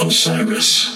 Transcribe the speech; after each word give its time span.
Incredibly 0.00 0.94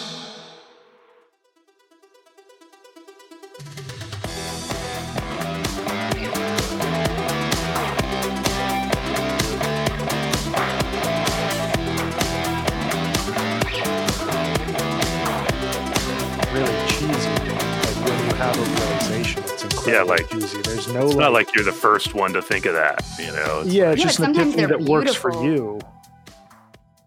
Yeah, 16.53 16.63
like, 16.63 17.97
when 18.05 18.29
you 18.29 18.35
have 18.37 18.57
a 18.57 18.61
realization, 18.61 19.43
it's 19.45 19.65
incredibly 19.65 20.25
cheesy. 20.29 20.61
There's 20.63 20.89
no 20.89 21.01
It's 21.07 21.15
like, 21.15 21.19
not 21.19 21.33
like 21.33 21.55
you're 21.55 21.65
the 21.65 21.73
first 21.73 22.15
one 22.15 22.33
to 22.35 22.43
think 22.43 22.67
of 22.67 22.75
that, 22.75 23.05
you 23.19 23.27
know? 23.33 23.63
It's 23.65 23.73
yeah, 23.75 23.91
it's 23.93 24.01
Yeah, 24.01 24.07
just 24.07 24.19
an 24.21 24.25
sometimes 24.27 24.55
epiphany 24.55 24.67
they're 24.67 24.79
that 24.79 24.89
works 24.91 25.15
for 25.15 25.33
you. 25.45 25.81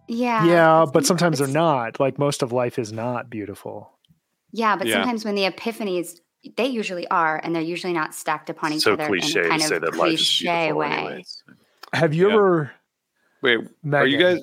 Yeah. 0.07 0.45
Yeah, 0.45 0.85
but 0.91 1.05
sometimes 1.05 1.39
they're 1.39 1.47
not. 1.47 1.99
Like 1.99 2.17
most 2.19 2.41
of 2.43 2.51
life 2.51 2.77
is 2.79 2.91
not 2.91 3.29
beautiful. 3.29 3.91
Yeah, 4.51 4.75
but 4.75 4.87
Yeah. 4.87 4.95
sometimes 4.95 5.25
when 5.25 5.35
the 5.35 5.43
epiphanies, 5.49 6.19
they 6.57 6.67
usually 6.67 7.07
are, 7.09 7.39
and 7.43 7.55
they're 7.55 7.61
usually 7.61 7.93
not 7.93 8.13
stacked 8.13 8.49
upon 8.49 8.73
each 8.73 8.83
so 8.83 8.93
other 8.93 9.07
cliche 9.07 9.39
in 9.39 9.45
a 9.45 9.49
kind 9.49 9.61
to 9.61 9.67
say 9.67 9.75
of 9.77 9.81
that 9.81 9.95
life 9.95 10.09
cliche 10.09 10.45
beautiful 10.71 10.77
way. 10.79 10.87
anyways. 10.87 11.43
Have 11.93 12.13
you 12.13 12.27
Yeah. 12.29 12.33
ever? 12.35 12.71
Wait, 13.41 13.59
are 13.93 14.05
you 14.07 14.17
guys? 14.17 14.39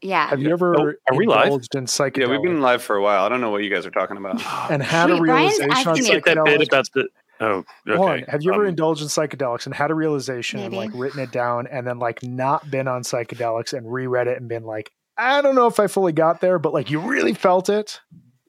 Yeah. 0.00 0.28
Have 0.28 0.40
you 0.40 0.50
ever 0.52 0.76
Oh, 0.78 0.92
are 1.10 1.16
we 1.16 1.26
live? 1.26 1.44
indulged 1.44 1.74
in 1.74 1.86
psychedelics 1.86 2.18
Yeah, 2.18 2.26
we've 2.28 2.42
been 2.42 2.60
live 2.60 2.82
for 2.82 2.94
a 2.96 3.02
while. 3.02 3.24
I 3.24 3.28
don't 3.28 3.40
know 3.40 3.50
what 3.50 3.64
you 3.64 3.70
guys 3.70 3.84
are 3.86 3.90
talking 3.90 4.16
about. 4.16 4.40
and 4.70 4.82
had 4.82 5.10
a 5.10 5.14
Wait, 5.14 5.22
Brian's 5.22 5.58
realization 5.58 5.88
on 5.88 5.98
asking 5.98 6.14
me- 6.14 6.20
that 6.24 6.44
bit 6.44 6.68
about 6.68 6.86
the. 6.94 7.08
Oh, 7.40 7.64
okay. 7.88 7.96
One, 7.98 8.24
have 8.28 8.42
you 8.42 8.52
ever 8.52 8.62
Um, 8.64 8.68
indulged 8.68 9.02
in 9.02 9.08
psychedelics 9.08 9.66
and 9.66 9.74
had 9.74 9.90
a 9.90 9.94
realization 9.94 10.60
and 10.60 10.74
like 10.74 10.90
written 10.94 11.20
it 11.20 11.30
down 11.30 11.66
and 11.66 11.86
then 11.86 11.98
like 11.98 12.22
not 12.22 12.70
been 12.70 12.88
on 12.88 13.02
psychedelics 13.02 13.72
and 13.72 13.90
reread 13.92 14.26
it 14.26 14.38
and 14.38 14.48
been 14.48 14.64
like, 14.64 14.90
I 15.16 15.40
don't 15.42 15.54
know 15.54 15.66
if 15.66 15.78
I 15.80 15.86
fully 15.86 16.12
got 16.12 16.40
there, 16.40 16.58
but 16.58 16.72
like 16.72 16.90
you 16.90 17.00
really 17.00 17.34
felt 17.34 17.68
it? 17.68 18.00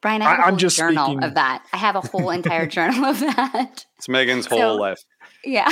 Brian, 0.01 0.21
I 0.21 0.29
have 0.29 0.39
a 0.39 0.41
I- 0.41 0.45
I'm 0.45 0.49
whole 0.53 0.57
just 0.57 0.77
journal 0.77 1.05
speaking- 1.07 1.23
of 1.23 1.33
that. 1.35 1.63
I 1.73 1.77
have 1.77 1.95
a 1.95 2.01
whole 2.01 2.29
entire 2.29 2.65
journal 2.77 3.05
of 3.05 3.19
that. 3.19 3.85
It's 3.97 4.07
Megan's 4.09 4.47
So- 4.47 4.57
whole 4.57 4.79
life. 4.79 5.03
Yeah. 5.45 5.71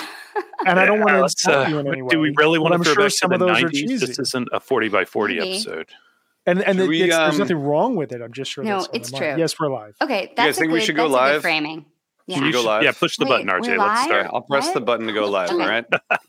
And 0.66 0.80
I 0.80 0.86
don't 0.86 1.00
want 1.00 1.12
to 1.12 1.22
let's, 1.22 1.46
insult 1.46 1.68
uh, 1.68 1.70
you 1.70 1.80
in 1.80 1.88
any 1.88 2.02
way. 2.02 2.08
do 2.10 2.20
we 2.20 2.34
really 2.38 2.58
but 2.58 2.64
want 2.64 2.74
I'm 2.76 2.84
to 2.84 2.86
throw 2.86 2.94
sure 2.94 3.04
back 3.04 3.12
to 3.12 3.18
some 3.18 3.30
the 3.30 3.36
of 3.36 3.40
those 3.42 3.64
are 3.64 3.68
90s? 3.68 3.72
cheesy. 3.74 4.06
This 4.06 4.20
isn't 4.20 4.48
a 4.54 4.60
40 4.62 4.88
by 4.90 5.04
40 5.06 5.40
Maybe. 5.40 5.52
episode. 5.56 5.90
And 6.46 6.62
and 6.64 6.78
Should 6.78 6.86
it- 6.86 6.90
we, 6.90 7.02
it's, 7.04 7.16
there's 7.16 7.34
um, 7.34 7.40
nothing 7.40 7.58
wrong 7.60 7.96
with 7.98 8.14
it. 8.14 8.22
I'm 8.22 8.32
just 8.32 8.52
sure. 8.52 8.64
No, 8.64 8.78
that's 8.78 8.90
it's 8.94 9.12
the 9.12 9.20
mind. 9.20 9.34
true. 9.34 9.40
Yes, 9.42 9.60
we're 9.60 9.68
live. 9.70 9.96
Okay. 10.02 10.32
That's 10.38 10.58
a 10.58 10.62
think 10.62 10.72
we 10.72 10.80
good- 10.80 10.86
should 10.86 10.96
go 10.96 11.10
that's 11.10 11.14
a 11.14 11.18
good 11.18 11.34
live? 11.34 11.42
framing. 11.42 11.86
Yeah. 12.28 12.36
Should 12.38 12.44
we 12.46 12.52
go 12.52 12.62
live? 12.64 12.84
Yeah, 12.84 12.92
push 12.92 13.16
the 13.18 13.26
Wait, 13.26 13.46
button, 13.46 13.48
we're 13.48 13.60
RJ. 13.60 13.78
Let's 13.78 13.80
live? 13.80 14.04
start. 14.06 14.28
I'll 14.34 14.42
press 14.42 14.72
the 14.74 14.82
button 14.82 15.08
to 15.08 15.14
go 15.14 15.30
live. 15.30 15.50
Okay. 15.50 15.62
All 15.64 15.70
right. 15.70 15.86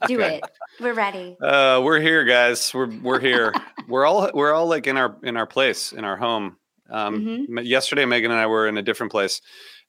Do 0.06 0.14
Okay. 0.14 0.36
it. 0.36 0.44
We're 0.80 0.94
ready. 0.94 1.36
Uh, 1.42 1.80
we're 1.84 2.00
here, 2.00 2.24
guys. 2.24 2.72
We're 2.72 2.86
we're 3.02 3.18
here. 3.20 3.52
we're 3.88 4.06
all 4.06 4.30
we're 4.32 4.52
all 4.52 4.66
like 4.68 4.86
in 4.86 4.96
our 4.96 5.16
in 5.24 5.36
our 5.36 5.46
place 5.46 5.92
in 5.92 6.04
our 6.04 6.16
home. 6.16 6.56
Um, 6.88 7.20
Mm-hmm. 7.20 7.58
Yesterday, 7.58 8.04
Megan 8.04 8.30
and 8.30 8.40
I 8.40 8.46
were 8.46 8.68
in 8.68 8.78
a 8.78 8.82
different 8.82 9.10
place. 9.10 9.40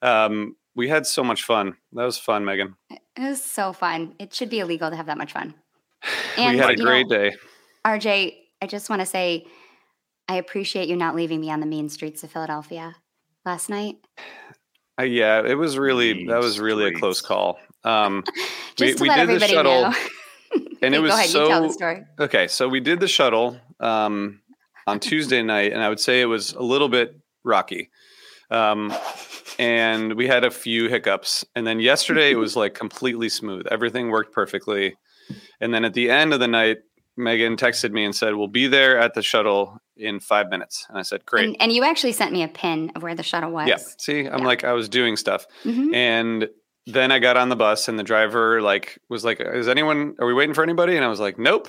Um, 0.01 0.55
we 0.75 0.87
had 0.89 1.05
so 1.05 1.23
much 1.23 1.43
fun. 1.43 1.75
That 1.93 2.05
was 2.05 2.17
fun, 2.17 2.43
Megan. 2.43 2.75
It 2.89 2.99
was 3.17 3.43
so 3.43 3.71
fun. 3.71 4.15
It 4.19 4.33
should 4.33 4.49
be 4.49 4.59
illegal 4.59 4.89
to 4.89 4.95
have 4.95 5.05
that 5.05 5.17
much 5.17 5.33
fun. 5.33 5.53
And, 6.37 6.53
we 6.55 6.57
had 6.57 6.71
a 6.71 6.75
great 6.75 7.07
know, 7.07 7.17
day. 7.17 7.35
RJ, 7.85 8.35
I 8.61 8.67
just 8.67 8.89
want 8.89 9.01
to 9.01 9.05
say 9.05 9.45
I 10.27 10.35
appreciate 10.35 10.87
you 10.89 10.95
not 10.95 11.15
leaving 11.15 11.39
me 11.39 11.51
on 11.51 11.59
the 11.59 11.65
mean 11.65 11.87
streets 11.89 12.23
of 12.23 12.31
Philadelphia 12.31 12.95
last 13.45 13.69
night. 13.69 13.97
Uh, 14.99 15.03
yeah, 15.03 15.41
it 15.45 15.55
was 15.55 15.77
really 15.77 16.25
that 16.25 16.39
was 16.39 16.59
really 16.59 16.87
a 16.87 16.93
close 16.93 17.21
call. 17.21 17.57
Um, 17.83 18.23
we, 18.79 18.93
to 18.93 19.01
we 19.01 19.07
let 19.07 19.27
did 19.27 19.39
the 19.41 19.47
shuttle, 19.47 19.81
know. 19.83 19.93
and 20.81 20.93
it 20.93 20.99
was 20.99 21.11
go 21.11 21.17
ahead, 21.17 21.29
so 21.29 21.43
you 21.43 21.49
tell 21.49 21.61
the 21.61 21.73
story. 21.73 22.03
okay. 22.19 22.47
So 22.47 22.67
we 22.67 22.81
did 22.81 22.99
the 22.99 23.07
shuttle 23.07 23.57
um, 23.79 24.41
on 24.87 24.99
Tuesday 24.99 25.41
night, 25.41 25.71
and 25.71 25.81
I 25.81 25.89
would 25.89 25.99
say 25.99 26.21
it 26.21 26.25
was 26.25 26.53
a 26.53 26.61
little 26.61 26.89
bit 26.89 27.17
rocky. 27.43 27.89
Um, 28.51 28.93
and 29.57 30.13
we 30.15 30.27
had 30.27 30.43
a 30.43 30.51
few 30.51 30.89
hiccups, 30.89 31.45
and 31.55 31.65
then 31.65 31.79
yesterday 31.79 32.31
it 32.31 32.37
was 32.37 32.55
like 32.55 32.73
completely 32.73 33.29
smooth. 33.29 33.67
Everything 33.71 34.09
worked 34.09 34.33
perfectly, 34.33 34.97
and 35.61 35.73
then 35.73 35.85
at 35.85 35.93
the 35.93 36.09
end 36.09 36.33
of 36.33 36.41
the 36.41 36.47
night, 36.47 36.79
Megan 37.15 37.55
texted 37.55 37.91
me 37.91 38.03
and 38.03 38.15
said, 38.15 38.35
"We'll 38.35 38.47
be 38.47 38.67
there 38.67 38.99
at 38.99 39.13
the 39.13 39.21
shuttle 39.21 39.79
in 39.99 40.19
five 40.19 40.49
minutes." 40.49 40.85
And 40.89 40.97
I 40.97 41.01
said, 41.03 41.25
"Great." 41.25 41.45
And, 41.45 41.57
and 41.59 41.71
you 41.71 41.83
actually 41.83 42.13
sent 42.13 42.31
me 42.31 42.43
a 42.43 42.47
pin 42.47 42.91
of 42.95 43.03
where 43.03 43.15
the 43.15 43.23
shuttle 43.23 43.51
was. 43.51 43.67
Yeah. 43.67 43.77
See, 43.97 44.25
I'm 44.27 44.39
Yeah. 44.39 44.45
like 44.47 44.63
I 44.63 44.73
was 44.73 44.89
doing 44.89 45.17
stuff. 45.17 45.45
Mhm. 45.63 45.93
And 45.93 46.49
then 46.87 47.11
I 47.11 47.19
got 47.19 47.37
on 47.37 47.49
the 47.49 47.55
bus 47.55 47.87
and 47.87 47.99
the 47.99 48.03
driver 48.03 48.61
like 48.61 48.97
was 49.09 49.23
like, 49.23 49.39
"Is 49.39 49.67
anyone 49.67 50.15
are 50.19 50.25
we 50.27 50.33
waiting 50.33 50.53
for 50.55 50.63
anybody?" 50.63 50.95
And 50.95 51.05
I 51.05 51.09
was 51.09 51.19
like, 51.19 51.37
"Nope. 51.37 51.67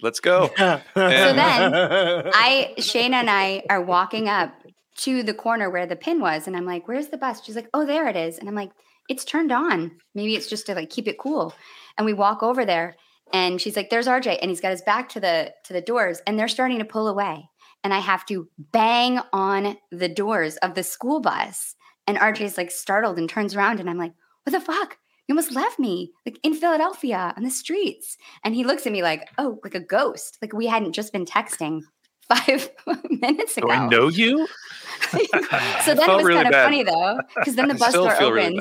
Let's 0.00 0.20
go." 0.20 0.50
So 0.56 0.80
then 0.94 1.72
I, 2.34 2.74
Shayna 2.78 3.14
and 3.14 3.30
I 3.30 3.62
are 3.70 3.82
walking 3.82 4.28
up 4.28 4.52
to 4.98 5.22
the 5.22 5.34
corner 5.34 5.70
where 5.70 5.86
the 5.86 5.96
pin 5.96 6.20
was, 6.20 6.46
and 6.46 6.56
I'm 6.56 6.66
like, 6.66 6.88
"Where's 6.88 7.08
the 7.08 7.16
bus?" 7.18 7.44
She's 7.44 7.56
like, 7.56 7.68
"Oh, 7.74 7.84
there 7.86 8.08
it 8.08 8.16
is." 8.16 8.38
And 8.38 8.48
I'm 8.48 8.54
like, 8.54 8.70
"It's 9.08 9.24
turned 9.24 9.52
on. 9.52 9.92
Maybe 10.14 10.34
it's 10.36 10.48
just 10.48 10.66
to 10.66 10.74
like 10.74 10.90
keep 10.90 11.06
it 11.08 11.18
cool." 11.18 11.54
And 11.98 12.04
we 12.06 12.14
walk 12.14 12.42
over 12.42 12.64
there, 12.64 12.96
and 13.32 13.60
she's 13.60 13.76
like, 13.76 13.90
"There's 13.90 14.06
RJ," 14.08 14.38
and 14.40 14.50
he's 14.50 14.60
got 14.60 14.70
his 14.70 14.82
back 14.82 15.08
to 15.10 15.20
the 15.20 15.52
to 15.64 15.72
the 15.72 15.80
doors, 15.80 16.20
and 16.26 16.38
they're 16.38 16.48
starting 16.48 16.78
to 16.78 16.84
pull 16.84 17.06
away, 17.08 17.48
and 17.84 17.92
I 17.92 17.98
have 17.98 18.24
to 18.26 18.48
bang 18.58 19.20
on 19.32 19.76
the 19.90 20.08
doors 20.08 20.56
of 20.58 20.74
the 20.74 20.82
school 20.82 21.20
bus, 21.20 21.74
and 22.06 22.18
RJ's 22.18 22.56
like 22.56 22.70
startled 22.70 23.18
and 23.18 23.28
turns 23.28 23.54
around, 23.54 23.80
and 23.80 23.88
I'm 23.88 23.98
like, 23.98 24.12
"What 24.44 24.52
the 24.52 24.60
fuck?" 24.60 24.98
You 25.28 25.34
almost 25.34 25.52
left 25.52 25.78
me 25.78 26.12
like 26.26 26.38
in 26.42 26.54
Philadelphia 26.54 27.32
on 27.36 27.44
the 27.44 27.50
streets. 27.50 28.16
And 28.44 28.54
he 28.54 28.64
looks 28.64 28.86
at 28.86 28.92
me 28.92 29.02
like, 29.02 29.28
oh, 29.38 29.60
like 29.62 29.74
a 29.74 29.80
ghost. 29.80 30.38
Like 30.42 30.52
we 30.52 30.66
hadn't 30.66 30.92
just 30.92 31.12
been 31.12 31.24
texting 31.24 31.82
five 32.28 32.70
minutes 33.08 33.56
ago. 33.56 33.68
Do 33.68 33.72
I 33.72 33.88
know 33.88 34.08
you? 34.08 34.46
so 35.10 35.94
then 35.94 36.10
it 36.10 36.16
was 36.16 36.24
really 36.24 36.34
kind 36.34 36.46
of 36.48 36.52
bad. 36.52 36.64
funny 36.64 36.82
though, 36.82 37.20
because 37.36 37.54
then 37.54 37.68
the 37.68 37.74
bus 37.74 37.92
door 37.92 38.14
opens. 38.14 38.32
really. 38.32 38.60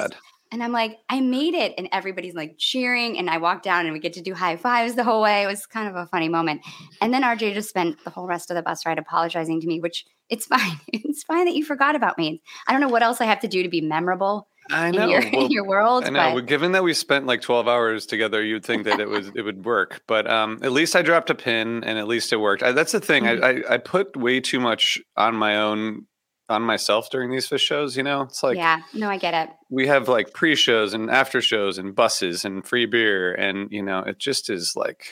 And 0.52 0.62
I'm 0.62 0.72
like, 0.72 0.98
I 1.10 1.22
made 1.22 1.54
it. 1.54 1.74
And 1.78 1.88
everybody's 1.92 2.36
like 2.36 2.56
cheering. 2.58 3.18
And 3.18 3.30
I 3.30 3.38
walk 3.38 3.64
down 3.64 3.86
and 3.86 3.94
we 3.94 4.00
get 4.00 4.14
to 4.14 4.22
do 4.22 4.34
high 4.34 4.58
fives 4.58 4.96
the 4.96 5.04
whole 5.04 5.22
way. 5.22 5.44
It 5.44 5.48
was 5.48 5.66
kind 5.66 5.88
of 5.88 5.96
a 5.96 6.08
funny 6.08 6.28
moment. 6.28 6.62
And 7.02 7.14
then 7.14 7.24
RJ 7.24 7.54
just 7.54 7.70
spent 7.70 8.04
the 8.04 8.10
whole 8.10 8.28
rest 8.28 8.52
of 8.52 8.56
the 8.56 8.62
bus 8.62 8.86
ride 8.86 9.00
apologizing 9.00 9.62
to 9.62 9.68
me, 9.68 9.80
which 9.80 10.06
it's 10.30 10.46
fine. 10.48 10.80
It's 10.88 11.24
fine 11.24 11.46
that 11.46 11.56
you 11.56 11.64
forgot 11.64 11.96
about 11.96 12.18
me. 12.18 12.42
I 12.68 12.72
don't 12.72 12.82
know 12.82 12.90
what 12.90 13.04
else 13.04 13.22
I 13.22 13.26
have 13.26 13.40
to 13.42 13.48
do 13.48 13.64
to 13.64 13.70
be 13.70 13.82
memorable 13.82 14.48
I 14.70 14.88
in 14.88 14.94
your, 14.94 15.22
Well, 15.34 15.46
in 15.46 15.52
your 15.52 15.66
world. 15.66 16.06
I 16.06 16.10
know. 16.10 16.36
but 16.36 16.46
given 16.46 16.74
that 16.74 16.84
we 16.84 16.94
spent 16.94 17.26
like 17.26 17.42
12 17.42 17.68
hours 17.68 18.06
together, 18.06 18.44
you'd 18.44 18.66
think 18.66 18.84
that 18.86 19.00
it 19.00 19.10
was 19.10 19.32
it 19.36 19.42
would 19.42 19.66
work. 19.66 20.02
But 20.08 20.30
um, 20.30 20.60
at 20.62 20.72
least 20.72 20.96
I 20.96 21.02
dropped 21.02 21.30
a 21.30 21.36
pin, 21.36 21.84
and 21.84 21.98
at 21.98 22.08
least 22.08 22.32
it 22.32 22.38
worked. 22.38 22.64
I, 22.64 22.72
that's 22.72 22.92
the 22.92 23.00
thing. 23.00 23.28
I, 23.28 23.34
I 23.34 23.64
I 23.72 23.78
put 23.78 24.16
way 24.16 24.40
too 24.40 24.60
much 24.60 25.00
on 25.18 25.36
my 25.36 25.58
own 25.58 26.06
on 26.52 26.62
myself 26.62 27.10
during 27.10 27.32
these 27.32 27.50
Phish 27.50 27.60
shows. 27.62 27.98
You 27.98 28.04
know, 28.04 28.22
it's 28.22 28.44
like 28.44 28.58
yeah, 28.58 28.82
no, 28.94 29.10
I 29.10 29.18
get 29.18 29.34
it. 29.34 29.50
we 29.70 29.88
have 29.88 30.08
like 30.08 30.34
pre-shows 30.34 30.94
and 30.94 31.10
after 31.10 31.42
shows 31.42 31.78
and 31.78 31.96
buses 31.96 32.46
and 32.46 32.66
free 32.66 32.86
beer, 32.86 33.34
and 33.34 33.72
you 33.72 33.82
know, 33.82 34.00
it 34.00 34.20
just 34.20 34.50
is 34.50 34.76
like 34.76 35.08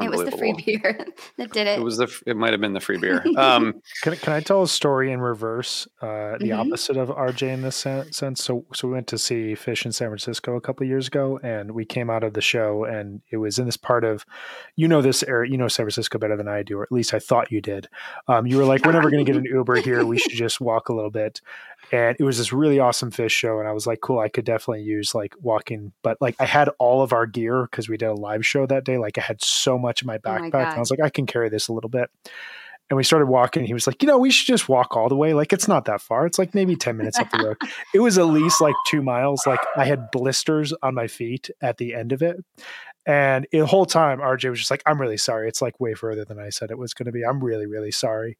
It 0.00 0.10
was 0.10 0.24
the 0.24 0.30
free 0.36 0.54
beer 0.54 1.06
that 1.36 1.52
did 1.52 1.66
it. 1.66 1.78
It 1.78 1.82
was 1.82 1.98
the. 1.98 2.08
It 2.26 2.36
might 2.36 2.52
have 2.52 2.60
been 2.62 2.72
the 2.72 2.80
free 2.80 2.96
beer. 2.98 3.22
Um, 3.36 3.74
Can, 4.02 4.16
can 4.16 4.32
I 4.32 4.40
tell 4.40 4.62
a 4.62 4.68
story 4.68 5.10
in 5.12 5.20
reverse, 5.20 5.86
uh, 6.00 6.38
the 6.38 6.50
Mhm. 6.50 6.58
opposite 6.60 6.96
of 6.96 7.08
RJ 7.10 7.48
in 7.52 7.62
this 7.62 7.76
sense? 7.76 8.16
So, 8.38 8.64
so 8.72 8.88
we 8.88 8.94
went 8.94 9.06
to 9.08 9.18
see 9.18 9.54
Phish 9.54 9.84
in 9.84 9.92
San 9.92 10.08
Francisco 10.08 10.54
a 10.56 10.60
couple 10.60 10.84
of 10.84 10.88
years 10.88 11.08
ago, 11.08 11.38
and 11.42 11.72
we 11.72 11.84
came 11.84 12.08
out 12.08 12.24
of 12.24 12.32
the 12.34 12.40
show, 12.40 12.84
and 12.84 13.20
it 13.30 13.36
was 13.38 13.58
in 13.58 13.66
this 13.66 13.76
part 13.76 14.04
of, 14.04 14.24
you 14.76 14.86
know, 14.88 15.02
this 15.02 15.22
area, 15.24 15.50
you 15.50 15.58
know, 15.58 15.68
San 15.68 15.84
Francisco 15.84 16.18
better 16.18 16.36
than 16.36 16.48
I 16.48 16.62
do, 16.62 16.78
or 16.78 16.82
at 16.84 16.92
least 16.92 17.12
I 17.12 17.18
thought 17.18 17.50
you 17.52 17.60
did. 17.60 17.88
Um, 18.28 18.46
you 18.46 18.56
were 18.58 18.64
like, 18.64 18.84
we're 18.86 18.92
never 18.92 19.10
going 19.10 19.24
to 19.24 19.30
get 19.30 19.38
an 19.38 19.44
Uber 19.44 19.76
here. 19.76 20.04
We 20.06 20.18
should 20.18 20.32
just 20.36 20.60
walk 20.60 20.88
a 20.88 20.94
little 20.94 21.10
bit. 21.10 21.40
And 21.92 22.16
it 22.18 22.24
was 22.24 22.38
this 22.38 22.52
really 22.52 22.80
awesome 22.80 23.10
Phish 23.10 23.30
show, 23.30 23.58
and 23.58 23.68
I 23.68 23.72
was 23.72 23.86
like, 23.86 24.00
cool, 24.00 24.18
I 24.18 24.28
could 24.28 24.46
definitely 24.46 24.82
use 24.82 25.14
like 25.14 25.34
walking, 25.40 25.92
but 26.02 26.16
like 26.20 26.34
I 26.40 26.46
had 26.46 26.70
all 26.78 27.02
of 27.02 27.12
our 27.12 27.26
gear 27.26 27.68
because 27.70 27.88
we 27.88 27.98
did 27.98 28.06
a 28.06 28.14
live 28.14 28.46
show 28.46 28.66
that 28.66 28.84
day. 28.84 28.96
Like 28.96 29.18
I 29.18 29.20
had 29.20 29.42
so 29.42 29.78
much 29.78 30.02
in 30.02 30.06
my 30.06 30.18
Oh 30.24 30.32
my 30.32 30.40
backpack, 30.50 30.68
and 30.68 30.76
I 30.76 30.78
was 30.78 30.90
like, 30.90 31.02
I 31.02 31.10
can 31.10 31.26
carry 31.26 31.50
this 31.50 31.68
a 31.68 31.72
little 31.72 31.90
bit 31.90 32.10
and 32.92 32.96
we 32.98 33.04
started 33.04 33.24
walking. 33.24 33.64
He 33.64 33.72
was 33.72 33.86
like, 33.86 34.02
you 34.02 34.06
know, 34.06 34.18
we 34.18 34.30
should 34.30 34.46
just 34.46 34.68
walk 34.68 34.98
all 34.98 35.08
the 35.08 35.16
way. 35.16 35.32
Like, 35.32 35.54
it's 35.54 35.66
not 35.66 35.86
that 35.86 36.02
far. 36.02 36.26
It's 36.26 36.38
like 36.38 36.54
maybe 36.54 36.76
10 36.76 36.94
minutes 36.94 37.18
up 37.18 37.30
the 37.30 37.38
road. 37.38 37.56
It 37.94 38.00
was 38.00 38.18
at 38.18 38.26
least 38.26 38.60
like 38.60 38.74
two 38.86 39.00
miles. 39.00 39.46
Like, 39.46 39.60
I 39.76 39.86
had 39.86 40.10
blisters 40.10 40.74
on 40.82 40.94
my 40.94 41.06
feet 41.06 41.48
at 41.62 41.78
the 41.78 41.94
end 41.94 42.12
of 42.12 42.20
it. 42.20 42.36
And 43.06 43.46
the 43.50 43.66
whole 43.66 43.86
time, 43.86 44.18
RJ 44.18 44.50
was 44.50 44.58
just 44.58 44.70
like, 44.70 44.82
I'm 44.84 45.00
really 45.00 45.16
sorry. 45.16 45.48
It's 45.48 45.62
like 45.62 45.80
way 45.80 45.94
further 45.94 46.26
than 46.26 46.38
I 46.38 46.50
said 46.50 46.70
it 46.70 46.76
was 46.76 46.92
going 46.92 47.06
to 47.06 47.12
be. 47.12 47.24
I'm 47.24 47.42
really, 47.42 47.66
really 47.66 47.90
sorry. 47.92 48.36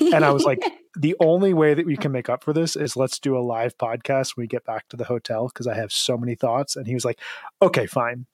And 0.00 0.24
I 0.24 0.30
was 0.30 0.44
like, 0.44 0.60
the 0.96 1.14
only 1.20 1.54
way 1.54 1.74
that 1.74 1.86
we 1.86 1.96
can 1.96 2.12
make 2.12 2.28
up 2.28 2.42
for 2.44 2.52
this 2.52 2.76
is 2.76 2.96
let's 2.96 3.18
do 3.18 3.36
a 3.36 3.40
live 3.40 3.76
podcast 3.78 4.36
when 4.36 4.44
we 4.44 4.48
get 4.48 4.64
back 4.64 4.88
to 4.88 4.96
the 4.96 5.04
hotel 5.04 5.48
because 5.48 5.66
I 5.66 5.74
have 5.74 5.92
so 5.92 6.16
many 6.16 6.34
thoughts. 6.34 6.76
And 6.76 6.86
he 6.86 6.94
was 6.94 7.04
like, 7.04 7.20
okay, 7.62 7.86
fine. 7.86 8.26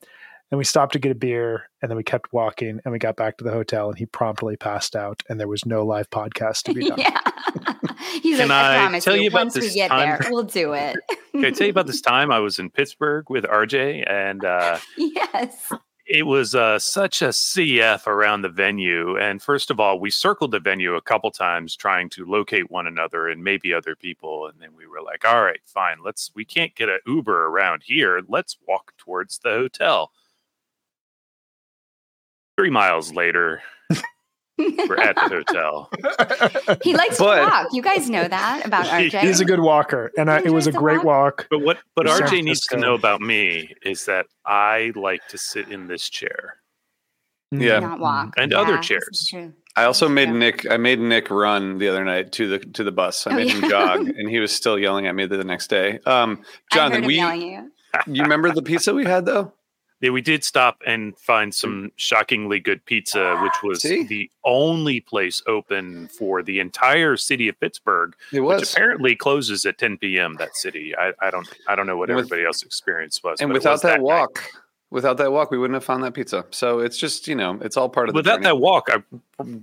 And 0.50 0.58
we 0.58 0.64
stopped 0.64 0.92
to 0.92 0.98
get 0.98 1.10
a 1.10 1.14
beer 1.14 1.70
and 1.80 1.90
then 1.90 1.96
we 1.96 2.02
kept 2.04 2.32
walking 2.32 2.80
and 2.84 2.92
we 2.92 2.98
got 2.98 3.16
back 3.16 3.38
to 3.38 3.44
the 3.44 3.50
hotel 3.50 3.88
and 3.88 3.98
he 3.98 4.04
promptly 4.04 4.54
passed 4.56 4.94
out 4.94 5.22
and 5.28 5.40
there 5.40 5.48
was 5.48 5.64
no 5.64 5.82
live 5.84 6.10
podcast 6.10 6.64
to 6.64 6.74
be 6.74 6.88
done. 6.88 6.98
yeah. 6.98 7.20
He's 8.22 8.36
Can 8.36 8.48
like, 8.48 8.58
I, 8.58 8.74
I 8.74 8.78
promise 8.80 9.04
tell 9.04 9.16
you, 9.16 9.22
you 9.22 9.28
about 9.28 9.38
once 9.44 9.58
we 9.58 9.72
get 9.72 9.88
time- 9.88 10.18
there, 10.20 10.20
we'll 10.30 10.42
do 10.42 10.74
it. 10.74 10.96
Can 11.32 11.46
I 11.46 11.50
tell 11.50 11.66
you 11.66 11.70
about 11.70 11.86
this 11.86 12.02
time 12.02 12.30
I 12.30 12.40
was 12.40 12.58
in 12.58 12.68
Pittsburgh 12.68 13.30
with 13.30 13.44
RJ 13.44 14.04
and 14.10 14.44
uh, 14.44 14.78
yes. 14.98 15.72
It 16.06 16.26
was 16.26 16.54
uh, 16.54 16.78
such 16.78 17.22
a 17.22 17.28
CF 17.28 18.06
around 18.06 18.42
the 18.42 18.48
venue. 18.48 19.16
And 19.18 19.40
first 19.40 19.70
of 19.70 19.78
all, 19.78 20.00
we 20.00 20.10
circled 20.10 20.50
the 20.50 20.60
venue 20.60 20.94
a 20.94 21.02
couple 21.02 21.30
times 21.30 21.76
trying 21.76 22.08
to 22.10 22.24
locate 22.24 22.70
one 22.70 22.86
another 22.86 23.28
and 23.28 23.42
maybe 23.42 23.72
other 23.72 23.94
people. 23.94 24.46
And 24.46 24.60
then 24.60 24.70
we 24.76 24.86
were 24.86 25.02
like, 25.02 25.24
all 25.24 25.42
right, 25.42 25.60
fine. 25.64 25.98
Let's, 26.04 26.30
we 26.34 26.44
can't 26.44 26.74
get 26.74 26.88
an 26.88 26.98
Uber 27.06 27.46
around 27.46 27.82
here. 27.84 28.20
Let's 28.28 28.56
walk 28.66 28.92
towards 28.98 29.38
the 29.38 29.50
hotel. 29.50 30.10
Three 32.58 32.70
miles 32.70 33.14
later, 33.14 33.62
we're 34.58 34.98
at 35.00 35.14
the 35.16 35.28
hotel. 35.28 35.90
he 36.82 36.94
likes 36.94 37.18
But- 37.18 37.36
to 37.40 37.42
walk. 37.46 37.68
You 37.72 37.82
guys 37.82 38.08
know 38.10 38.26
that 38.26 38.66
about 38.66 38.86
RJ. 38.86 39.20
He's 39.20 39.40
a 39.40 39.44
good 39.44 39.60
walker 39.60 40.12
and 40.16 40.30
I, 40.30 40.38
it 40.40 40.52
was 40.52 40.66
a 40.66 40.72
great 40.72 41.04
walk. 41.04 41.38
walk. 41.38 41.46
But 41.50 41.60
what, 41.60 41.78
but 41.96 42.06
RJ 42.06 42.44
needs 42.44 42.60
to 42.68 42.76
know 42.76 42.94
about 42.94 43.20
me 43.20 43.74
is 43.82 44.04
that 44.06 44.26
I 44.46 44.92
like 44.94 45.26
to 45.28 45.38
sit 45.38 45.68
in 45.70 45.86
this 45.88 46.08
chair 46.10 46.56
Yeah. 47.50 47.80
not 47.80 47.98
walk. 47.98 48.34
and 48.36 48.52
other 48.52 48.72
Yeah, 48.74 48.76
this 48.78 49.20
is 49.22 49.26
chairs. 49.28 49.52
I 49.74 49.84
also 49.84 50.06
made 50.08 50.28
Yeah. 50.28 50.34
Nick. 50.34 50.70
I 50.70 50.76
made 50.76 51.00
Nick 51.00 51.30
run 51.30 51.78
the 51.78 51.88
other 51.88 52.04
night 52.04 52.30
to 52.32 52.46
the 52.46 52.58
to 52.58 52.84
the 52.84 52.92
bus. 52.92 53.26
I 53.26 53.30
Oh, 53.32 53.36
made 53.36 53.50
him 53.50 53.70
jog, 53.70 54.06
and 54.06 54.28
he 54.28 54.38
was 54.38 54.54
still 54.54 54.78
yelling 54.78 55.06
at 55.06 55.14
me 55.14 55.24
the 55.24 55.42
next 55.44 55.68
day. 55.70 55.98
Um, 56.04 56.42
Jonathan, 56.74 57.06
we 57.06 57.18
you. 57.18 57.70
you 58.06 58.22
remember 58.22 58.52
the 58.52 58.60
pizza 58.60 58.92
we 58.92 59.06
had 59.06 59.24
though? 59.24 59.54
Yeah, 60.02 60.10
we 60.10 60.20
did 60.20 60.42
stop 60.42 60.82
and 60.84 61.16
find 61.16 61.52
hmm. 61.52 61.56
some 61.56 61.92
shockingly 61.96 62.58
good 62.58 62.84
pizza, 62.84 63.38
which 63.40 63.52
was 63.62 63.80
See? 63.82 64.02
the 64.02 64.30
only 64.44 65.00
place 65.00 65.42
open 65.46 66.08
for 66.08 66.42
the 66.42 66.58
entire 66.58 67.16
city 67.16 67.48
of 67.48 67.58
Pittsburgh, 67.60 68.14
It 68.32 68.40
which 68.40 68.60
was, 68.60 68.72
apparently 68.74 69.14
closes 69.14 69.64
at 69.64 69.78
10 69.78 69.98
p.m. 69.98 70.34
That 70.40 70.56
city. 70.56 70.92
I, 70.96 71.12
I 71.20 71.30
don't 71.30 71.48
I 71.68 71.76
don't 71.76 71.86
know 71.86 71.96
what 71.96 72.08
with- 72.08 72.18
everybody 72.18 72.44
else's 72.44 72.64
experience 72.64 73.22
was. 73.22 73.40
and 73.40 73.52
without 73.52 73.72
was 73.72 73.82
that, 73.82 74.00
night. 74.00 74.02
walk, 74.02 74.44
without 74.92 75.16
that 75.16 75.32
walk, 75.32 75.50
we 75.50 75.58
wouldn't 75.58 75.74
have 75.74 75.84
found 75.84 76.04
that 76.04 76.14
pizza. 76.14 76.44
So 76.50 76.78
it's 76.78 76.96
just 76.98 77.26
you 77.26 77.34
know, 77.34 77.58
it's 77.62 77.76
all 77.76 77.88
part 77.88 78.08
of 78.08 78.14
the 78.14 78.18
without 78.18 78.34
journey. 78.36 78.44
that 78.44 78.56
walk, 78.58 78.88
I 78.90 79.02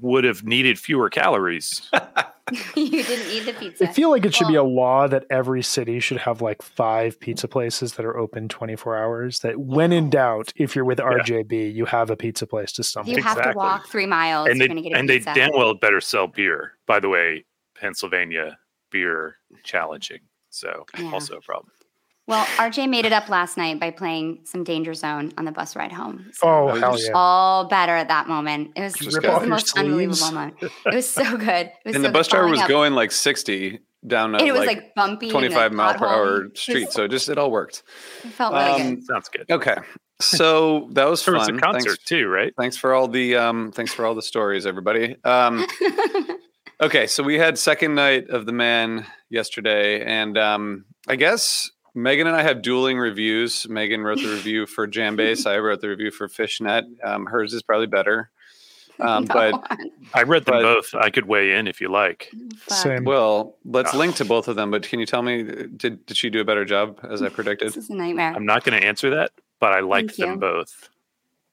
would 0.02 0.26
have 0.26 0.44
needed 0.44 0.78
fewer 0.78 1.10
calories. 1.10 1.90
you 2.76 3.04
didn't 3.04 3.32
eat 3.32 3.46
the 3.46 3.54
pizza. 3.54 3.88
I 3.88 3.94
feel 3.94 4.10
like 4.10 4.26
it 4.26 4.34
should 4.34 4.48
be 4.48 4.56
a 4.56 4.64
law 4.64 5.08
that 5.08 5.26
every 5.30 5.62
city 5.62 6.00
should 6.00 6.18
have 6.18 6.42
like 6.42 6.64
five 6.64 7.20
pizza 7.20 7.48
places 7.48 7.94
that 7.94 8.06
are 8.08 8.18
open 8.18 8.50
24 8.50 8.98
hours. 8.98 9.40
That 9.42 9.60
when 9.60 9.92
in 9.92 10.10
doubt, 10.10 10.52
if 10.56 10.76
you're 10.76 10.84
with 10.84 10.98
RJ 10.98 11.48
Bee, 11.48 11.68
you 11.68 11.86
have 11.86 12.10
a 12.10 12.16
pizza 12.16 12.48
place 12.48 12.72
to 12.72 12.82
If 12.82 12.88
stumble. 12.88 13.12
you 13.14 13.22
have 13.22 13.44
to 13.44 13.54
walk 13.56 13.88
three 13.88 14.08
miles, 14.08 14.48
and 14.50 14.58
you're 14.58 14.68
they 14.68 14.74
going 14.74 14.84
to 14.84 14.90
get 14.90 14.96
a 14.96 15.00
and 15.00 15.08
they 15.08 15.20
damn 15.20 15.52
well 15.54 15.76
better 15.76 16.02
sell 16.02 16.26
beer. 16.26 16.74
By 16.88 17.00
the 17.00 17.08
way, 17.10 17.46
Pennsylvania 17.76 18.58
beer 18.90 19.36
challenging. 19.64 20.22
So 20.50 20.88
Yeah. 20.98 21.12
also 21.14 21.36
a 21.38 21.42
problem. 21.42 21.72
Well, 22.30 22.46
RJ 22.58 22.88
made 22.90 23.06
it 23.06 23.12
up 23.12 23.28
last 23.28 23.58
night 23.58 23.80
by 23.80 23.90
playing 23.92 24.42
some 24.46 24.64
Danger 24.64 24.94
Zone 24.94 25.34
on 25.38 25.44
the 25.46 25.52
bus 25.52 25.76
ride 25.76 25.92
home. 25.92 26.30
So 26.34 26.48
Oh, 26.48 26.68
I 26.68 26.72
was 26.74 26.80
hell 26.82 26.92
just- 26.94 27.06
yeah. 27.08 27.12
all 27.16 27.66
better 27.68 27.94
at 27.96 28.08
that 28.08 28.28
moment. 28.30 28.72
It 28.76 28.82
was, 28.84 28.94
Just 28.94 29.02
it 29.04 29.06
was 29.08 29.16
the 29.16 29.22
your 29.22 29.46
most 29.48 29.78
unbelievable 29.78 30.32
moment. 30.32 30.56
It 30.62 30.94
was 30.96 31.10
so 31.10 31.24
good. 31.38 31.50
It 31.68 31.74
was 31.86 31.96
and 31.96 32.04
so 32.04 32.08
the 32.08 32.14
bus 32.14 32.28
good 32.28 32.36
driver 32.38 32.50
was 32.50 32.60
up. 32.62 32.68
going 32.70 32.94
like 32.94 33.12
sixty 33.12 33.80
down 34.08 34.34
a 34.36 34.38
it 34.44 34.52
was 34.54 34.60
like, 34.66 34.78
like, 34.78 34.96
bumpy, 34.96 35.30
25 35.30 35.74
mile 35.74 35.96
per 35.96 36.06
hour 36.08 36.40
potholy. 36.44 36.46
It 36.52 36.58
street. 36.58 36.92
So 36.92 37.08
just 37.10 37.28
it 37.28 37.38
all 37.38 37.52
worked. 37.52 37.84
it 38.24 38.32
felt 38.32 38.54
really 38.54 38.82
Um, 38.94 39.02
Sounds 39.02 39.28
good. 39.28 39.46
Okay, 39.52 39.76
so 40.22 40.88
that 40.94 41.10
was 41.10 41.26
There 41.26 41.34
fun. 41.34 41.40
was 41.40 41.50
a 41.50 41.54
concert 41.62 41.90
Thanks, 41.98 42.04
too, 42.06 42.28
right? 42.28 42.54
thanks 42.58 42.78
for 42.78 42.94
all 42.94 43.08
the 43.10 43.36
um, 43.38 43.72
thanks 43.74 43.92
for 43.94 44.06
all 44.06 44.14
the 44.16 44.22
stories, 44.22 44.66
everybody. 44.66 45.16
Um. 45.24 45.66
Okay, 46.82 47.08
so 47.08 47.24
we 47.24 47.38
had 47.38 47.58
second 47.58 47.94
night 47.94 48.30
of 48.30 48.46
the 48.46 48.54
Mann 48.54 49.06
yesterday, 49.30 50.02
and 50.02 50.38
um, 50.38 50.86
I 51.10 51.18
guess 51.18 51.70
Megan 51.96 52.28
and 52.28 52.36
I 52.36 52.44
have 52.44 52.62
dueling 52.62 52.98
reviews. 52.98 53.68
Megan 53.70 54.02
wrote 54.02 54.20
the 54.20 54.30
review 54.30 54.66
for 54.66 54.88
Jambase. 54.88 55.46
I 55.50 55.58
wrote 55.60 55.82
the 55.82 55.90
review 55.90 56.12
for 56.12 56.28
Fishnet. 56.28 56.86
Um, 57.04 57.26
hers 57.26 57.54
is 57.54 57.62
probably 57.62 57.88
better, 57.88 58.30
um, 59.00 59.26
but 59.26 59.54
I 60.14 60.24
read 60.24 60.46
them 60.46 60.56
But- 60.56 60.62
both. 60.62 60.96
I 60.96 61.10
could 61.10 61.26
weigh 61.26 61.54
in 61.54 61.68
if 61.68 61.82
you 61.82 61.90
like. 61.90 62.32
Same. 62.68 63.04
well, 63.06 63.56
let's 63.66 63.94
link 63.94 64.16
to 64.18 64.26
both 64.26 64.48
of 64.48 64.56
them. 64.56 64.72
But 64.72 64.84
can 64.84 65.00
you 65.00 65.06
tell 65.06 65.22
me 65.24 65.44
did 65.44 66.06
did 66.06 66.18
she 66.18 66.30
do 66.30 66.42
a 66.42 66.46
better 66.46 66.66
job 66.66 67.00
as 67.10 67.22
I 67.22 67.30
predicted? 67.40 67.70
This 67.70 67.78
is 67.78 67.90
a 67.90 67.96
nightmare. 67.96 68.34
I'm 68.36 68.46
not 68.46 68.64
going 68.64 68.80
to 68.80 68.86
answer 68.88 69.10
that, 69.12 69.32
but 69.60 69.74
I 69.74 69.80
liked 69.82 70.18
them 70.18 70.40
both. 70.40 70.90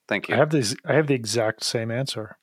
Thank 0.08 0.28
you. 0.28 0.34
I 0.34 0.36
you. 0.36 0.40
have 0.40 0.50
this. 0.50 0.74
I 0.84 0.92
have 0.94 1.06
the 1.08 1.14
exact 1.14 1.64
same 1.64 1.90
answer. 1.90 2.36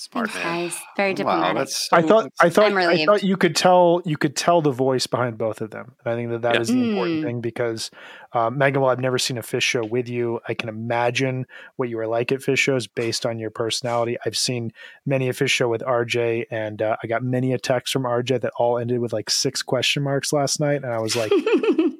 Smart 0.00 0.30
Thanks, 0.30 0.44
man. 0.44 0.62
guys. 0.70 0.80
Very 0.96 1.10
Wow, 1.10 1.14
diplomatic. 1.16 1.56
that's 1.56 1.88
I 1.92 2.02
thought. 2.02 2.30
I 2.40 2.50
thought. 2.50 2.66
I'm 2.66 2.76
I 2.78 2.84
relieved. 2.86 3.06
thought 3.06 3.22
you 3.24 3.36
could 3.36 3.56
tell. 3.56 4.00
You 4.04 4.16
could 4.16 4.36
tell 4.36 4.62
the 4.62 4.70
voice 4.70 5.08
behind 5.08 5.36
both 5.38 5.60
of 5.60 5.70
them. 5.72 5.96
And 6.04 6.14
I 6.14 6.16
think 6.16 6.30
that 6.30 6.42
that 6.42 6.54
Yeah. 6.54 6.60
is 6.60 6.68
the 6.68 6.80
important 6.88 7.18
Mm. 7.20 7.24
thing 7.24 7.40
because, 7.40 7.90
um, 8.32 8.56
Megan, 8.58 8.80
while 8.80 8.92
I've 8.92 9.00
never 9.00 9.18
seen 9.18 9.38
a 9.38 9.42
Phish 9.42 9.62
show 9.62 9.84
with 9.84 10.08
you, 10.08 10.38
I 10.46 10.54
can 10.54 10.68
imagine 10.68 11.46
what 11.74 11.88
you 11.88 11.96
were 11.96 12.06
like 12.06 12.30
at 12.30 12.38
Phish 12.38 12.58
shows 12.58 12.86
based 12.86 13.26
on 13.26 13.40
your 13.40 13.50
personality. 13.50 14.16
I've 14.24 14.36
seen 14.36 14.72
many 15.04 15.28
a 15.28 15.32
Phish 15.32 15.48
show 15.50 15.68
with 15.68 15.82
RJ, 15.82 16.44
and 16.48 16.80
uh, 16.80 16.96
I 17.02 17.08
got 17.08 17.24
many 17.24 17.52
a 17.52 17.58
text 17.58 17.92
from 17.92 18.04
RJ 18.04 18.38
that 18.42 18.52
all 18.56 18.78
ended 18.78 19.00
with 19.00 19.12
like 19.12 19.30
six 19.30 19.62
question 19.62 20.04
marks 20.04 20.32
last 20.32 20.60
night, 20.60 20.84
and 20.84 20.92
I 20.92 21.00
was 21.00 21.16
like. 21.16 21.32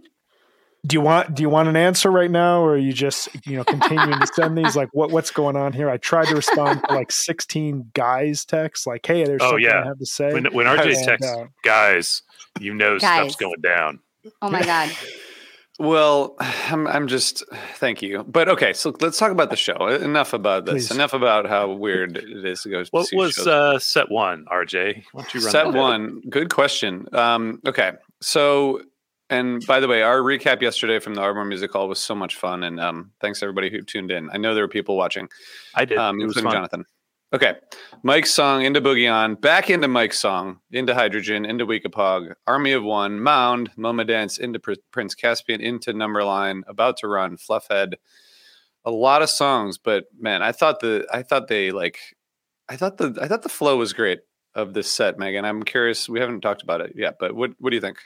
do 0.86 0.94
you 0.94 1.00
want 1.00 1.34
do 1.34 1.42
you 1.42 1.48
want 1.48 1.68
an 1.68 1.76
answer 1.76 2.10
right 2.10 2.30
now 2.30 2.60
or 2.62 2.74
are 2.74 2.76
you 2.78 2.92
just 2.92 3.28
you 3.46 3.56
know 3.56 3.64
continuing 3.64 4.18
to 4.20 4.26
send 4.34 4.56
these 4.56 4.76
like 4.76 4.88
what 4.92 5.10
what's 5.10 5.30
going 5.32 5.56
on 5.56 5.72
here 5.72 5.90
i 5.90 5.96
tried 5.96 6.26
to 6.28 6.34
respond 6.36 6.80
to 6.88 6.94
like 6.94 7.10
16 7.28 7.90
guys 7.94 8.44
texts 8.44 8.86
like 8.86 9.04
hey 9.04 9.24
there's 9.24 9.42
Oh, 9.42 9.50
something 9.50 9.64
yeah. 9.64 9.82
i 9.82 9.86
have 9.86 9.98
to 9.98 10.06
say 10.06 10.32
When, 10.32 10.44
when 10.54 10.66
RJ 10.66 10.94
And, 10.96 11.04
texts, 11.04 11.26
uh, 11.32 11.46
guys, 11.64 12.22
you 12.60 12.72
know 12.74 12.98
Guys. 12.98 13.20
stuff's 13.32 13.36
going 13.36 13.60
down. 13.60 13.98
oh 14.42 14.50
my 14.50 14.62
god. 14.62 14.90
Well, 15.80 16.34
I'm 16.40 16.88
I'm 16.88 17.06
just 17.06 17.44
thank 17.76 18.02
you. 18.02 18.24
But 18.24 18.48
okay, 18.48 18.72
so 18.72 18.92
let's 19.00 19.16
talk 19.16 19.30
about 19.30 19.50
the 19.50 19.56
show. 19.56 19.86
Enough 19.86 20.32
about 20.32 20.64
this. 20.66 20.88
Please. 20.88 20.90
Enough 20.90 21.12
about 21.12 21.46
how 21.46 21.70
weird 21.70 22.16
it 22.16 22.44
is 22.44 22.62
to 22.62 22.68
go. 22.70 22.84
What 22.90 23.06
was 23.12 23.38
uh, 23.46 23.78
set 23.78 24.10
one, 24.10 24.44
RJ? 24.50 25.04
Why 25.12 25.22
don't 25.22 25.34
you 25.34 25.40
run 25.40 25.50
Set 25.52 25.72
one. 25.72 26.20
Good 26.28 26.50
question. 26.52 27.06
Um, 27.12 27.60
okay, 27.64 27.92
so 28.20 28.80
and 29.30 29.64
by 29.66 29.80
the 29.80 29.88
way, 29.88 30.02
our 30.02 30.18
recap 30.18 30.62
yesterday 30.62 30.98
from 30.98 31.14
the 31.14 31.20
Ardmore 31.20 31.44
Music 31.44 31.72
Hall 31.72 31.88
was 31.88 31.98
so 31.98 32.14
much 32.14 32.36
fun, 32.36 32.62
and 32.62 32.80
um, 32.80 33.12
thanks 33.20 33.42
everybody 33.42 33.70
who 33.70 33.82
tuned 33.82 34.10
in. 34.10 34.28
I 34.32 34.38
know 34.38 34.54
there 34.54 34.64
were 34.64 34.68
people 34.68 34.96
watching, 34.96 35.28
I 35.74 35.84
did. 35.84 35.98
um, 35.98 36.20
it 36.20 36.26
was 36.26 36.34
fun. 36.34 36.52
Jonathan. 36.52 36.84
Okay. 37.32 37.56
Mike's 38.02 38.30
song 38.30 38.62
into 38.64 38.80
Boogie 38.80 39.12
On, 39.12 39.34
back 39.34 39.68
into 39.68 39.86
Mike's 39.86 40.18
song, 40.18 40.60
into 40.72 40.94
Hydrogen, 40.94 41.44
into 41.44 41.66
Weekapaug, 41.66 42.32
Army 42.46 42.72
of 42.72 42.82
One, 42.82 43.20
Mound, 43.20 43.70
Moma 43.76 44.06
Dance, 44.06 44.38
into 44.38 44.58
Pr- 44.58 44.72
Prince 44.92 45.14
Caspian, 45.14 45.60
into 45.60 45.92
Numberline, 45.92 46.62
About 46.66 46.96
to 46.98 47.08
Run, 47.08 47.36
Fluffhead. 47.36 47.94
A 48.84 48.90
lot 48.90 49.20
of 49.20 49.28
songs, 49.28 49.76
but 49.76 50.04
man, 50.18 50.42
I 50.42 50.52
thought 50.52 50.80
the 50.80 51.06
I 51.12 51.22
thought 51.22 51.48
they 51.48 51.70
like 51.70 51.98
I 52.70 52.76
thought 52.76 52.96
the 52.96 53.18
I 53.20 53.28
thought 53.28 53.42
the 53.42 53.50
flow 53.50 53.76
was 53.76 53.92
great 53.92 54.20
of 54.54 54.72
this 54.72 54.90
set, 54.90 55.18
Megan. 55.18 55.44
I'm 55.44 55.62
curious. 55.62 56.08
We 56.08 56.20
haven't 56.20 56.40
talked 56.40 56.62
about 56.62 56.80
it 56.80 56.92
yet, 56.96 57.16
but 57.20 57.34
what 57.34 57.50
what 57.58 57.68
do 57.70 57.76
you 57.76 57.82
think? 57.82 57.98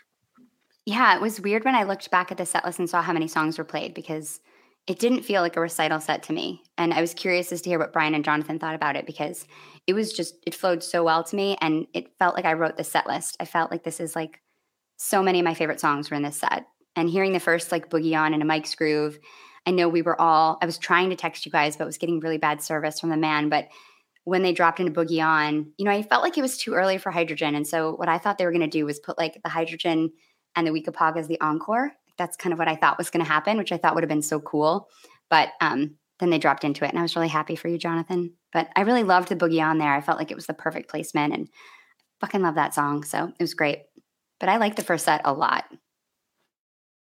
Yeah, 0.85 1.15
it 1.15 1.21
was 1.21 1.41
weird 1.41 1.65
when 1.65 1.75
I 1.75 1.85
looked 1.85 2.11
back 2.11 2.33
at 2.33 2.39
the 2.39 2.47
set 2.47 2.65
list 2.65 2.79
and 2.79 2.91
saw 2.91 3.03
how 3.03 3.13
many 3.13 3.29
songs 3.29 3.57
were 3.57 3.65
played 3.65 3.95
because 3.95 4.41
it 4.89 4.99
didn't 4.99 5.23
feel 5.23 5.43
like 5.43 5.57
a 5.57 5.61
recital 5.61 6.01
set 6.01 6.25
to 6.25 6.33
me. 6.33 6.63
And 6.77 6.93
I 6.93 7.01
was 7.01 7.15
curious 7.15 7.53
as 7.53 7.63
to 7.63 7.71
hear 7.71 7.79
what 7.79 7.93
Brian 7.93 8.15
and 8.15 8.25
Jonathan 8.25 8.59
thought 8.59 8.75
about 8.75 8.97
it 8.97 9.07
because 9.07 9.47
it 9.87 9.95
was 9.95 10.13
just, 10.13 10.35
it 10.45 10.55
flowed 10.55 10.83
so 10.83 11.05
well 11.05 11.23
to 11.23 11.37
me. 11.37 11.57
And 11.61 11.87
it 11.95 12.17
felt 12.19 12.35
like 12.35 12.45
I 12.45 12.55
wrote 12.55 12.77
the 12.77 12.85
set 12.85 13.07
list. 13.07 13.37
I 13.39 13.45
felt 13.45 13.71
like 13.71 13.85
this 13.85 14.01
is 14.01 14.17
like 14.17 14.41
so 14.97 15.23
many 15.23 15.39
of 15.39 15.45
my 15.45 15.55
favorite 15.55 15.79
songs 15.79 16.11
were 16.11 16.17
in 16.17 16.23
this 16.25 16.39
set. 16.39 16.67
And 16.97 17.09
hearing 17.09 17.33
the 17.33 17.41
first 17.41 17.71
like 17.71 17.91
Boogie 17.91 18.19
On 18.19 18.35
and 18.35 18.43
a 18.43 18.47
Mike's 18.47 18.75
Groove, 18.75 19.19
I 19.67 19.71
know 19.71 19.89
we 19.89 20.03
were 20.03 20.21
all, 20.21 20.59
I 20.61 20.67
was 20.67 20.79
trying 20.79 21.11
to 21.11 21.17
text 21.17 21.47
you 21.47 21.53
guys, 21.53 21.77
but 21.77 21.87
was 21.87 21.99
getting 21.99 22.19
really 22.19 22.39
bad 22.39 22.61
service 22.61 22.99
from 22.99 23.11
the 23.11 23.17
Mann. 23.17 23.49
But 23.49 23.69
when 24.25 24.43
they 24.43 24.53
dropped 24.53 24.81
into 24.81 24.93
Boogie 24.93 25.25
On, 25.25 25.73
you 25.79 25.85
know, 25.85 25.93
I 25.93 26.03
felt 26.03 26.23
like 26.23 26.37
it 26.37 26.43
was 26.43 26.59
too 26.59 26.75
early 26.75 26.99
for 26.99 27.13
Hydrogen. 27.13 27.55
And 27.55 27.67
so 27.67 27.95
what 27.95 28.09
I 28.09 28.19
thought 28.19 28.39
they 28.39 28.45
were 28.45 28.53
going 28.53 28.63
to 28.63 28.67
do 28.67 28.85
was 28.85 28.99
put 28.99 29.17
like 29.17 29.41
the 29.43 29.49
Hydrogen 29.51 30.11
and 30.57 30.67
the 30.67 30.71
Weekapaug 30.71 31.17
as 31.17 31.29
the 31.29 31.41
encore. 31.41 31.93
That's 32.19 32.37
kind 32.37 32.53
of 32.53 32.59
what 32.59 32.69
I 32.69 32.77
thought 32.77 32.99
was 32.99 33.11
going 33.11 33.25
to 33.25 33.31
happen, 33.31 33.57
which 33.57 33.73
I 33.73 33.79
thought 33.79 33.95
would 33.95 34.05
have 34.05 34.09
been 34.09 34.23
so 34.23 34.39
cool. 34.41 34.89
But 35.31 35.51
um, 35.61 35.97
then 36.21 36.31
they 36.31 36.39
dropped 36.39 36.65
into 36.65 36.85
it, 36.85 36.91
and 36.91 36.99
I 36.99 37.03
was 37.03 37.17
really 37.17 37.29
happy 37.29 37.57
for 37.57 37.69
you, 37.69 37.79
Jonathan. 37.79 38.35
But 38.53 38.69
I 38.77 38.83
really 38.83 39.03
loved 39.03 39.29
the 39.29 39.37
boogie 39.37 39.63
on 39.63 39.79
there. 39.79 39.93
I 39.93 40.01
felt 40.01 40.19
like 40.19 40.31
it 40.31 40.37
was 40.37 40.47
the 40.47 40.55
perfect 40.55 40.91
placement, 40.91 41.35
and 41.35 41.49
fucking 42.21 42.43
love 42.43 42.55
that 42.57 42.75
song. 42.75 43.03
So 43.05 43.33
it 43.39 43.43
was 43.43 43.55
great. 43.55 43.83
But 44.39 44.49
I 44.49 44.59
like 44.59 44.77
the 44.77 44.85
first 44.85 45.05
set 45.05 45.23
a 45.25 45.33
lot. 45.33 45.65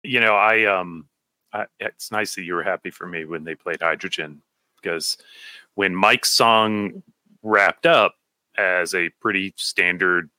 You 0.03 0.19
know, 0.19 0.35
I 0.35 0.65
um, 0.65 1.07
I, 1.53 1.65
it's 1.79 2.11
nice 2.11 2.35
that 2.35 2.43
you 2.43 2.53
were 2.53 2.63
happy 2.63 2.89
for 2.89 3.07
me 3.07 3.25
when 3.25 3.43
they 3.43 3.55
played 3.55 3.81
Hydrogen 3.81 4.41
because 4.81 5.17
when 5.75 5.95
Mike's 5.95 6.29
song 6.29 7.03
wrapped 7.43 7.85
up 7.85 8.15
as 8.57 8.93
a 8.93 9.09
pretty 9.21 9.53
standard 9.57 10.29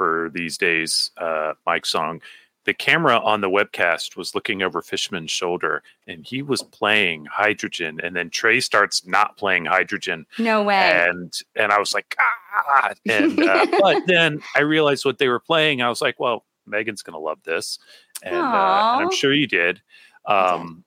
for 0.00 0.30
these 0.32 0.56
days 0.56 1.10
uh, 1.18 1.52
Mike 1.66 1.84
song, 1.84 2.22
the 2.64 2.72
camera 2.72 3.18
on 3.18 3.42
the 3.42 3.50
webcast 3.50 4.16
was 4.16 4.34
looking 4.34 4.62
over 4.62 4.80
Fishman's 4.80 5.30
shoulder 5.30 5.82
and 6.06 6.24
he 6.24 6.40
was 6.40 6.62
playing 6.62 7.26
hydrogen 7.26 8.00
and 8.02 8.16
then 8.16 8.30
Trey 8.30 8.60
starts 8.60 9.06
not 9.06 9.36
playing 9.36 9.66
hydrogen. 9.66 10.24
No 10.38 10.62
way. 10.62 11.06
And 11.06 11.30
and 11.54 11.70
I 11.70 11.78
was 11.78 11.92
like, 11.92 12.16
ah 12.18 12.94
and 13.10 13.38
uh, 13.42 13.66
but 13.78 14.06
then 14.06 14.40
I 14.56 14.62
realized 14.62 15.04
what 15.04 15.18
they 15.18 15.28
were 15.28 15.38
playing. 15.38 15.82
I 15.82 15.90
was 15.90 16.00
like, 16.00 16.18
well, 16.18 16.46
Megan's 16.64 17.02
gonna 17.02 17.18
love 17.18 17.42
this. 17.44 17.78
And, 18.22 18.34
uh, 18.34 18.38
and 18.38 19.04
I'm 19.04 19.12
sure 19.12 19.34
you 19.34 19.48
did. 19.48 19.82
Um 20.24 20.84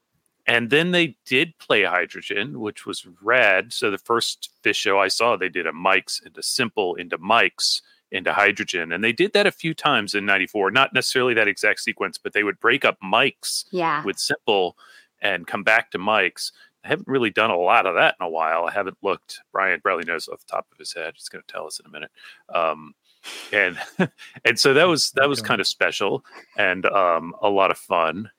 and 0.48 0.72
then 0.72 0.90
they 0.90 1.18
did 1.28 1.60
play 1.60 1.84
hydrogen, 1.84 2.60
which 2.60 2.88
was 2.88 3.06
rad. 3.22 3.74
So 3.74 3.92
the 3.92 4.00
first 4.00 4.50
Phish 4.64 4.78
show 4.78 4.98
I 4.98 5.10
saw, 5.10 5.38
they 5.38 5.50
did 5.50 5.68
a 5.68 5.72
Mike's 5.72 6.20
into 6.26 6.42
simple 6.42 6.96
into 6.96 7.20
Mike's 7.20 7.84
into 8.14 8.32
hydrogen. 8.32 8.92
And 8.92 9.04
they 9.04 9.12
did 9.12 9.34
that 9.34 9.48
a 9.48 9.52
few 9.52 9.74
times 9.74 10.14
in 10.14 10.26
94, 10.26 10.72
not 10.72 10.94
necessarily 10.94 11.34
that 11.34 11.48
exact 11.48 11.82
sequence, 11.82 12.18
but 12.18 12.32
they 12.32 12.44
would 12.44 12.60
break 12.60 12.86
up 12.86 12.98
Mike's 13.02 13.66
yeah. 13.72 14.04
with 14.04 14.20
simple 14.20 14.78
and 15.22 15.48
come 15.48 15.64
back 15.64 15.92
to 15.92 15.98
Mike's. 15.98 16.52
I 16.86 16.90
haven't 16.90 17.08
really 17.08 17.32
done 17.32 17.50
a 17.50 17.58
lot 17.58 17.88
of 17.88 17.96
that 17.96 18.16
in 18.20 18.26
a 18.26 18.30
while. 18.30 18.66
I 18.66 18.72
haven't 18.72 18.98
looked. 19.02 19.42
Brian 19.52 19.82
probably 19.82 20.06
knows 20.06 20.28
off 20.28 20.46
the 20.46 20.52
top 20.52 20.68
of 20.72 20.78
his 20.78 20.94
head. 20.94 21.14
He's 21.16 21.30
going 21.30 21.44
to 21.46 21.52
tell 21.52 21.66
us 21.66 21.80
in 21.80 21.88
a 21.88 21.90
minute. 21.90 22.12
Um, 22.54 22.94
and 23.52 23.80
and 24.46 24.60
so 24.60 24.74
that 24.74 24.88
was 24.88 25.12
that 25.12 25.30
was 25.30 25.42
kind 25.42 25.62
of 25.62 25.68
special 25.68 26.24
and 26.58 26.86
um, 26.86 27.34
a 27.42 27.50
lot 27.50 27.72
of 27.72 27.78
fun. 27.78 28.30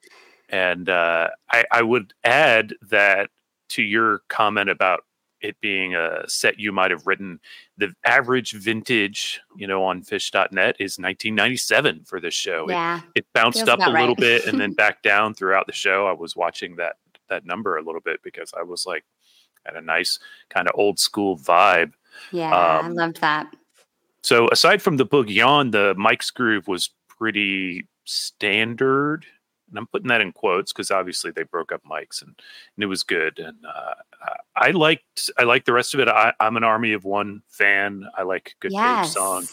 And 0.50 0.88
uh, 0.88 1.30
I, 1.50 1.64
I 1.72 1.82
would 1.82 2.12
add 2.22 2.74
that 2.90 3.30
to 3.70 3.82
your 3.82 4.20
comment 4.28 4.70
about 4.70 5.04
it 5.44 5.60
being 5.60 5.94
a 5.94 6.24
set 6.26 6.58
you 6.58 6.72
might 6.72 6.90
have 6.90 7.06
written. 7.06 7.38
The 7.76 7.92
average 8.04 8.52
vintage, 8.52 9.40
you 9.56 9.66
know, 9.66 9.84
on 9.84 10.02
phish.net 10.02 10.76
is 10.80 10.98
1997 10.98 12.04
for 12.04 12.18
this 12.18 12.34
show. 12.34 12.66
Yeah. 12.68 13.00
It, 13.14 13.20
it 13.20 13.26
bounced 13.34 13.68
up 13.68 13.80
a 13.80 13.92
right. 13.92 14.00
little 14.00 14.14
bit 14.14 14.46
and 14.46 14.58
then 14.58 14.72
back 14.84 15.02
down 15.02 15.34
throughout 15.34 15.66
the 15.66 15.72
show. 15.72 16.06
I 16.06 16.12
was 16.12 16.34
watching 16.34 16.76
that 16.76 16.96
that 17.28 17.46
number 17.46 17.76
a 17.76 17.82
little 17.82 18.00
bit 18.00 18.22
because 18.22 18.52
I 18.58 18.62
was 18.62 18.86
like 18.86 19.04
had 19.64 19.76
a 19.76 19.80
nice 19.80 20.18
kind 20.50 20.68
of 20.68 20.74
old 20.78 20.98
school 20.98 21.38
vibe. 21.38 21.92
Yeah, 22.32 22.50
Um, 22.50 22.86
I 22.86 22.88
loved 22.88 23.20
that. 23.20 23.54
So 24.22 24.48
aside 24.48 24.80
from 24.80 24.96
the 24.96 25.06
boogie 25.06 25.46
on, 25.46 25.70
the 25.70 25.94
Mike's 25.96 26.30
groove 26.30 26.68
was 26.68 26.90
pretty 27.08 27.86
standard. 28.04 29.26
And 29.74 29.80
I'm 29.80 29.88
putting 29.88 30.06
that 30.06 30.20
in 30.20 30.30
quotes 30.30 30.72
because 30.72 30.92
obviously 30.92 31.32
they 31.32 31.42
broke 31.42 31.72
up 31.72 31.82
Mike's 31.84 32.22
and, 32.22 32.30
and 32.76 32.84
it 32.84 32.86
was 32.86 33.02
good. 33.02 33.40
And 33.40 33.56
uh, 33.66 33.94
I 34.54 34.70
liked 34.70 35.30
I 35.36 35.42
liked 35.42 35.66
the 35.66 35.72
rest 35.72 35.94
of 35.94 36.00
it. 36.00 36.06
I, 36.06 36.32
I'm 36.38 36.56
an 36.56 36.62
Army 36.62 36.92
of 36.92 37.04
One 37.04 37.42
fan. 37.48 38.06
I 38.16 38.22
like 38.22 38.54
good 38.60 38.70
yes. 38.70 39.14
Song. 39.14 39.46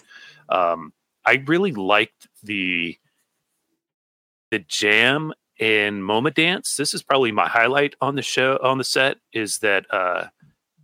Um, 0.50 0.94
I 1.26 1.44
really 1.48 1.72
liked 1.72 2.28
the 2.44 3.00
the 4.52 4.60
jam 4.60 5.34
in 5.58 6.04
Moma 6.04 6.32
Dance. 6.32 6.76
This 6.76 6.94
is 6.94 7.02
probably 7.02 7.32
my 7.32 7.48
highlight 7.48 7.96
on 8.00 8.14
the 8.14 8.22
show 8.22 8.60
on 8.62 8.78
the 8.78 8.84
set. 8.84 9.18
Is 9.34 9.58
that 9.60 9.92
uh, 9.92 10.28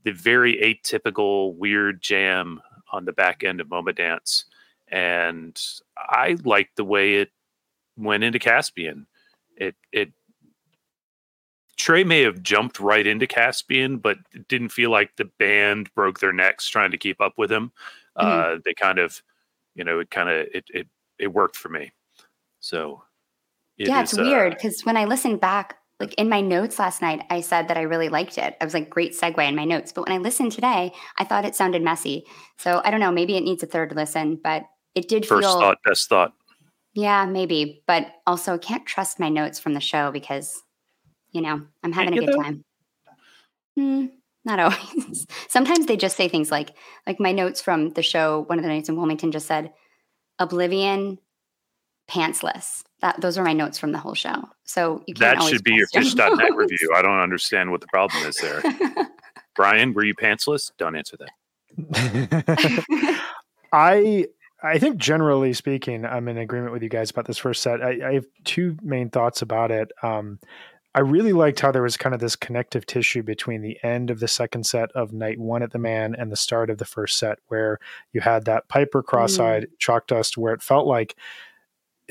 the 0.03 0.13
very 0.13 0.55
atypical 0.55 1.53
weird 1.53 2.01
jam 2.01 2.59
on 2.91 3.05
the 3.05 3.13
back 3.13 3.43
end 3.43 3.61
of 3.61 3.67
Moma 3.67 3.95
Dance, 3.95 4.45
and 4.87 5.61
I 5.95 6.37
liked 6.43 6.75
the 6.75 6.85
way 6.85 7.17
it 7.17 7.29
went 7.97 8.23
into 8.23 8.39
Caspian. 8.39 9.05
It 9.57 9.75
it 9.91 10.11
Trey 11.77 12.03
may 12.03 12.21
have 12.21 12.41
jumped 12.41 12.79
right 12.79 13.05
into 13.05 13.27
Caspian, 13.27 13.99
but 13.99 14.17
it 14.33 14.47
didn't 14.47 14.69
feel 14.69 14.89
like 14.89 15.15
the 15.15 15.29
band 15.39 15.93
broke 15.93 16.19
their 16.19 16.33
necks 16.33 16.67
trying 16.67 16.91
to 16.91 16.97
keep 16.97 17.21
up 17.21 17.33
with 17.37 17.51
him. 17.51 17.71
Mhm. 18.17 18.55
Uh, 18.57 18.59
they 18.65 18.73
kind 18.73 18.99
of, 18.99 19.21
you 19.75 19.83
know, 19.83 19.99
it 19.99 20.09
kind 20.09 20.29
of 20.29 20.47
it 20.53 20.65
it 20.69 20.87
it 21.19 21.27
worked 21.27 21.55
for 21.55 21.69
me. 21.69 21.91
So 22.59 23.03
it 23.77 23.87
yeah, 23.87 24.01
is, 24.01 24.13
it's 24.13 24.19
uh, 24.19 24.23
weird 24.23 24.53
because 24.53 24.81
when 24.81 24.97
I 24.97 25.05
listened 25.05 25.39
back, 25.39 25.77
like 25.99 26.13
in 26.15 26.29
my 26.29 26.41
notes 26.41 26.79
last 26.79 27.01
night, 27.01 27.23
I 27.29 27.41
said 27.41 27.67
that 27.67 27.77
I 27.77 27.81
really 27.81 28.09
liked 28.09 28.37
it. 28.37 28.55
I 28.59 28.63
was 28.63 28.73
like, 28.73 28.89
great 28.89 29.13
segue 29.13 29.47
in 29.47 29.55
my 29.55 29.65
notes. 29.65 29.91
But 29.91 30.07
when 30.07 30.17
I 30.17 30.21
listened 30.21 30.51
today, 30.51 30.93
I 31.17 31.23
thought 31.23 31.45
it 31.45 31.55
sounded 31.55 31.83
messy. 31.83 32.25
So 32.57 32.81
I 32.83 32.91
don't 32.91 32.99
know. 32.99 33.11
Maybe 33.11 33.37
it 33.37 33.43
needs 33.43 33.63
a 33.63 33.67
third 33.67 33.95
listen, 33.95 34.39
but 34.43 34.63
it 34.95 35.07
did 35.07 35.25
first 35.25 35.47
feel. 35.47 35.59
thought, 35.59 35.77
best 35.85 36.09
thought. 36.09 36.33
Yeah, 36.97 37.27
maybe. 37.27 37.83
But 37.85 38.07
also, 38.25 38.55
I 38.55 38.57
can't 38.57 38.83
trust 38.83 39.19
my 39.19 39.29
notes 39.29 39.59
from 39.59 39.75
the 39.75 39.79
show 39.79 40.09
because, 40.09 40.63
you 41.31 41.41
know, 41.41 41.61
I'm 41.83 41.91
having 41.91 42.17
a 42.17 42.17
good 42.17 42.29
that? 42.29 42.43
time. 42.43 42.65
Hmm, 43.75 44.05
not 44.43 44.59
always. 44.59 45.27
Sometimes 45.47 45.85
they 45.85 45.95
just 45.95 46.17
say 46.17 46.27
things 46.27 46.49
like, 46.49 46.71
like 47.05 47.19
my 47.19 47.31
notes 47.31 47.61
from 47.61 47.91
the 47.91 48.01
show. 48.01 48.45
One 48.47 48.57
of 48.57 48.63
the 48.63 48.69
nights 48.69 48.89
in 48.89 48.95
Wilmington 48.95 49.31
just 49.31 49.45
said, 49.45 49.73
"Oblivion, 50.39 51.19
pantsless." 52.09 52.81
That 53.01 53.21
those 53.21 53.37
are 53.37 53.43
my 53.43 53.53
notes 53.53 53.77
from 53.77 53.91
the 53.91 53.99
whole 53.99 54.15
show. 54.15 54.49
So 54.63 55.03
you 55.05 55.13
can't 55.13 55.39
That 55.39 55.47
should 55.47 55.63
be 55.63 55.75
your 55.75 55.85
trust 55.93 56.17
phish.net 56.17 56.35
notes. 56.35 56.55
review. 56.55 56.93
I 56.95 57.03
don't 57.03 57.19
understand 57.19 57.69
what 57.69 57.81
the 57.81 57.87
problem 57.93 58.25
is 58.25 58.37
there. 58.37 58.63
Brian, 59.55 59.93
were 59.93 60.03
you 60.03 60.15
pantsless? 60.15 60.71
Don't 60.79 60.95
answer 60.95 61.15
that. 61.19 63.21
I 63.71 64.25
I 64.63 64.79
think 64.79 64.97
generally 64.97 65.53
speaking, 65.53 66.05
I'm 66.05 66.27
in 66.27 66.37
agreement 66.37 66.73
with 66.73 66.81
you 66.81 66.89
guys 66.89 67.11
about 67.11 67.25
this 67.25 67.37
first 67.37 67.61
set. 67.61 67.81
I, 67.81 68.09
I 68.09 68.13
have 68.13 68.25
two 68.43 68.77
main 68.81 69.09
thoughts 69.09 69.41
about 69.41 69.71
it. 69.71 69.91
Um, 70.01 70.39
I 70.95 71.01
really 71.01 71.33
liked 71.33 71.59
how 71.59 71.71
there 71.71 71.83
was 71.83 71.95
kind 71.95 72.15
of 72.15 72.21
this 72.21 72.35
connective 72.35 72.87
tissue 72.87 73.21
between 73.21 73.61
the 73.61 73.77
end 73.83 74.09
of 74.09 74.19
the 74.19 74.27
second 74.27 74.65
set 74.65 74.91
of 74.93 75.13
night 75.13 75.37
one 75.37 75.61
at 75.61 75.71
the 75.71 75.77
Mann 75.77 76.15
and 76.15 76.31
the 76.31 76.35
start 76.35 76.71
of 76.71 76.79
the 76.79 76.85
first 76.85 77.19
set, 77.19 77.37
where 77.49 77.77
you 78.13 78.21
had 78.21 78.45
that 78.45 78.67
Piper 78.67 79.03
cross-eyed 79.03 79.67
chalk 79.77 80.07
dust, 80.07 80.39
where 80.39 80.55
it 80.55 80.63
felt 80.63 80.87
like 80.87 81.15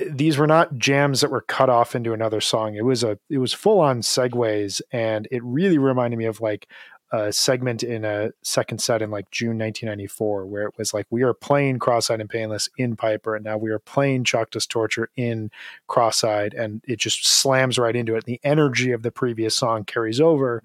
these 0.09 0.39
were 0.39 0.47
not 0.47 0.77
jams 0.79 1.23
that 1.23 1.31
were 1.33 1.41
cut 1.41 1.69
off 1.69 1.97
into 1.97 2.13
another 2.13 2.41
song. 2.41 2.77
It 2.77 2.85
was 2.85 3.03
a 3.03 3.19
it 3.29 3.39
was 3.39 3.53
full 3.53 3.81
on 3.81 4.03
segues, 4.03 4.81
and 4.93 5.27
it 5.33 5.43
really 5.43 5.79
reminded 5.79 6.19
me 6.19 6.27
of 6.27 6.41
like 6.41 6.69
a 7.13 7.33
segment 7.33 7.83
in 7.83 8.05
a 8.05 8.31
second 8.43 8.81
set 8.81 9.03
in 9.03 9.11
like 9.11 9.31
June 9.31 9.59
1994, 9.59 10.47
where 10.47 10.67
it 10.67 10.75
was 10.77 10.93
like 10.93 11.07
we 11.11 11.23
are 11.23 11.35
playing 11.35 11.79
Cross-eyed 11.79 12.21
and 12.21 12.29
Painless 12.29 12.69
in 12.77 12.97
Piper, 12.97 13.37
and 13.37 13.45
now 13.45 13.57
we 13.57 13.71
are 13.71 13.79
playing 13.79 14.25
Dust 14.25 14.71
Torture 14.71 15.09
in 15.17 15.51
Cross-eyed, 15.87 16.55
and 16.55 16.83
it 16.87 16.99
just 16.99 17.27
slams 17.27 17.79
right 17.79 17.95
into 17.95 18.17
it. 18.17 18.25
The 18.25 18.41
energy 18.43 18.93
of 18.93 19.03
the 19.03 19.13
previous 19.13 19.57
song 19.57 19.85
carries 19.85 20.21
over, 20.21 20.63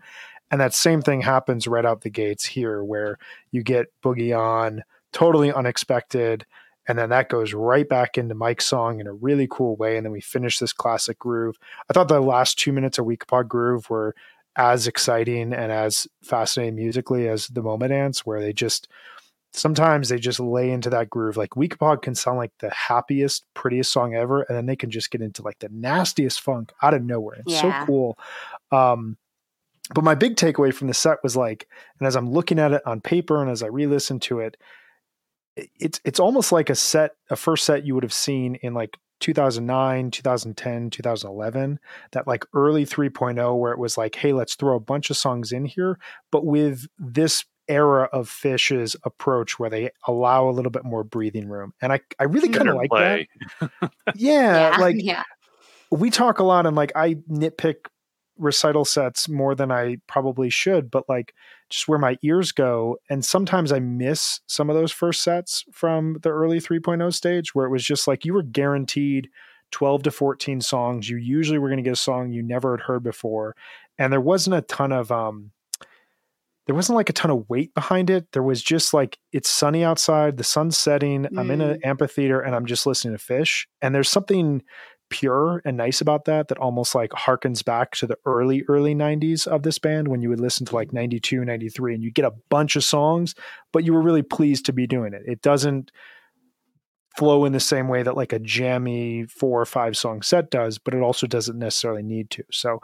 and 0.50 0.60
that 0.60 0.74
same 0.74 1.01
thing 1.01 1.21
happens 1.21 1.67
right 1.67 1.86
out 1.86 2.01
the 2.01 2.10
gates 2.10 2.45
here, 2.45 2.83
where 2.83 3.17
you 3.51 3.63
get 3.63 3.93
Boogie 4.03 4.38
on, 4.38 4.83
totally 5.13 5.51
unexpected. 5.53 6.45
And 6.88 6.98
then 6.98 7.10
that 7.10 7.29
goes 7.29 7.53
right 7.53 7.88
back 7.88 8.17
into 8.17 8.33
Mike's 8.33 8.65
song 8.65 9.00
in 9.00 9.07
a 9.07 9.13
really 9.13 9.48
cool 9.50 9.75
way. 9.75 9.95
And 9.95 10.05
then 10.05 10.12
we 10.12 10.19
finish 10.19 10.57
this 10.57 10.74
classic 10.74 11.19
groove. 11.19 11.57
I 11.89 11.93
thought 11.93 12.07
the 12.07 12.19
last 12.19 12.57
two 12.57 12.74
minutes 12.74 12.98
of 12.98 13.05
Weekapaug 13.05 13.48
Groove 13.48 13.89
were 13.89 14.15
as 14.55 14.88
exciting 14.88 15.53
and 15.53 15.72
as 15.72 16.08
fascinating 16.24 16.75
musically 16.75 17.27
as 17.29 17.48
the 17.48 17.62
Moma 17.62 17.88
Dance, 17.89 18.25
where 18.25 18.39
they 18.41 18.53
just 18.53 18.88
sometimes 19.53 20.08
they 20.10 20.17
just 20.17 20.39
lay 20.39 20.72
into 20.72 20.89
that 20.89 21.10
groove. 21.10 21.36
Like 21.38 21.51
Weekapaug 21.51 22.01
can 22.01 22.15
sound 22.15 22.38
like 22.38 22.51
the 22.60 22.70
happiest, 22.70 23.46
prettiest 23.53 23.91
song 23.91 24.15
ever, 24.15 24.43
and 24.43 24.58
then 24.58 24.65
they 24.65 24.75
can 24.77 24.89
just 24.91 25.12
get 25.12 25.22
into 25.22 25.41
like 25.41 25.60
the 25.60 25.70
nastiest 25.70 26.39
funk 26.41 26.72
out 26.81 26.93
of 26.93 27.03
nowhere. 27.03 27.36
It's 27.46 27.53
Yeah. 27.53 27.81
so 27.81 27.86
cool. 27.86 28.17
Um, 28.72 29.17
but 29.93 30.03
my 30.05 30.15
big 30.15 30.36
takeaway 30.38 30.74
from 30.74 30.88
the 30.88 30.93
set 30.93 31.17
was 31.22 31.36
like, 31.36 31.67
and 32.00 32.08
as 32.08 32.15
I'm 32.15 32.29
looking 32.29 32.60
at 32.60 32.72
it 32.72 32.81
on 32.86 33.01
paper 33.01 33.41
and 33.41 33.51
as 33.51 33.62
I 33.62 33.67
re-listen 33.67 34.20
to 34.22 34.39
it, 34.39 34.55
it- 35.58 35.70
it's 35.79 36.00
it's 36.05 36.20
almost 36.20 36.53
like 36.53 36.70
a 36.70 36.75
set, 36.75 37.12
a 37.29 37.36
first 37.36 37.65
set 37.65 37.86
you 37.86 37.93
would 37.93 38.03
have 38.03 38.13
seen 38.13 38.55
in 38.55 38.74
like 38.74 38.98
2009, 39.22 40.12
2010, 40.12 40.90
2011, 40.90 41.80
that 42.12 42.28
like 42.28 42.46
early 42.54 42.86
3.0 42.86 43.58
where 43.58 43.72
it 43.72 43.80
was 43.80 43.98
like, 43.98 44.16
hey, 44.16 44.34
let's 44.34 44.56
throw 44.56 44.75
a 44.75 44.80
bunch 44.80 45.10
of 45.10 45.18
songs 45.18 45.51
in 45.51 45.66
here, 45.66 45.98
but 46.32 46.46
with 46.46 46.88
this 47.00 47.46
era 47.68 48.10
of 48.12 48.28
Phish's 48.28 48.96
approach 49.04 49.58
where 49.58 49.70
they 49.70 49.92
allow 50.08 50.50
a 50.50 50.51
little 50.51 50.72
bit 50.72 50.84
more 50.84 51.04
breathing 51.04 51.48
room. 51.48 51.74
And 51.82 51.94
I 51.94 52.01
I 52.20 52.25
really 52.25 52.50
kind 52.50 52.68
of 52.70 52.75
like 52.75 52.92
Interplay. 52.92 53.28
that. 53.62 53.92
Yeah, 54.16 54.75
like 54.80 54.98
yeah. 55.00 55.24
we 55.90 56.10
talk 56.10 56.40
a 56.40 56.44
lot 56.44 56.66
and 56.66 56.75
like 56.75 56.92
I 56.96 57.16
nitpick 57.30 57.86
recital 58.41 58.86
sets 58.86 59.29
more 59.29 59.55
than 59.55 59.71
I 59.71 59.98
probably 60.07 60.50
should, 60.50 60.89
but 60.91 61.07
like 61.07 61.33
just 61.69 61.88
where 61.88 62.00
my 62.00 62.17
ears 62.24 62.51
go. 62.51 62.98
And 63.10 63.24
sometimes 63.24 63.71
I 63.71 63.79
miss 63.79 64.41
some 64.48 64.69
of 64.69 64.75
those 64.75 64.91
first 64.91 65.24
sets 65.24 65.63
from 65.71 66.17
the 66.21 66.29
early 66.29 66.60
3.0 66.60 67.13
stage 67.13 67.55
where 67.55 67.65
it 67.65 67.71
was 67.71 67.83
just 67.83 68.07
like 68.07 68.25
you 68.25 68.33
were 68.33 68.43
guaranteed 68.43 69.29
12 69.71 70.03
to 70.03 70.12
14 70.12 70.62
songs. 70.62 71.10
You 71.10 71.17
usually 71.17 71.60
were 71.60 71.69
going 71.69 71.77
to 71.77 71.83
get 71.83 71.93
a 71.93 71.95
song 71.95 72.31
you 72.31 72.43
never 72.43 72.75
had 72.75 72.86
heard 72.86 73.03
before. 73.03 73.55
And 73.98 74.12
there 74.12 74.21
wasn't 74.21 74.55
a 74.55 74.62
ton 74.62 74.91
of, 74.91 75.12
um, 75.12 75.51
there 76.67 76.75
wasn't 76.75 76.95
like 76.95 77.10
a 77.10 77.13
ton 77.13 77.31
of 77.31 77.50
weight 77.50 77.74
behind 77.74 78.10
it. 78.10 78.31
There 78.33 78.43
was 78.43 78.62
just 78.62 78.93
like 78.93 79.17
it's 79.31 79.50
sunny 79.50 79.83
outside, 79.83 80.38
the 80.38 80.43
sun's 80.43 80.77
setting. 80.77 81.27
I'm 81.38 81.50
in 81.51 81.60
an 81.60 81.79
amphitheater 81.83 82.39
and 82.39 82.55
I'm 82.55 82.65
just 82.65 82.86
listening 82.86 83.17
to 83.17 83.24
Phish. 83.24 83.65
And 83.81 83.95
there's 83.95 84.10
something 84.10 84.62
pure 85.12 85.62
and 85.65 85.77
nice 85.77 86.01
about 86.01 86.25
that 86.25 86.48
that 86.48 86.58
almost 86.58 86.96
like 86.96 87.12
harkens 87.12 87.63
back 87.63 87.91
to 87.91 88.08
the 88.08 88.18
early 88.25 88.63
early 88.68 88.96
90s 88.96 89.46
of 89.46 89.62
this 89.62 89.77
band 89.77 90.08
when 90.08 90.22
you 90.22 90.30
would 90.30 90.39
listen 90.39 90.65
to 90.65 90.74
like 90.74 90.91
92 90.91 91.46
93 91.46 91.94
and 91.94 92.03
you 92.03 92.10
get 92.10 92.25
a 92.25 92.34
bunch 92.50 92.75
of 92.75 92.84
songs 92.84 93.36
but 93.72 93.84
you 93.84 93.94
were 93.94 94.01
really 94.01 94.24
pleased 94.24 94.65
to 94.65 94.74
be 94.74 94.88
doing 94.88 95.13
it. 95.13 95.22
It 95.27 95.41
doesn't 95.41 95.91
flow 97.15 97.44
in 97.44 97.51
the 97.51 97.60
same 97.60 97.89
way 97.89 98.01
that 98.01 98.15
like 98.15 98.32
a 98.32 98.39
jammy 98.39 99.25
four 99.25 99.62
or 99.62 99.65
five 99.65 99.98
song 99.98 100.22
set 100.22 100.50
does 100.50 100.77
but 100.77 100.94
it 100.94 101.01
also 101.01 101.27
doesn't 101.27 101.60
necessarily 101.60 102.03
need 102.03 102.30
to. 102.32 102.44
So 102.51 102.80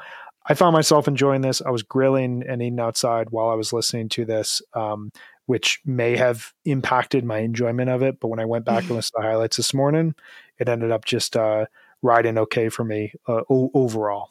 i 0.50 0.54
found 0.54 0.74
myself 0.74 1.08
enjoying 1.08 1.42
this. 1.42 1.62
I 1.62 1.72
was 1.72 1.84
grilling 1.84 2.44
and 2.48 2.62
eating 2.62 2.80
outside 2.80 3.30
while 3.32 3.50
i 3.50 3.56
was 3.56 3.74
listening 3.74 4.10
to 4.10 4.26
this 4.26 4.62
um, 4.74 5.12
which 5.46 5.80
may 5.86 6.18
have 6.18 6.52
impacted 6.66 7.24
my 7.24 7.40
enjoyment 7.40 7.90
of 7.90 8.04
it 8.04 8.20
but 8.20 8.28
when 8.28 8.42
i 8.42 8.46
went 8.46 8.66
back 8.66 8.84
and 8.84 8.92
listened 8.92 9.14
to 9.16 9.22
the 9.22 9.28
highlights 9.28 9.56
this 9.56 9.74
morning 9.74 10.14
it 10.60 10.70
ended 10.70 10.92
up 10.92 11.06
just 11.06 11.38
uh, 11.38 11.66
riding 12.02 12.38
okay 12.38 12.70
for 12.70 12.84
me 12.84 13.14
uh, 13.28 13.42
o- 13.50 13.72
overall. 13.74 14.30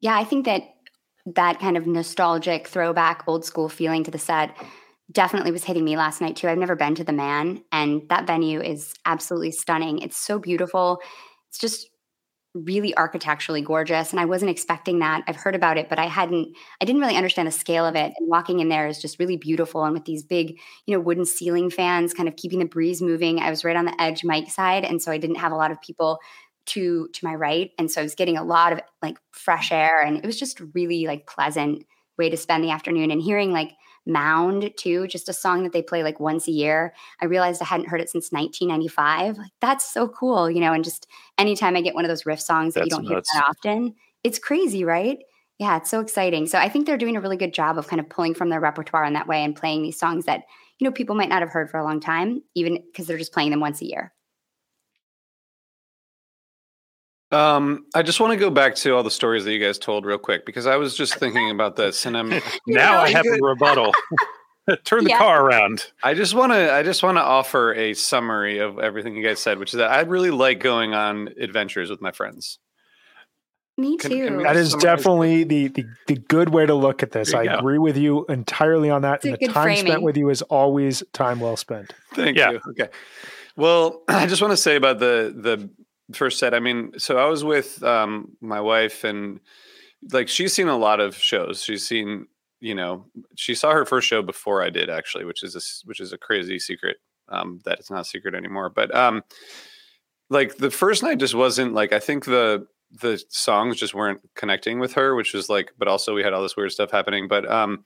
Yeah, 0.00 0.16
I 0.16 0.24
think 0.24 0.44
that 0.46 0.62
that 1.26 1.58
kind 1.58 1.76
of 1.76 1.86
nostalgic 1.86 2.68
throwback 2.68 3.24
old 3.26 3.44
school 3.44 3.68
feeling 3.68 4.04
to 4.04 4.10
the 4.10 4.18
set 4.18 4.56
definitely 5.10 5.52
was 5.52 5.64
hitting 5.64 5.84
me 5.84 5.96
last 5.96 6.20
night 6.20 6.36
too. 6.36 6.48
I've 6.48 6.58
never 6.58 6.76
been 6.76 6.94
to 6.96 7.04
the 7.04 7.12
Mann 7.12 7.62
and 7.72 8.02
that 8.08 8.26
venue 8.26 8.60
is 8.60 8.94
absolutely 9.06 9.50
stunning. 9.50 9.98
It's 10.00 10.16
so 10.16 10.38
beautiful. 10.38 11.00
It's 11.48 11.58
just 11.58 11.88
really 12.54 12.96
architecturally 12.96 13.62
gorgeous 13.62 14.12
and 14.12 14.20
I 14.20 14.26
wasn't 14.26 14.50
expecting 14.50 15.00
that. 15.00 15.24
I've 15.26 15.36
heard 15.36 15.56
about 15.56 15.76
it, 15.76 15.88
but 15.88 15.98
I 15.98 16.06
hadn't 16.06 16.56
I 16.80 16.84
didn't 16.84 17.00
really 17.00 17.16
understand 17.16 17.48
the 17.48 17.52
scale 17.52 17.84
of 17.84 17.96
it. 17.96 18.12
And 18.16 18.28
walking 18.28 18.60
in 18.60 18.68
there 18.68 18.86
is 18.86 19.00
just 19.00 19.18
really 19.18 19.36
beautiful 19.36 19.84
and 19.84 19.92
with 19.92 20.04
these 20.04 20.22
big, 20.22 20.58
you 20.86 20.94
know, 20.94 21.00
wooden 21.00 21.24
ceiling 21.24 21.68
fans 21.68 22.14
kind 22.14 22.28
of 22.28 22.36
keeping 22.36 22.60
the 22.60 22.64
breeze 22.64 23.02
moving. 23.02 23.40
I 23.40 23.50
was 23.50 23.64
right 23.64 23.76
on 23.76 23.86
the 23.86 24.00
edge 24.00 24.22
mic 24.24 24.50
side 24.50 24.84
and 24.84 25.02
so 25.02 25.10
I 25.10 25.18
didn't 25.18 25.36
have 25.36 25.52
a 25.52 25.56
lot 25.56 25.72
of 25.72 25.80
people 25.80 26.20
to 26.66 27.08
to 27.12 27.24
my 27.24 27.34
right. 27.34 27.70
And 27.78 27.90
so 27.90 28.00
i 28.00 28.04
was 28.04 28.14
getting 28.14 28.36
a 28.36 28.44
lot 28.44 28.72
of 28.72 28.80
like 29.02 29.18
fresh 29.32 29.72
air 29.72 30.00
and 30.00 30.18
it 30.18 30.26
was 30.26 30.38
just 30.38 30.60
really 30.74 31.06
like 31.06 31.26
pleasant 31.26 31.84
way 32.16 32.30
to 32.30 32.36
spend 32.36 32.62
the 32.64 32.70
afternoon. 32.70 33.10
And 33.10 33.20
hearing 33.20 33.52
like 33.52 33.72
mound 34.06 34.70
too 34.76 35.06
just 35.06 35.28
a 35.28 35.32
song 35.32 35.62
that 35.62 35.72
they 35.72 35.80
play 35.80 36.02
like 36.02 36.20
once 36.20 36.46
a 36.46 36.50
year 36.50 36.92
i 37.22 37.24
realized 37.24 37.62
i 37.62 37.64
hadn't 37.64 37.88
heard 37.88 38.02
it 38.02 38.10
since 38.10 38.30
1995 38.32 39.38
like 39.38 39.50
that's 39.62 39.90
so 39.90 40.08
cool 40.08 40.50
you 40.50 40.60
know 40.60 40.74
and 40.74 40.84
just 40.84 41.06
anytime 41.38 41.74
i 41.74 41.80
get 41.80 41.94
one 41.94 42.04
of 42.04 42.10
those 42.10 42.26
riff 42.26 42.40
songs 42.40 42.74
that 42.74 42.84
you 42.84 42.90
don't 42.90 43.06
hear 43.06 43.20
that 43.20 43.44
often 43.48 43.94
it's 44.22 44.38
crazy 44.38 44.84
right? 44.84 45.18
Yeah 45.58 45.76
it's 45.76 45.90
so 45.90 46.00
exciting. 46.00 46.46
So 46.46 46.58
i 46.58 46.68
think 46.68 46.86
they're 46.86 46.98
doing 46.98 47.16
a 47.16 47.20
really 47.20 47.36
good 47.36 47.54
job 47.54 47.78
of 47.78 47.86
kind 47.86 48.00
of 48.00 48.08
pulling 48.08 48.34
from 48.34 48.48
their 48.48 48.60
repertoire 48.60 49.04
in 49.04 49.12
that 49.14 49.28
way 49.28 49.44
and 49.44 49.54
playing 49.54 49.82
these 49.82 49.98
songs 49.98 50.24
that 50.24 50.42
you 50.78 50.84
know 50.84 50.92
people 50.92 51.14
might 51.14 51.28
not 51.28 51.42
have 51.42 51.50
heard 51.50 51.70
for 51.70 51.78
a 51.78 51.84
long 51.84 52.00
time 52.00 52.42
even 52.54 52.82
because 52.86 53.06
they're 53.06 53.18
just 53.18 53.32
playing 53.32 53.50
them 53.50 53.60
once 53.60 53.80
a 53.80 53.86
year 53.86 54.13
Um, 57.34 57.86
I 57.94 58.02
just 58.02 58.20
want 58.20 58.32
to 58.32 58.36
go 58.38 58.50
back 58.50 58.74
to 58.76 58.94
all 58.94 59.02
the 59.02 59.10
stories 59.10 59.44
that 59.44 59.52
you 59.52 59.58
guys 59.58 59.78
told 59.78 60.04
real 60.06 60.18
quick 60.18 60.46
because 60.46 60.66
I 60.66 60.76
was 60.76 60.96
just 60.96 61.16
thinking 61.18 61.50
about 61.50 61.76
this, 61.76 62.06
and 62.06 62.16
I'm 62.16 62.30
now 62.66 62.98
I 62.98 63.02
really 63.02 63.12
have 63.14 63.26
a 63.26 63.38
rebuttal. 63.42 63.92
Turn 64.84 65.04
the 65.04 65.10
Yeah. 65.10 65.18
car 65.18 65.44
around. 65.44 65.90
I 66.02 66.14
just 66.14 66.34
want 66.34 66.52
to 66.52 66.72
I 66.72 66.82
just 66.82 67.02
want 67.02 67.18
to 67.18 67.22
offer 67.22 67.74
a 67.74 67.92
summary 67.94 68.58
of 68.60 68.78
everything 68.78 69.14
you 69.14 69.22
guys 69.22 69.38
said, 69.40 69.58
which 69.58 69.74
is 69.74 69.78
that 69.78 69.90
I 69.90 70.00
really 70.02 70.30
like 70.30 70.60
going 70.60 70.94
on 70.94 71.28
adventures 71.38 71.90
with 71.90 72.00
my 72.00 72.12
friends. 72.12 72.58
me 73.76 73.98
too 73.98 74.08
can 74.26 74.36
we 74.38 74.44
That 74.44 74.56
is 74.56 74.74
definitely 74.76 75.44
the, 75.44 75.68
the 75.68 75.84
the 76.06 76.14
good 76.16 76.48
way 76.48 76.64
to 76.64 76.74
look 76.74 77.02
at 77.02 77.10
this. 77.10 77.34
I 77.34 77.44
go. 77.44 77.56
agree 77.58 77.78
with 77.78 77.96
you 77.98 78.24
entirely 78.28 78.88
on 78.88 79.02
that. 79.02 79.16
It's 79.16 79.24
and 79.26 79.36
the 79.36 79.48
time 79.48 79.64
framing. 79.64 79.86
spent 79.86 80.02
with 80.02 80.16
you 80.16 80.30
is 80.30 80.40
always 80.42 81.02
time 81.12 81.40
well 81.40 81.56
spent. 81.56 81.92
Thank 82.14 82.38
Yeah. 82.38 82.52
you. 82.52 82.60
Okay. 82.70 82.88
Well, 83.56 84.02
I 84.08 84.26
just 84.26 84.40
want 84.40 84.52
to 84.52 84.56
say 84.56 84.76
about 84.76 84.98
the 84.98 85.34
the 85.36 85.68
first 86.12 86.38
set. 86.38 86.54
I 86.54 86.60
mean, 86.60 86.92
so 86.98 87.18
I 87.18 87.26
was 87.26 87.44
with 87.44 87.82
um, 87.82 88.36
my 88.40 88.60
wife, 88.60 89.04
and 89.04 89.40
like 90.12 90.28
she's 90.28 90.52
seen 90.52 90.68
a 90.68 90.76
lot 90.76 91.00
of 91.00 91.16
shows. 91.16 91.62
She's 91.62 91.86
seen, 91.86 92.26
you 92.60 92.74
know, 92.74 93.06
she 93.36 93.54
saw 93.54 93.72
her 93.72 93.84
first 93.84 94.06
show 94.06 94.22
before 94.22 94.62
I 94.62 94.70
did 94.70 94.90
actually, 94.90 95.24
which 95.24 95.42
is 95.42 95.56
a, 95.56 95.86
which 95.86 96.00
is 96.00 96.12
a 96.12 96.18
crazy 96.18 96.58
secret 96.58 96.98
um, 97.28 97.60
that 97.64 97.78
it's 97.78 97.90
not 97.90 98.06
secret 98.06 98.34
anymore. 98.34 98.70
But 98.70 98.94
um, 98.94 99.22
like 100.30 100.56
the 100.56 100.70
first 100.70 101.02
night 101.02 101.18
just 101.18 101.34
wasn't 101.34 101.74
like 101.74 101.92
I 101.92 102.00
think 102.00 102.24
the 102.24 102.66
the 103.00 103.22
songs 103.28 103.76
just 103.76 103.94
weren't 103.94 104.20
connecting 104.36 104.78
with 104.78 104.92
her, 104.94 105.14
which 105.14 105.34
was 105.34 105.48
like, 105.48 105.72
but 105.78 105.88
also 105.88 106.14
we 106.14 106.22
had 106.22 106.32
all 106.32 106.42
this 106.42 106.56
weird 106.56 106.72
stuff 106.72 106.90
happening. 106.90 107.28
But 107.28 107.50
um, 107.50 107.84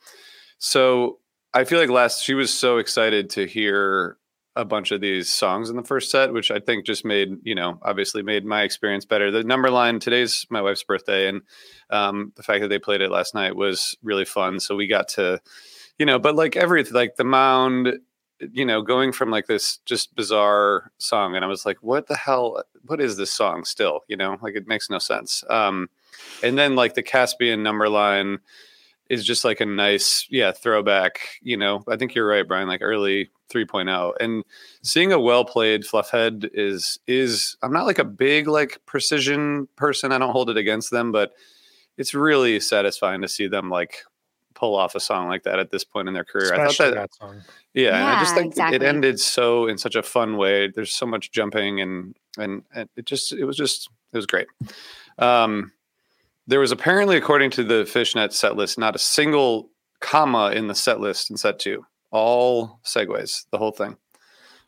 so 0.59 1.19
I 1.55 1.65
feel 1.65 1.79
like 1.79 1.89
last 1.89 2.25
she 2.25 2.35
was 2.35 2.53
so 2.53 2.79
excited 2.79 3.31
to 3.31 3.47
hear 3.47 4.19
a 4.59 4.65
bunch 4.65 4.91
of 4.91 5.01
these 5.01 5.33
songs 5.33 5.71
in 5.71 5.77
the 5.77 5.85
first 5.85 6.11
set, 6.11 6.33
which 6.33 6.51
I 6.51 6.59
think 6.59 6.85
just 6.85 7.05
made, 7.05 7.29
you 7.45 7.55
know, 7.55 7.79
obviously 7.81 8.25
made 8.25 8.45
my 8.45 8.63
experience 8.63 9.05
better. 9.05 9.31
The 9.31 9.45
number 9.45 9.71
line 9.71 10.01
today's 10.01 10.47
my 10.51 10.61
wife's 10.61 10.83
birthday, 10.83 11.29
and 11.29 11.43
um, 11.91 12.33
the 12.35 12.43
fact 12.43 12.63
that 12.63 12.69
they 12.69 12.81
played 12.81 13.01
it 13.01 13.13
last 13.13 13.37
night 13.37 13.55
was 13.55 13.97
really 14.03 14.25
fun. 14.25 14.59
So 14.59 14.75
we 14.75 14.89
got 14.89 15.07
to, 15.11 15.41
you 15.97 16.05
know, 16.05 16.19
but 16.19 16.35
like 16.35 16.57
everything, 16.57 16.93
like 16.93 17.15
the 17.15 17.23
mound, 17.23 18.01
you 18.53 18.65
know, 18.65 18.83
going 18.83 19.13
from 19.13 19.31
like 19.31 19.47
this 19.47 19.79
just 19.87 20.17
bizarre 20.17 20.91
song, 20.99 21.37
and 21.37 21.45
I 21.45 21.49
was 21.49 21.65
like, 21.65 21.79
what 21.81 22.09
the 22.09 22.17
hell? 22.17 22.65
What 22.85 23.01
is 23.01 23.17
this 23.17 23.33
song 23.33 23.65
still? 23.65 24.01
You 24.09 24.17
know, 24.17 24.39
like 24.43 24.57
it 24.57 24.67
makes 24.67 24.91
no 24.91 24.99
sense. 24.99 25.45
Um, 25.49 25.89
and 26.43 26.59
then 26.59 26.75
like 26.75 26.95
the 26.95 27.03
Caspian 27.05 27.63
number 27.63 27.89
line 27.89 28.41
is 29.09 29.25
just 29.25 29.45
like 29.45 29.61
a 29.61 29.67
nice, 29.67 30.27
yeah, 30.31 30.53
throwback. 30.53 31.21
You 31.43 31.57
know, 31.57 31.83
I 31.89 31.97
think 31.97 32.15
you're 32.15 32.27
right, 32.27 32.47
Brian. 32.47 32.69
Like 32.69 32.83
early 32.83 33.31
3.0, 33.53 34.15
and 34.21 34.45
seeing 34.83 35.13
a 35.13 35.21
well 35.21 35.45
played 35.45 35.85
fluffhead 35.85 36.49
is 36.53 36.99
is. 37.07 37.57
I'm 37.63 37.73
not 37.73 37.87
like 37.87 37.99
a 37.99 38.05
big 38.05 38.47
like 38.47 38.81
precision 38.87 39.69
person. 39.77 40.13
I 40.13 40.19
don't 40.19 40.33
hold 40.33 40.51
it 40.51 40.57
against 40.57 40.91
them, 40.91 41.13
but 41.13 41.33
it's 41.97 42.15
really 42.15 42.61
satisfying 42.61 43.23
to 43.23 43.29
see 43.29 43.49
them 43.49 43.71
like 43.71 44.05
pull 44.55 44.75
off 44.75 44.97
a 44.97 45.01
song 45.01 45.29
like 45.29 45.45
that 45.45 45.61
at 45.61 45.71
this 45.71 45.85
point 45.85 46.09
in 46.09 46.15
their 46.15 46.25
career. 46.25 46.53
I 46.53 46.67
thought 46.67 46.79
that, 46.79 46.95
that 46.95 47.15
song. 47.15 47.43
yeah, 47.75 47.97
and 47.97 48.05
I 48.05 48.21
just 48.21 48.35
think 48.35 48.49
exactly. 48.49 48.77
it 48.77 48.83
ended 48.83 49.21
so 49.21 49.67
in 49.67 49.79
such 49.79 49.95
a 49.95 50.03
fun 50.03 50.37
way. 50.37 50.69
There's 50.69 50.93
so 50.93 51.07
much 51.07 51.31
jumping 51.31 51.81
and 51.81 52.17
and, 52.37 52.63
and 52.75 52.89
it 52.97 53.07
just 53.07 53.33
it 53.33 53.45
was 53.45 53.57
just 53.57 53.89
it 54.13 54.17
was 54.17 54.27
great. 54.27 54.49
Um, 55.19 55.73
there 56.49 56.61
was 56.61 56.73
apparently, 56.73 57.17
according 57.17 57.51
to 57.51 57.63
the 57.63 57.87
Fishnet 57.87 58.33
set 58.33 58.57
list, 58.57 58.79
not 58.79 58.97
a 58.97 58.99
single 58.99 59.71
comma 60.01 60.51
in 60.51 60.67
the 60.67 60.75
set 60.75 60.99
list 60.99 61.31
in 61.31 61.37
set 61.37 61.59
two. 61.59 61.87
All 62.11 62.81
segues, 62.85 63.45
the 63.53 63.59
whole 63.59 63.71
thing, 63.71 63.97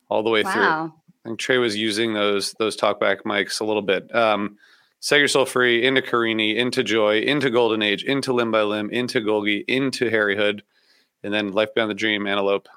all 0.08 0.22
the 0.22 0.30
way 0.30 0.42
through. 0.42 0.62
wow 0.62 0.94
I 1.24 1.28
think 1.28 1.38
Trey 1.38 1.58
was 1.58 1.76
using 1.76 2.14
those 2.14 2.52
those 2.54 2.76
talkback 2.76 3.22
mics 3.22 3.60
a 3.60 3.64
little 3.64 3.82
bit. 3.82 4.14
Um, 4.14 4.56
Set 5.00 5.18
Your 5.18 5.28
Soul 5.28 5.46
Free, 5.46 5.84
into 5.84 6.02
Carini, 6.02 6.58
into 6.58 6.82
Joy, 6.82 7.20
into 7.20 7.48
Golden 7.48 7.80
Age, 7.80 8.04
into 8.04 8.34
Limb 8.34 8.50
by 8.50 8.62
Limb, 8.62 8.90
into 8.90 9.20
Golgi, 9.20 9.64
into 9.66 10.10
Harry 10.10 10.36
Hood, 10.36 10.62
and 11.22 11.32
then 11.32 11.52
Life 11.52 11.74
Beyond 11.74 11.90
the 11.90 11.94
Dream, 11.94 12.26
Antelope. 12.26 12.68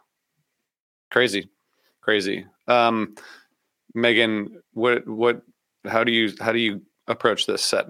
Crazy, 1.11 1.49
crazy. 2.01 2.45
Um, 2.67 3.15
Megan, 3.93 4.61
what 4.73 5.07
what? 5.07 5.41
How 5.85 6.03
do 6.03 6.11
you 6.11 6.33
how 6.39 6.53
do 6.53 6.59
you 6.59 6.81
approach 7.07 7.45
this 7.45 7.63
set? 7.63 7.87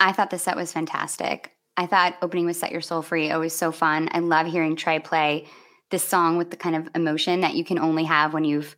I 0.00 0.12
thought 0.12 0.30
the 0.30 0.38
set 0.38 0.56
was 0.56 0.72
fantastic. 0.72 1.52
I 1.76 1.86
thought 1.86 2.16
opening 2.22 2.46
with 2.46 2.56
Set 2.56 2.72
Your 2.72 2.80
Soul 2.80 3.02
Free 3.02 3.30
always 3.30 3.54
so 3.54 3.72
fun. 3.72 4.08
I 4.12 4.18
love 4.18 4.46
hearing 4.46 4.76
Trey 4.76 4.98
play 4.98 5.46
this 5.90 6.04
song 6.04 6.36
with 6.36 6.50
the 6.50 6.56
kind 6.56 6.76
of 6.76 6.88
emotion 6.94 7.40
that 7.40 7.54
you 7.54 7.64
can 7.64 7.78
only 7.78 8.04
have 8.04 8.34
when 8.34 8.44
you've, 8.44 8.76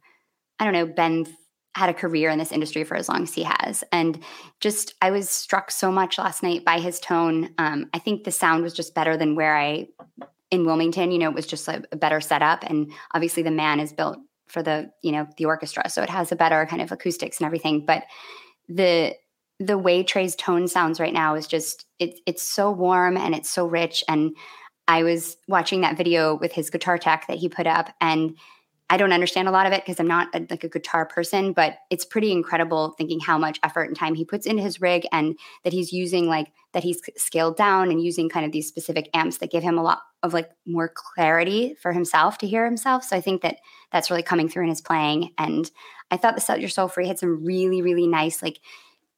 I 0.59 0.65
don't 0.65 0.75
know, 0.75 0.87
been 0.87 1.27
had 1.75 1.89
a 1.89 1.95
career 1.95 2.31
in 2.31 2.39
this 2.39 2.53
industry 2.53 2.85
for 2.85 2.97
as 2.97 3.09
long 3.09 3.23
as 3.23 3.35
he 3.35 3.45
has. 3.45 3.85
And 3.93 4.23
just, 4.61 4.95
I 5.01 5.11
was 5.13 5.31
struck 5.31 5.71
so 5.71 5.93
much 5.93 6.19
last 6.19 6.43
night 6.43 6.65
by 6.65 6.81
his 6.81 6.99
tone. 6.99 7.51
Um, 7.59 7.89
I 7.95 7.99
think 8.01 8.25
the 8.25 8.33
sound 8.33 8.65
was 8.65 8.75
just 8.75 8.95
better 8.95 9.17
than 9.17 9.37
where 9.37 9.57
I, 9.57 9.87
in 10.51 10.67
Wilmington, 10.67 11.13
you 11.13 11.19
know, 11.19 11.31
it 11.31 11.35
was 11.35 11.47
just 11.47 11.69
a, 11.69 11.85
a 11.93 11.97
better 11.97 12.21
setup. 12.21 12.65
And 12.65 12.93
obviously 13.15 13.45
the 13.45 13.53
Mann 13.53 13.79
is 13.79 13.93
built 13.93 14.19
for 14.49 14.63
the, 14.63 14.91
you 15.03 15.13
know, 15.13 15.29
the 15.37 15.45
orchestra. 15.45 15.89
So 15.89 16.03
it 16.03 16.11
has 16.11 16.33
a 16.33 16.37
better 16.37 16.67
kind 16.67 16.83
of 16.83 16.91
acoustics 16.91 17.39
and 17.39 17.47
everything. 17.47 17.87
But 17.87 18.03
the, 18.69 19.15
the 19.61 19.79
way 19.79 20.03
Trey's 20.03 20.35
tone 20.35 20.67
sounds 20.67 20.99
right 20.99 21.13
now 21.13 21.35
is 21.35 21.47
just, 21.47 21.87
it's 21.99 22.21
it's 22.27 22.43
so 22.43 22.71
warm 22.71 23.17
and 23.17 23.35
it's 23.35 23.51
so 23.51 23.67
rich. 23.67 24.03
And 24.09 24.35
I 24.89 25.05
was 25.05 25.37
watching 25.47 25.83
that 25.83 25.97
video 25.97 26.35
with 26.35 26.53
his 26.53 26.71
guitar 26.71 26.99
tech 26.99 27.27
that 27.29 27.39
he 27.39 27.49
put 27.49 27.67
up 27.67 27.95
and 28.01 28.37
I 28.93 28.97
don't 28.97 29.13
understand 29.13 29.47
a 29.47 29.53
lot 29.53 29.69
of 29.69 29.73
it 29.73 29.85
because 29.85 30.01
I'm 30.01 30.09
not 30.09 30.35
a, 30.35 30.45
like 30.51 30.65
a 30.65 30.69
guitar 30.69 31.07
person, 31.07 31.53
but 31.53 31.79
it's 31.91 32.05
pretty 32.05 32.33
incredible 32.33 32.97
thinking 32.99 33.21
how 33.21 33.39
much 33.39 33.61
effort 33.63 33.85
and 33.85 33.97
time 33.97 34.15
he 34.15 34.25
puts 34.25 34.47
into 34.47 34.65
his 34.65 34.81
rig 34.81 35.07
and 35.13 35.39
that 35.63 35.73
he's 35.73 35.93
using 35.93 36.27
like 36.27 36.49
that 36.73 36.83
he's 36.83 37.01
scaled 37.17 37.57
down 37.57 37.93
and 37.93 38.03
using 38.03 38.29
kind 38.29 38.45
of 38.45 38.51
these 38.51 38.67
specific 38.67 39.09
amps 39.15 39.39
that 39.39 39.53
give 39.53 39.63
him 39.63 39.79
a 39.79 39.83
lot 39.83 40.01
of 40.25 40.35
like 40.35 40.51
more 40.67 40.93
clarity 40.93 41.77
for 41.81 41.93
himself 41.93 42.39
to 42.39 42.49
hear 42.49 42.65
himself. 42.65 43.05
So 43.05 43.17
I 43.17 43.21
think 43.21 43.43
that 43.43 43.59
that's 43.93 44.11
really 44.11 44.25
coming 44.25 44.49
through 44.49 44.65
in 44.65 44.71
his 44.71 44.81
playing. 44.81 45.31
And 45.39 45.71
I 46.11 46.17
thought 46.17 46.35
the 46.35 46.41
Set 46.41 46.59
Your 46.59 46.69
Soul 46.69 46.89
Free 46.89 47.07
had 47.07 47.19
some 47.19 47.45
really, 47.45 47.83
really 47.83 48.09
nice, 48.09 48.43
like 48.43 48.59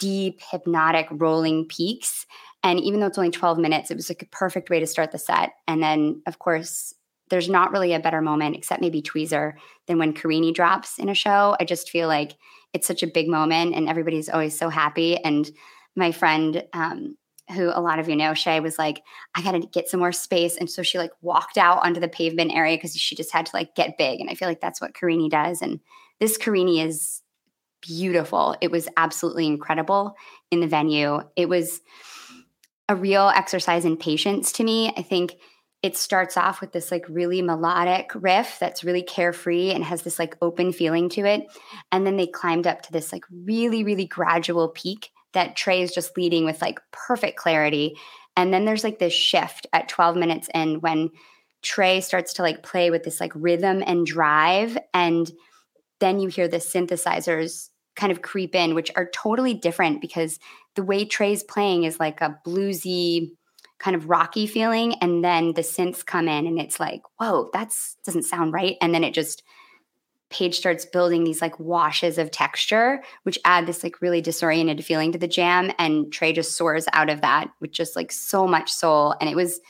deep, 0.03 0.41
hypnotic, 0.51 1.07
rolling 1.13 1.65
peaks. 1.65 2.27
And 2.65 2.81
even 2.81 2.99
though 2.99 3.07
it's 3.07 3.19
only 3.19 3.31
12 3.31 3.59
minutes, 3.59 3.91
it 3.91 3.97
was 3.97 4.11
like 4.11 4.23
a 4.23 4.27
perfect 4.27 4.69
way 4.69 4.81
to 4.81 4.87
start 4.87 5.13
the 5.13 5.19
set. 5.19 5.53
And 5.69 5.81
then, 5.81 6.23
of 6.27 6.41
course, 6.41 6.93
there's 7.31 7.49
not 7.49 7.71
really 7.71 7.93
a 7.93 8.01
better 8.01 8.21
moment 8.21 8.57
except 8.57 8.81
maybe 8.81 9.01
Tweezer 9.01 9.55
than 9.87 9.99
when 9.99 10.13
Carini 10.13 10.53
drops 10.53 10.99
in 10.99 11.09
a 11.09 11.15
show. 11.15 11.57
I 11.61 11.65
just 11.65 11.89
feel 11.89 12.09
like 12.09 12.33
it's 12.73 12.87
such 12.87 13.05
a 13.05 13.07
big 13.07 13.29
moment 13.29 13.77
and 13.77 13.89
everybody's 13.89 14.29
always 14.29 14.59
so 14.59 14.69
happy. 14.69 15.17
And 15.19 15.49
my 15.95 16.11
friend, 16.11 16.65
um, 16.73 17.17
who 17.55 17.71
a 17.73 17.81
lot 17.81 18.01
of 18.01 18.09
you 18.09 18.17
know, 18.17 18.35
Shay 18.35 18.59
was 18.61 18.79
like, 18.79 19.03
I 19.37 19.43
got 19.43 19.53
to 19.53 19.61
get 19.61 19.89
some 19.89 20.01
more 20.01 20.13
space. 20.13 20.57
And 20.57 20.69
so 20.69 20.83
she 20.83 20.99
like 20.99 21.13
walked 21.21 21.59
out 21.59 21.85
onto 21.85 22.01
the 22.01 22.09
pavement 22.09 22.53
area 22.53 22.77
because 22.77 22.97
she 22.97 23.15
just 23.15 23.33
had 23.33 23.47
to 23.47 23.57
like 23.57 23.75
get 23.77 23.99
big. 23.99 24.21
And 24.21 24.29
I 24.29 24.35
feel 24.35 24.49
like 24.49 24.61
that's 24.61 24.81
what 24.81 24.95
Carini 24.95 25.29
does. 25.29 25.63
And 25.63 25.79
this 26.19 26.37
Carini 26.37 26.81
is 26.81 27.23
beautiful. 27.83 28.57
It 28.61 28.71
was 28.71 28.89
absolutely 28.97 29.47
incredible 29.47 30.17
in 30.51 30.61
the 30.61 30.67
venue. 30.67 31.21
It 31.37 31.49
was 31.49 31.81
a 32.89 32.97
real 32.97 33.29
exercise 33.35 33.85
in 33.85 33.97
patience 33.97 34.53
to 34.53 34.65
me. 34.65 34.93
I 34.97 35.03
think 35.03 35.37
it 35.83 35.97
starts 35.97 36.37
off 36.37 36.61
with 36.61 36.73
this 36.73 36.93
like 36.93 37.05
really 37.09 37.43
melodic 37.43 38.13
riff 38.15 38.57
that's 38.61 38.85
really 38.85 39.03
carefree 39.03 39.73
and 39.73 39.83
has 39.83 40.03
this 40.03 40.19
like 40.19 40.37
open 40.41 40.73
feeling 40.73 41.09
to 41.11 41.25
it. 41.25 41.47
And 41.91 42.07
then 42.07 42.17
they 42.17 42.29
climbed 42.29 42.69
up 42.69 42.83
to 42.83 42.93
this 42.93 43.13
like 43.13 43.25
really, 43.31 43.83
really 43.83 44.07
gradual 44.07 44.69
peak 44.69 45.11
that 45.33 45.57
Trey 45.57 45.83
is 45.83 45.93
just 45.93 46.17
leading 46.17 46.45
with 46.45 46.63
like 46.63 46.79
perfect 46.93 47.37
clarity. 47.37 47.97
And 48.37 48.55
then 48.55 48.65
there's 48.65 48.85
like 48.85 49.01
this 49.01 49.13
shift 49.13 49.67
at 49.73 49.89
12 49.89 50.17
minutes 50.17 50.49
in 50.55 50.81
when 50.81 51.11
Trey 51.63 52.01
starts 52.01 52.35
to 52.35 52.43
like 52.43 52.63
play 52.63 52.91
with 52.91 53.03
this 53.03 53.21
like 53.21 53.33
rhythm 53.35 53.83
and 53.85 54.07
drive. 54.07 54.79
And 54.95 55.31
then 55.99 56.21
you 56.21 56.29
hear 56.29 56.49
the 56.49 56.59
synthesizers 56.59 57.71
kind 57.97 58.13
of 58.13 58.23
creep 58.23 58.55
in, 58.55 58.75
which 58.75 58.91
are 58.97 59.11
totally 59.15 59.55
different 59.55 60.01
because 60.01 60.39
the 60.75 60.83
way 60.83 61.05
Trey's 61.05 61.43
playing 61.43 61.85
is 61.85 62.01
like 62.01 62.21
a 62.21 62.39
bluesy, 62.47 63.33
kind 63.83 63.97
of 63.97 64.09
rocky 64.09 64.47
feeling 64.47 64.95
and 65.01 65.25
then 65.25 65.55
the 65.55 65.63
synths 65.63 66.07
come 66.07 66.29
in 66.29 66.47
and 66.47 66.61
it's 66.61 66.79
like 66.79 67.03
whoa 67.19 67.51
that 67.53 67.75
doesn't 68.05 68.23
sound 68.23 68.53
right. 68.53 68.77
And 68.81 68.95
then 68.95 69.05
it 69.05 69.13
just 69.13 69.43
Page 70.31 70.57
starts 70.57 70.87
building 70.87 71.25
these 71.25 71.43
like 71.43 71.61
washes 71.61 72.17
of 72.17 72.31
texture 72.31 73.03
which 73.25 73.39
add 73.45 73.67
this 73.67 73.83
like 73.83 74.01
really 74.01 74.23
disoriented 74.23 74.83
feeling 74.83 75.13
to 75.13 75.19
the 75.19 75.29
jam 75.29 75.73
and 75.79 76.11
trey 76.11 76.33
just 76.33 76.57
soars 76.57 76.87
out 76.95 77.11
of 77.11 77.21
that 77.21 77.49
with 77.61 77.73
just 77.73 77.97
like 77.97 78.11
so 78.13 78.47
much 78.47 78.73
soul. 78.73 79.15
And 79.21 79.29
it 79.29 79.37
was 79.37 79.61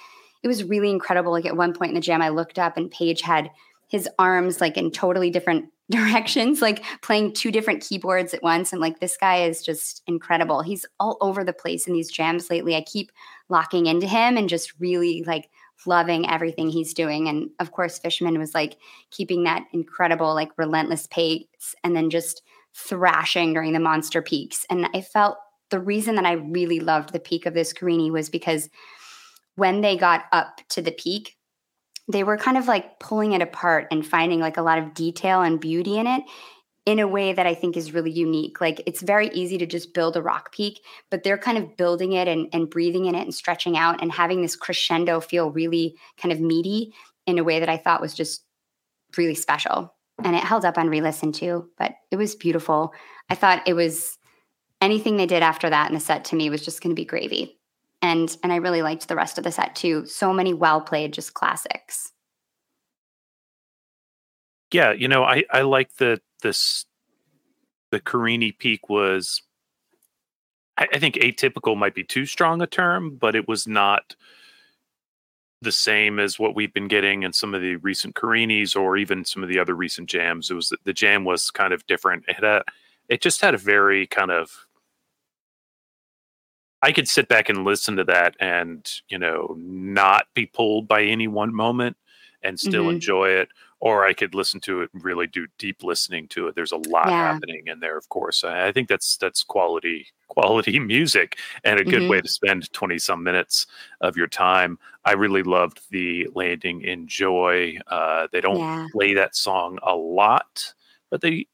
it 0.42 0.48
was 0.48 0.62
really 0.62 0.90
incredible. 0.90 1.32
Like 1.32 1.46
at 1.46 1.56
one 1.56 1.72
point 1.72 1.88
in 1.88 1.94
the 1.94 2.00
jam 2.00 2.20
i 2.20 2.28
looked 2.28 2.58
up 2.58 2.76
and 2.76 2.90
Page 2.90 3.22
had 3.22 3.50
his 3.88 4.08
arms 4.18 4.60
like 4.60 4.76
in 4.76 4.90
totally 4.90 5.30
different 5.30 5.70
directions, 5.92 6.60
like 6.60 6.84
playing 7.02 7.32
two 7.32 7.52
different 7.52 7.82
keyboards 7.82 8.34
at 8.34 8.42
once. 8.42 8.72
And 8.72 8.80
like 8.80 8.98
this 9.00 9.16
guy 9.16 9.44
is 9.44 9.62
just 9.62 10.02
incredible. 10.06 10.62
He's 10.62 10.86
all 10.98 11.18
over 11.20 11.44
the 11.44 11.52
place 11.52 11.86
in 11.86 11.92
these 11.92 12.10
jams 12.10 12.50
lately. 12.50 12.74
I 12.74 12.82
keep 12.82 13.12
locking 13.48 13.86
into 13.86 14.06
him 14.06 14.36
and 14.36 14.48
just 14.48 14.72
really 14.80 15.22
like 15.26 15.48
loving 15.86 16.28
everything 16.28 16.68
he's 16.68 16.94
doing. 16.94 17.28
And 17.28 17.50
of 17.60 17.72
course, 17.72 17.98
Fishman 17.98 18.38
was 18.38 18.54
like 18.54 18.76
keeping 19.10 19.44
that 19.44 19.64
incredible, 19.72 20.34
like 20.34 20.50
relentless 20.56 21.06
pace 21.06 21.74
and 21.84 21.94
then 21.94 22.10
just 22.10 22.42
thrashing 22.74 23.52
during 23.52 23.72
the 23.72 23.80
monster 23.80 24.22
peaks. 24.22 24.64
And 24.70 24.88
I 24.94 25.02
felt 25.02 25.36
the 25.70 25.80
reason 25.80 26.16
that 26.16 26.26
I 26.26 26.32
really 26.32 26.80
loved 26.80 27.12
the 27.12 27.20
peak 27.20 27.46
of 27.46 27.54
this 27.54 27.72
Carini 27.72 28.10
was 28.10 28.28
because 28.30 28.68
when 29.56 29.80
they 29.80 29.96
got 29.96 30.24
up 30.32 30.60
to 30.70 30.82
the 30.82 30.92
peak, 30.92 31.36
they 32.08 32.24
were 32.24 32.36
kind 32.36 32.56
of 32.56 32.66
like 32.66 32.98
pulling 32.98 33.32
it 33.32 33.42
apart 33.42 33.86
and 33.90 34.06
finding 34.06 34.40
like 34.40 34.56
a 34.56 34.62
lot 34.62 34.78
of 34.78 34.94
detail 34.94 35.42
and 35.42 35.60
beauty 35.60 35.98
in 35.98 36.06
it 36.06 36.22
in 36.84 36.98
a 36.98 37.06
way 37.06 37.32
that 37.32 37.46
I 37.46 37.54
think 37.54 37.76
is 37.76 37.94
really 37.94 38.10
unique. 38.10 38.60
Like 38.60 38.82
it's 38.86 39.02
very 39.02 39.28
easy 39.28 39.56
to 39.58 39.66
just 39.66 39.94
build 39.94 40.16
a 40.16 40.22
rock 40.22 40.52
peak, 40.52 40.80
but 41.10 41.22
they're 41.22 41.38
kind 41.38 41.56
of 41.56 41.76
building 41.76 42.12
it 42.12 42.26
and, 42.26 42.48
and 42.52 42.68
breathing 42.68 43.06
in 43.06 43.14
it 43.14 43.22
and 43.22 43.34
stretching 43.34 43.76
out 43.76 44.02
and 44.02 44.10
having 44.10 44.42
this 44.42 44.56
crescendo 44.56 45.20
feel 45.20 45.52
really 45.52 45.96
kind 46.16 46.32
of 46.32 46.40
meaty 46.40 46.92
in 47.26 47.38
a 47.38 47.44
way 47.44 47.60
that 47.60 47.68
I 47.68 47.76
thought 47.76 48.00
was 48.00 48.14
just 48.14 48.44
really 49.16 49.36
special. 49.36 49.94
And 50.24 50.34
it 50.34 50.42
held 50.42 50.64
up 50.64 50.76
on 50.76 50.88
re 50.88 51.00
listen 51.00 51.30
too, 51.30 51.68
but 51.78 51.94
it 52.10 52.16
was 52.16 52.34
beautiful. 52.34 52.92
I 53.30 53.36
thought 53.36 53.66
it 53.66 53.74
was 53.74 54.18
anything 54.80 55.16
they 55.16 55.26
did 55.26 55.42
after 55.42 55.70
that 55.70 55.88
in 55.88 55.94
the 55.94 56.00
set 56.00 56.24
to 56.26 56.36
me 56.36 56.50
was 56.50 56.64
just 56.64 56.82
going 56.82 56.90
to 56.90 57.00
be 57.00 57.04
gravy 57.04 57.60
and 58.02 58.36
and 58.42 58.52
I 58.52 58.56
really 58.56 58.82
liked 58.82 59.08
the 59.08 59.16
rest 59.16 59.38
of 59.38 59.44
the 59.44 59.52
set 59.52 59.74
too. 59.74 60.04
So 60.06 60.32
many 60.32 60.52
well 60.52 60.80
played, 60.80 61.12
just 61.12 61.34
classics. 61.34 62.12
Yeah, 64.72 64.92
you 64.92 65.08
know, 65.08 65.22
I 65.24 65.44
I 65.50 65.62
like 65.62 65.96
the 65.96 66.20
this 66.42 66.84
the 67.90 68.00
Carini 68.00 68.52
peak 68.52 68.88
was. 68.88 69.42
I, 70.76 70.88
I 70.94 70.98
think 70.98 71.16
atypical 71.16 71.76
might 71.76 71.94
be 71.94 72.04
too 72.04 72.26
strong 72.26 72.60
a 72.62 72.66
term, 72.66 73.16
but 73.16 73.36
it 73.36 73.46
was 73.46 73.66
not 73.66 74.16
the 75.60 75.72
same 75.72 76.18
as 76.18 76.38
what 76.38 76.56
we've 76.56 76.72
been 76.74 76.88
getting 76.88 77.22
in 77.22 77.32
some 77.32 77.54
of 77.54 77.60
the 77.62 77.76
recent 77.76 78.16
Carinis 78.16 78.74
or 78.74 78.96
even 78.96 79.24
some 79.24 79.42
of 79.42 79.48
the 79.48 79.58
other 79.58 79.74
recent 79.74 80.08
jams. 80.08 80.50
It 80.50 80.54
was 80.54 80.72
the 80.84 80.92
jam 80.92 81.24
was 81.24 81.50
kind 81.50 81.72
of 81.72 81.86
different. 81.86 82.24
It 82.26 82.42
had, 82.42 82.62
it 83.08 83.20
just 83.20 83.40
had 83.40 83.54
a 83.54 83.58
very 83.58 84.06
kind 84.08 84.32
of 84.32 84.66
I 86.82 86.92
could 86.92 87.08
sit 87.08 87.28
back 87.28 87.48
and 87.48 87.64
listen 87.64 87.96
to 87.96 88.04
that 88.04 88.34
and, 88.40 88.90
you 89.08 89.18
know, 89.18 89.54
not 89.56 90.26
be 90.34 90.46
pulled 90.46 90.88
by 90.88 91.02
any 91.04 91.28
one 91.28 91.54
moment 91.54 91.96
and 92.42 92.58
still 92.58 92.84
mm-hmm. 92.84 92.96
enjoy 92.96 93.28
it. 93.28 93.48
Or 93.78 94.04
I 94.04 94.12
could 94.12 94.34
listen 94.34 94.60
to 94.60 94.82
it 94.82 94.90
and 94.92 95.04
really 95.04 95.26
do 95.26 95.48
deep 95.58 95.82
listening 95.82 96.28
to 96.28 96.46
it. 96.46 96.54
There's 96.54 96.70
a 96.70 96.76
lot 96.76 97.06
yeah. 97.08 97.32
happening 97.32 97.64
in 97.66 97.80
there, 97.80 97.96
of 97.96 98.08
course. 98.08 98.44
I 98.44 98.70
think 98.70 98.88
that's 98.88 99.16
that's 99.16 99.42
quality 99.42 100.06
quality 100.28 100.78
music 100.94 101.36
and 101.64 101.80
a 101.80 101.84
good 101.84 102.02
mm-hmm. 102.02 102.08
way 102.08 102.20
to 102.20 102.28
spend 102.28 102.72
20 102.72 102.98
some 102.98 103.24
minutes 103.24 103.66
of 104.00 104.16
your 104.16 104.28
time. 104.28 104.78
I 105.04 105.12
really 105.12 105.42
loved 105.42 105.80
the 105.90 106.28
landing 106.32 106.82
in 106.82 107.08
joy. 107.08 107.76
Uh, 107.88 108.28
they 108.30 108.40
don't 108.40 108.58
yeah. 108.58 108.86
play 108.92 109.14
that 109.14 109.34
song 109.34 109.80
a 109.82 109.96
lot, 109.96 110.72
but 111.10 111.20
they 111.20 111.46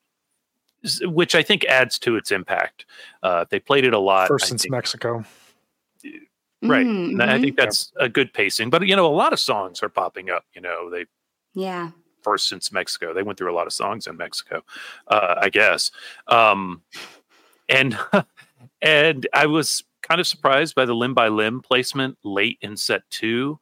which 1.03 1.35
I 1.35 1.43
think 1.43 1.65
adds 1.67 1.99
to 2.01 2.17
its 2.17 2.31
impact. 2.31 2.87
Uh, 3.23 3.45
they 3.49 3.59
played 3.59 3.85
it 3.85 3.95
a 3.95 3.99
lot. 3.99 4.29
First 4.29 4.49
since 4.49 4.63
think, 4.63 4.73
Mexico. 4.73 5.25
Right. 6.63 6.87
Mm-hmm. 6.87 7.21
I 7.21 7.41
think 7.41 7.57
that's 7.57 7.93
a 7.97 8.09
good 8.09 8.33
pacing. 8.33 8.71
But, 8.71 8.87
you 8.87 8.97
know, 8.97 9.07
a 9.07 9.15
lot 9.15 9.33
of 9.33 9.41
songs 9.41 9.83
are 9.83 9.89
popping 9.89 10.31
up. 10.31 10.45
You 10.55 10.61
know, 10.61 10.91
they. 10.91 11.07
Yeah. 11.55 11.91
First 12.23 12.49
since 12.49 12.73
Mexico. 12.73 13.15
They 13.15 13.23
went 13.23 13.39
through 13.39 13.53
a 13.53 13.55
lot 13.55 13.67
of 13.67 13.73
songs 13.73 14.07
in 14.07 14.17
Mexico, 14.17 14.63
uh, 15.09 15.37
I 15.41 15.51
guess. 15.51 15.91
Um, 16.27 16.83
and. 17.69 17.97
and 18.83 19.27
I 19.33 19.47
was 19.47 19.85
kind 20.03 20.21
of 20.21 20.27
surprised 20.27 20.75
by 20.75 20.85
the 20.85 20.95
limb 20.95 21.15
by 21.15 21.29
limb 21.29 21.61
placement 21.61 22.19
late 22.25 22.59
in 22.61 22.77
set 22.77 23.03
two. 23.11 23.59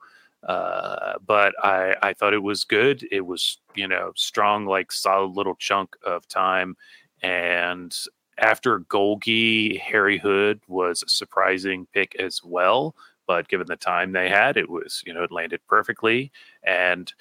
Uh, 0.47 1.15
but 1.27 1.55
I, 1.65 1.97
I 2.03 2.13
thought 2.13 2.35
it 2.35 2.43
was 2.43 2.65
good. 2.65 3.07
It 3.11 3.27
was, 3.27 3.59
you 3.75 3.89
know, 3.89 4.13
strong, 4.15 4.65
like 4.67 4.93
solid 4.93 5.33
little 5.33 5.57
chunk 5.57 5.97
of 6.05 6.29
time. 6.29 6.77
And 7.23 7.97
after 8.39 8.81
Golgi, 8.81 9.81
Harry 9.81 10.19
Hood 10.19 10.61
was 10.69 11.03
a 11.03 11.09
surprising 11.09 11.87
pick 11.93 12.15
as 12.17 12.43
well. 12.45 12.95
But 13.27 13.49
given 13.49 13.67
the 13.67 13.77
time 13.77 14.13
they 14.13 14.29
had, 14.29 14.57
it 14.57 14.71
was, 14.71 15.03
you 15.05 15.13
know, 15.13 15.25
it 15.25 15.33
landed 15.33 15.61
perfectly. 15.67 16.31
And 16.63 17.13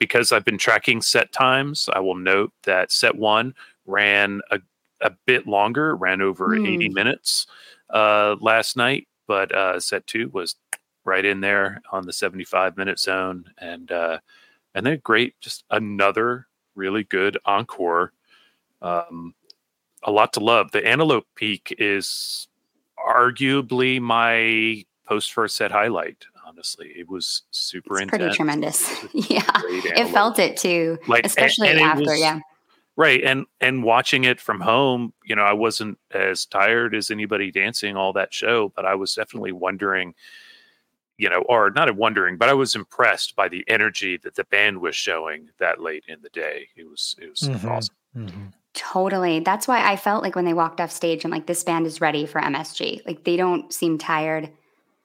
because 0.00 0.32
I've 0.32 0.44
been 0.44 0.58
tracking 0.58 1.00
set 1.00 1.30
times, 1.30 1.88
I 1.92 2.00
will 2.00 2.16
note 2.16 2.52
that 2.64 2.90
set 2.90 3.14
one 3.14 3.54
ran 3.86 4.40
a, 4.50 4.60
a 5.00 5.12
bit 5.26 5.46
longer, 5.46 5.94
ran 5.94 6.20
over 6.20 6.48
mm. 6.48 6.66
80 6.66 6.88
minutes 6.88 7.46
uh, 7.90 8.36
last 8.40 8.76
night. 8.76 9.06
But 9.28 9.52
uh, 9.54 9.78
set 9.78 10.06
two 10.08 10.28
was 10.32 10.56
right 11.04 11.24
in 11.24 11.40
there 11.40 11.80
on 11.90 12.06
the 12.06 12.12
75 12.12 12.76
minute 12.76 12.98
zone, 12.98 13.44
and 13.58 13.90
uh, 13.90 14.18
and 14.74 14.84
then 14.84 15.00
great, 15.02 15.40
just 15.40 15.64
another 15.70 16.48
really 16.74 17.04
good 17.04 17.38
encore. 17.44 18.12
Um, 18.80 19.34
a 20.04 20.10
lot 20.10 20.32
to 20.34 20.40
love. 20.40 20.72
The 20.72 20.86
Antelope 20.86 21.26
Peak 21.34 21.74
is 21.78 22.48
arguably 22.98 24.00
my 24.00 24.84
post 25.06 25.32
first 25.32 25.56
set 25.56 25.70
highlight. 25.70 26.24
Honestly, 26.46 26.92
it 26.96 27.08
was 27.08 27.42
super 27.50 27.94
It's 27.94 28.02
intense. 28.02 28.18
pretty 28.20 28.36
tremendous. 28.36 29.04
Yeah. 29.14 29.42
It 29.64 30.08
felt 30.12 30.38
it 30.38 30.56
too, 30.56 30.98
Like, 31.08 31.24
especially 31.24 31.68
and 31.68 31.78
it 31.78 31.82
after. 31.82 32.00
was- 32.02 32.20
yeah. 32.20 32.40
right 32.96 33.22
and 33.24 33.46
and 33.60 33.82
watching 33.82 34.24
it 34.24 34.38
from 34.38 34.60
home 34.60 35.14
you 35.24 35.34
know 35.34 35.42
i 35.42 35.52
wasn't 35.54 35.96
as 36.10 36.44
tired 36.44 36.94
as 36.94 37.10
anybody 37.10 37.50
dancing 37.50 37.96
all 37.96 38.12
that 38.12 38.34
show 38.34 38.70
but 38.76 38.84
i 38.84 38.94
was 38.94 39.14
definitely 39.14 39.50
wondering 39.52 40.14
you 41.16 41.30
know 41.30 41.40
or 41.48 41.70
not 41.70 41.90
wondering 41.96 42.36
but 42.36 42.50
i 42.50 42.52
was 42.52 42.74
impressed 42.74 43.34
by 43.34 43.48
the 43.48 43.64
energy 43.66 44.18
that 44.18 44.34
the 44.34 44.44
band 44.44 44.78
was 44.78 44.94
showing 44.94 45.48
that 45.58 45.80
late 45.80 46.04
in 46.06 46.20
the 46.20 46.28
day 46.28 46.68
it 46.76 46.84
was 46.86 47.16
it 47.18 47.30
was 47.30 47.40
Mhm. 47.48 47.64
awesome 47.70 47.94
Mhm. 48.14 48.52
Totally. 48.74 49.40
That's 49.40 49.68
why 49.68 49.86
I 49.86 49.96
felt 49.96 50.22
like 50.22 50.34
when 50.34 50.46
they 50.46 50.54
walked 50.54 50.80
off 50.80 50.90
stage, 50.90 51.24
I'm 51.24 51.30
like, 51.30 51.46
this 51.46 51.62
band 51.62 51.86
is 51.86 52.00
ready 52.00 52.24
for 52.24 52.40
MSG. 52.40 53.04
Like 53.06 53.24
they 53.24 53.36
don't 53.36 53.72
seem 53.72 53.98
tired 53.98 54.50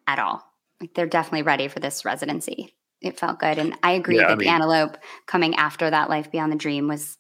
at 0.08 0.20
all. 0.20 0.44
Like 0.80 0.94
they're 0.94 1.06
definitely 1.06 1.42
ready 1.42 1.68
for 1.68 1.80
this 1.80 2.06
residency. 2.06 2.76
It 3.02 3.20
felt 3.20 3.40
good. 3.40 3.58
And 3.58 3.76
I 3.84 3.92
agree 3.92 4.18
Yeah, 4.18 4.26
I 4.26 4.30
that 4.30 4.40
the 4.40 4.48
Antelope 4.48 4.98
coming 5.26 5.56
after 5.56 5.90
that 5.90 6.10
Life 6.10 6.32
Beyond 6.32 6.52
the 6.52 6.58
Dream 6.58 6.88
was 6.88 7.18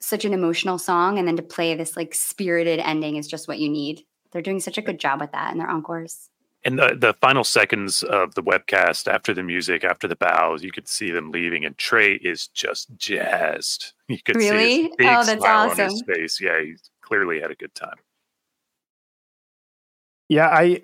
such 0.00 0.24
an 0.24 0.32
emotional 0.32 0.78
song. 0.78 1.18
And 1.18 1.28
then 1.28 1.36
to 1.36 1.42
play 1.42 1.74
this 1.74 1.96
like 1.96 2.14
spirited 2.14 2.80
ending 2.80 3.16
is 3.16 3.28
just 3.28 3.46
what 3.46 3.58
you 3.58 3.68
need. 3.68 4.02
They're 4.32 4.42
doing 4.42 4.60
such 4.60 4.78
a 4.78 4.82
good 4.82 4.98
job 4.98 5.20
with 5.20 5.32
that 5.32 5.52
in 5.52 5.58
their 5.58 5.70
encores. 5.70 6.30
And 6.64 6.78
the, 6.78 6.94
the 6.98 7.14
final 7.20 7.44
seconds 7.44 8.02
of 8.02 8.34
the 8.34 8.42
webcast 8.42 9.06
after 9.12 9.32
the 9.32 9.42
music 9.42 9.84
after 9.84 10.06
the 10.08 10.16
bows 10.16 10.62
you 10.62 10.72
could 10.72 10.88
see 10.88 11.10
them 11.10 11.30
leaving 11.30 11.64
and 11.64 11.76
trey 11.78 12.14
is 12.14 12.48
just 12.48 12.88
jazzed 12.96 13.92
you 14.08 14.18
could 14.24 14.40
see 14.40 14.46
Really? 14.46 14.82
his 14.82 14.96
big 14.96 15.06
Oh, 15.08 15.24
that's 15.24 15.42
smile 15.42 15.70
on 15.70 15.78
his 15.78 15.92
awesome. 15.94 16.06
face 16.06 16.40
yeah 16.40 16.60
he 16.60 16.74
clearly 17.02 17.40
had 17.40 17.50
a 17.50 17.56
good 17.56 17.74
time 17.74 17.96
Yeah, 20.28 20.48
I 20.48 20.82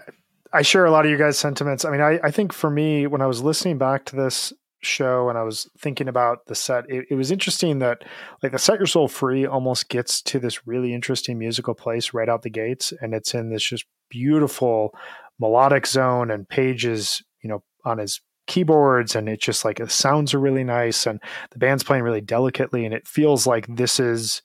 I 0.52 0.62
share 0.62 0.84
a 0.86 0.90
lot 0.90 1.04
of 1.04 1.10
you 1.10 1.16
guys' 1.18 1.38
sentiments. 1.38 1.84
I 1.84 1.90
mean, 1.90 2.00
I, 2.00 2.18
I 2.22 2.30
think 2.30 2.52
for 2.52 2.70
me, 2.70 3.06
when 3.06 3.20
I 3.20 3.26
was 3.26 3.42
listening 3.42 3.78
back 3.78 4.04
to 4.06 4.16
this 4.16 4.52
show 4.86 5.28
and 5.28 5.36
I 5.38 5.42
was 5.42 5.68
thinking 5.78 6.08
about 6.08 6.46
the 6.46 6.54
set, 6.54 6.88
it, 6.88 7.06
it 7.10 7.14
was 7.14 7.30
interesting 7.30 7.78
that 7.80 8.04
like 8.42 8.52
the 8.52 8.58
Set 8.58 8.78
Your 8.78 8.86
Soul 8.86 9.08
Free 9.08 9.46
almost 9.46 9.88
gets 9.88 10.22
to 10.22 10.38
this 10.38 10.66
really 10.66 10.94
interesting 10.94 11.38
musical 11.38 11.74
place 11.74 12.14
right 12.14 12.28
out 12.28 12.42
the 12.42 12.50
gates, 12.50 12.92
and 13.00 13.14
it's 13.14 13.34
in 13.34 13.50
this 13.50 13.64
just 13.64 13.84
beautiful 14.08 14.94
melodic 15.38 15.86
zone 15.86 16.30
and 16.30 16.48
Page's, 16.48 17.22
you 17.42 17.50
know, 17.50 17.62
on 17.84 17.98
his 17.98 18.20
keyboards 18.46 19.16
and 19.16 19.28
it 19.28 19.40
just 19.40 19.64
like 19.64 19.78
the 19.78 19.88
sounds 19.88 20.32
are 20.32 20.38
really 20.38 20.64
nice 20.64 21.06
and 21.06 21.20
the 21.50 21.58
band's 21.58 21.82
playing 21.82 22.04
really 22.04 22.20
delicately 22.20 22.84
and 22.84 22.94
it 22.94 23.06
feels 23.06 23.46
like 23.46 23.66
this 23.66 23.98
is 23.98 24.40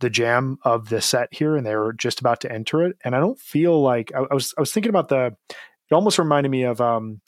the 0.00 0.10
jam 0.10 0.58
of 0.64 0.88
the 0.88 1.00
set 1.00 1.28
here 1.32 1.56
and 1.56 1.66
they 1.66 1.76
were 1.76 1.92
just 1.92 2.18
about 2.20 2.40
to 2.40 2.50
enter 2.50 2.82
it. 2.82 2.96
And 3.04 3.14
i 3.14 3.20
don't 3.20 3.38
feel 3.38 3.80
like 3.82 4.10
i, 4.14 4.20
I 4.20 4.34
was 4.34 4.54
i 4.56 4.60
was 4.60 4.72
thinking 4.72 4.90
about 4.90 5.08
the 5.08 5.36
it 5.46 5.94
almost 5.94 6.18
reminded 6.18 6.48
me 6.48 6.62
of 6.62 6.80
um 6.80 7.20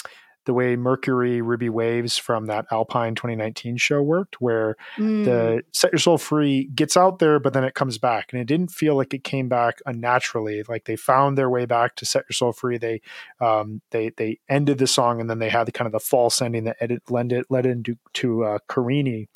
the 0.47 0.55
way 0.55 0.77
mercury 0.77 1.41
ruby 1.41 1.69
waves 1.69 2.17
from 2.19 2.47
that 2.47 2.67
alpine 2.71 3.15
2019 3.15 3.77
show 3.77 4.03
worked 4.03 4.41
where 4.41 4.77
Mm. 4.99 5.25
the 5.25 5.63
set 5.73 5.93
your 5.93 5.99
soul 5.99 6.19
free 6.19 6.65
gets 6.75 6.97
out 6.97 7.19
there 7.19 7.39
but 7.39 7.53
then 7.53 7.65
it 7.65 7.75
comes 7.75 7.99
back. 7.99 8.33
And 8.33 8.41
it 8.41 8.47
didn't 8.47 8.71
feel 8.71 8.95
like 8.97 9.13
it 9.15 9.25
came 9.25 9.49
back 9.49 9.81
unnaturally. 9.87 10.63
Like 10.69 10.85
they 10.85 10.97
found 10.97 11.37
their 11.37 11.51
way 11.51 11.67
back 11.67 11.97
to 11.97 12.07
set 12.07 12.25
your 12.29 12.35
soul 12.35 12.53
free. 12.53 12.79
They 12.79 13.01
um 13.41 13.81
they 13.91 14.11
they 14.17 14.39
ended 14.49 14.79
the 14.79 14.87
song 14.87 15.21
and 15.21 15.29
then 15.29 15.39
they 15.39 15.49
had 15.49 15.67
the 15.67 15.73
kind 15.73 15.87
of 15.87 15.93
the 15.93 16.01
false 16.01 16.41
ending 16.43 16.65
that 16.65 16.77
edit 16.81 17.03
led 17.11 17.33
it 17.33 17.47
led 17.51 17.67
into 17.67 17.97
to 18.15 18.45
uh 18.45 18.59
carini 18.69 19.29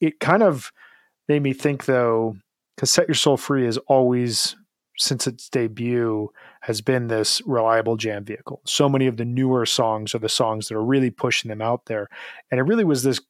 it 0.00 0.20
kind 0.20 0.42
of 0.42 0.72
made 1.28 1.42
me 1.42 1.52
think 1.52 1.84
though 1.86 2.36
because 2.76 2.90
set 2.90 3.08
your 3.08 3.14
soul 3.14 3.36
free 3.36 3.66
is 3.66 3.78
always 3.88 4.56
since 4.98 5.26
its 5.26 5.48
debut 5.48 6.28
has 6.60 6.80
been 6.80 7.06
this 7.06 7.40
reliable 7.46 7.96
jam 7.96 8.24
vehicle 8.24 8.60
so 8.64 8.88
many 8.88 9.06
of 9.06 9.16
the 9.16 9.24
newer 9.24 9.64
songs 9.64 10.14
are 10.14 10.18
the 10.18 10.28
songs 10.28 10.68
that 10.68 10.74
are 10.74 10.84
really 10.84 11.10
pushing 11.10 11.48
them 11.48 11.62
out 11.62 11.86
there 11.86 12.08
and 12.50 12.60
it 12.60 12.64
really 12.64 12.84
was 12.84 13.02
this 13.02 13.20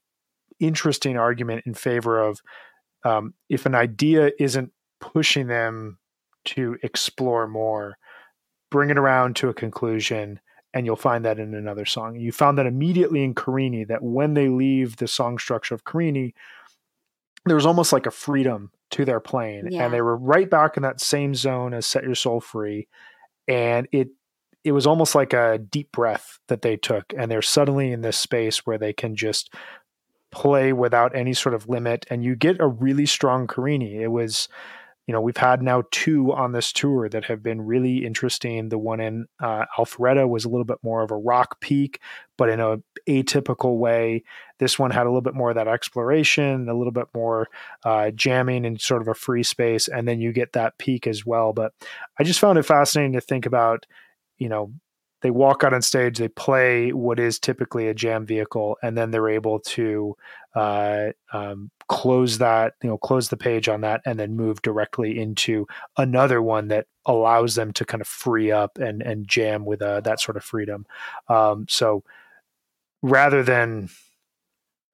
interesting 0.61 1.17
argument 1.17 1.65
in 1.67 1.75
favor 1.75 2.21
of 2.21 2.41
um, 3.05 3.35
if 3.49 3.67
an 3.67 3.75
idea 3.75 4.31
isn't 4.39 4.73
pushing 5.01 5.49
them 5.49 5.99
to 6.45 6.77
explore 6.83 7.47
more, 7.47 7.99
bring 8.71 8.91
it 8.91 8.99
around 8.99 9.37
to 9.37 9.49
a 9.49 9.55
conclusion, 9.55 10.41
and 10.75 10.87
you'll 10.87 10.97
find 10.97 11.25
that 11.25 11.39
in 11.39 11.55
another 11.55 11.85
song. 11.85 12.17
You 12.17 12.33
found 12.33 12.59
that 12.59 12.67
immediately 12.67 13.23
in 13.23 13.35
Carini 13.35 13.85
that 13.85 14.03
when 14.03 14.35
they 14.35 14.49
leave 14.49 14.97
the 14.97 15.09
song 15.09 15.39
structure 15.39 15.75
of 15.75 15.85
Carini, 15.85 16.35
there 17.45 17.57
was 17.57 17.67
almost 17.67 17.93
like 17.93 18.07
a 18.07 18.11
freedom 18.11 18.71
to 18.93 19.05
their 19.05 19.21
plane 19.21 19.69
Yeah. 19.71 19.85
and 19.85 19.93
they 19.95 20.01
were 20.03 20.17
right 20.17 20.49
back 20.49 20.77
in 20.77 20.83
that 20.85 21.01
same 21.01 21.35
zone 21.35 21.75
as 21.75 21.87
Set 21.87 22.05
Your 22.05 22.15
Soul 22.15 22.41
Free, 22.41 22.89
and 23.49 23.89
it 23.93 24.09
it 24.65 24.71
was 24.73 24.87
almost 24.87 25.15
like 25.17 25.33
a 25.33 25.59
deep 25.59 25.91
breath 25.91 26.39
that 26.47 26.63
they 26.63 26.77
took, 26.77 27.13
and 27.17 27.29
they're 27.31 27.43
suddenly 27.43 27.91
in 27.91 28.03
this 28.03 28.17
space 28.17 28.65
where 28.65 28.79
they 28.79 28.93
can 28.93 29.17
just 29.17 29.53
play 30.31 30.73
without 30.73 31.15
any 31.17 31.35
sort 31.35 31.55
of 31.55 31.69
limit 31.69 32.07
and 32.09 32.25
you 32.25 32.35
get 32.35 32.59
a 32.61 32.67
really 32.67 33.05
strong 33.05 33.47
Carini. 33.47 34.03
It 34.03 34.13
was 34.13 34.49
you 35.07 35.13
know, 35.13 35.21
we've 35.21 35.37
had 35.37 35.63
now 35.63 35.83
two 35.91 36.33
on 36.33 36.53
this 36.53 36.73
tour 36.73 37.09
that 37.09 37.25
have 37.25 37.43
been 37.43 37.61
really 37.61 38.07
interesting. 38.07 38.69
The 38.69 38.79
one 38.79 39.01
in 39.01 39.27
uh, 39.41 39.65
Alpharetta 39.77 40.29
was 40.29 40.45
a 40.45 40.49
little 40.49 40.65
bit 40.65 40.79
more 40.83 41.03
of 41.03 41.11
a 41.11 41.17
rock 41.17 41.61
peak, 41.61 42.01
but 42.39 42.49
in 42.49 42.61
a 42.61 42.79
atypical 43.09 43.79
way. 43.79 44.23
This 44.59 44.79
one 44.79 44.91
had 44.93 45.07
a 45.07 45.11
little 45.11 45.23
bit 45.23 45.35
more 45.35 45.51
of 45.51 45.57
that 45.57 45.69
exploration, 45.69 46.69
a 46.69 46.75
little 46.75 46.93
bit 46.93 47.09
more 47.15 47.49
uh, 47.85 48.11
jamming 48.13 48.65
in 48.65 48.79
sort 48.79 49.03
of 49.03 49.09
a 49.09 49.15
free 49.15 49.43
space, 49.43 49.89
and 49.89 50.07
then 50.07 50.21
you 50.21 50.33
get 50.33 50.53
that 50.53 50.79
peak 50.79 51.07
as 51.07 51.27
well. 51.27 51.53
But 51.53 51.73
I 52.19 52.25
just 52.25 52.41
found 52.41 52.59
it 52.59 52.63
fascinating 52.63 53.15
to 53.15 53.21
think 53.21 53.45
about, 53.45 53.87
you 54.39 54.49
know, 54.49 54.73
they 55.23 55.31
walk 55.31 55.63
out 55.65 55.75
on 55.75 55.83
stage, 55.83 56.19
they 56.19 56.29
play 56.29 56.93
what 56.93 57.19
is 57.19 57.39
typically 57.39 57.89
a 57.89 57.95
jam 57.95 58.27
vehicle, 58.27 58.77
and 58.83 58.97
then 58.99 59.11
they're 59.11 59.29
able 59.29 59.61
to 59.61 60.17
uh, 60.55 61.09
um, 61.33 61.71
close 61.93 62.39
that, 62.39 62.73
you 62.83 62.89
know, 62.89 62.97
close 62.97 63.29
the 63.29 63.37
page 63.37 63.69
on 63.69 63.83
that, 63.83 64.01
and 64.07 64.19
then 64.19 64.35
move 64.35 64.63
directly 64.63 65.21
into 65.21 65.67
another 65.99 66.41
one 66.41 66.69
that 66.69 66.87
allows 67.05 67.55
them 67.55 67.73
to 67.73 67.85
kind 67.85 68.01
of 68.01 68.09
free 68.09 68.51
up 68.51 68.79
and 68.79 69.03
and 69.03 69.29
jam 69.29 69.67
with 69.67 69.83
uh, 69.83 70.01
that 70.01 70.19
sort 70.19 70.39
of 70.39 70.45
freedom. 70.45 70.87
Um, 71.29 71.67
so 71.69 72.03
rather 73.03 73.43
than, 73.43 73.91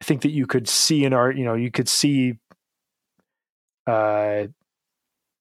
I 0.03 0.05
think 0.05 0.23
that 0.23 0.33
you 0.33 0.47
could 0.47 0.69
see 0.69 1.05
in 1.05 1.13
art, 1.13 1.37
you 1.37 1.45
know, 1.45 1.55
you 1.55 1.71
could 1.71 1.89
see. 1.89 2.35
Uh, 3.87 4.49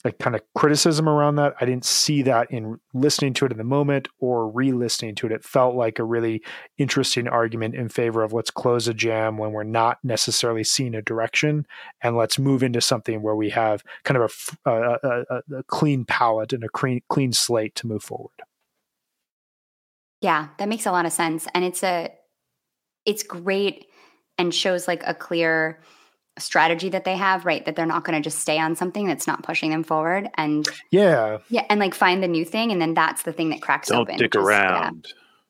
like 0.08 0.20
kind 0.20 0.38
of 0.38 0.42
criticism 0.56 1.10
around 1.10 1.36
that. 1.36 1.54
I 1.60 1.66
didn't 1.66 1.84
see 1.84 2.22
that 2.22 2.50
in 2.50 2.80
listening 2.94 3.34
to 3.34 3.46
it 3.46 3.52
in 3.52 3.58
the 3.58 3.66
moment 3.66 4.08
or 4.22 4.50
re-listening 4.50 5.16
to 5.16 5.26
it. 5.26 5.34
It 5.34 5.44
felt 5.44 5.76
like 5.76 6.00
a 6.00 6.06
really 6.06 6.42
interesting 6.78 7.28
argument 7.28 7.76
in 7.76 7.90
favor 7.90 8.24
of 8.24 8.32
let's 8.32 8.50
close 8.50 8.88
a 8.88 8.94
jam 8.94 9.38
when 9.38 9.52
we're 9.52 9.64
not 9.64 9.98
necessarily 10.04 10.64
seeing 10.64 10.96
a 10.96 11.02
direction, 11.02 11.68
and 12.02 12.16
let's 12.16 12.40
move 12.40 12.64
into 12.64 12.80
something 12.80 13.22
where 13.22 13.36
we 13.36 13.50
have 13.50 13.84
kind 14.06 14.18
of 14.18 14.56
a 14.66 15.64
clean 15.68 16.06
palette 16.06 16.54
and 16.54 16.64
a 16.64 16.70
clean 16.70 17.02
clean 17.10 17.34
slate 17.34 17.76
to 17.76 17.86
move 17.86 18.02
forward. 18.02 18.32
Yeah, 20.22 20.48
that 20.58 20.70
makes 20.70 20.86
a 20.86 20.92
lot 20.94 21.06
of 21.06 21.12
sense. 21.12 21.48
And 21.54 21.66
it's 21.66 21.84
a 21.84 22.14
it's 23.06 23.24
great 23.24 23.88
and 24.38 24.54
shows 24.54 24.88
like 24.88 25.04
a 25.06 25.14
clear 25.14 25.82
strategy 26.40 26.90
that 26.90 27.04
they 27.04 27.16
have, 27.16 27.46
right? 27.46 27.64
That 27.66 27.76
they're 27.76 27.86
not 27.86 28.04
going 28.04 28.18
to 28.22 28.24
just 28.24 28.40
stay 28.40 28.60
on 28.60 28.76
something 28.76 29.08
that's 29.08 29.28
not 29.28 29.44
pushing 29.44 29.72
them 29.72 29.84
forward 29.84 30.30
and 30.36 30.68
Yeah, 30.92 31.38
yeah, 31.50 31.66
and 31.70 31.80
like 31.80 31.94
find 31.94 32.22
the 32.24 32.28
new 32.28 32.46
thing 32.46 32.72
and 32.72 32.82
then 32.82 32.94
that's 32.94 33.24
the 33.24 33.34
thing 33.34 33.50
that 33.50 33.62
cracks 33.62 33.90
Don't 33.90 34.02
open. 34.02 34.18
dick 34.18 34.34
which 34.34 34.42
is- 34.44 34.50
yeah. 34.50 34.82
around. 34.82 35.08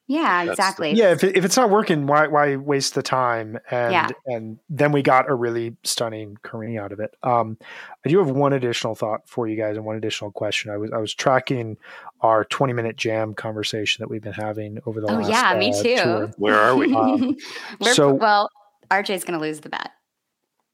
Yeah, 0.10 0.46
That's 0.46 0.46
the- 0.46 0.52
exactly. 0.54 0.92
yeah. 0.94 1.12
If 1.12 1.22
if 1.26 1.44
it's 1.44 1.58
not 1.58 1.70
working, 1.70 2.08
why 2.08 2.28
why 2.28 2.56
waste 2.56 2.96
the 2.96 3.04
time? 3.04 3.60
And 3.70 3.92
Yeah. 3.92 4.08
and 4.26 4.58
then 4.70 4.94
we 4.94 5.02
got 5.02 5.30
a 5.30 5.36
really 5.36 5.76
stunning 5.84 6.38
Kareem 6.46 6.80
out 6.82 6.94
of 6.94 7.02
it. 7.02 7.14
Um, 7.24 7.58
I 8.06 8.08
do 8.10 8.18
have 8.20 8.30
one 8.30 8.54
additional 8.54 8.96
thought 8.96 9.28
for 9.28 9.50
you 9.50 9.58
guys 9.58 9.76
and 9.76 9.86
one 9.86 9.98
additional 9.98 10.32
question. 10.32 10.72
I 10.72 10.78
was 10.78 10.94
I 10.94 10.98
was 11.00 11.14
tracking 11.14 11.76
our 12.22 12.46
twenty 12.46 12.72
minute 12.72 12.96
jam 12.96 13.34
conversation 13.34 14.02
that 14.02 14.08
we've 14.10 14.22
been 14.24 14.32
having 14.32 14.80
over 14.86 15.02
the 15.02 15.08
Oh 15.12 15.16
last. 15.16 15.30
yeah, 15.30 15.60
me 15.60 15.72
uh, 15.78 15.84
too. 15.84 15.96
tour. 15.98 16.32
Where 16.38 16.56
are 16.58 16.76
we? 16.78 16.96
Um, 16.96 17.36
We're, 17.82 17.94
so- 17.94 18.14
well, 18.14 18.50
RJ's 18.90 19.26
going 19.26 19.38
to 19.38 19.46
lose 19.46 19.60
the 19.60 19.68
bet. 19.68 19.92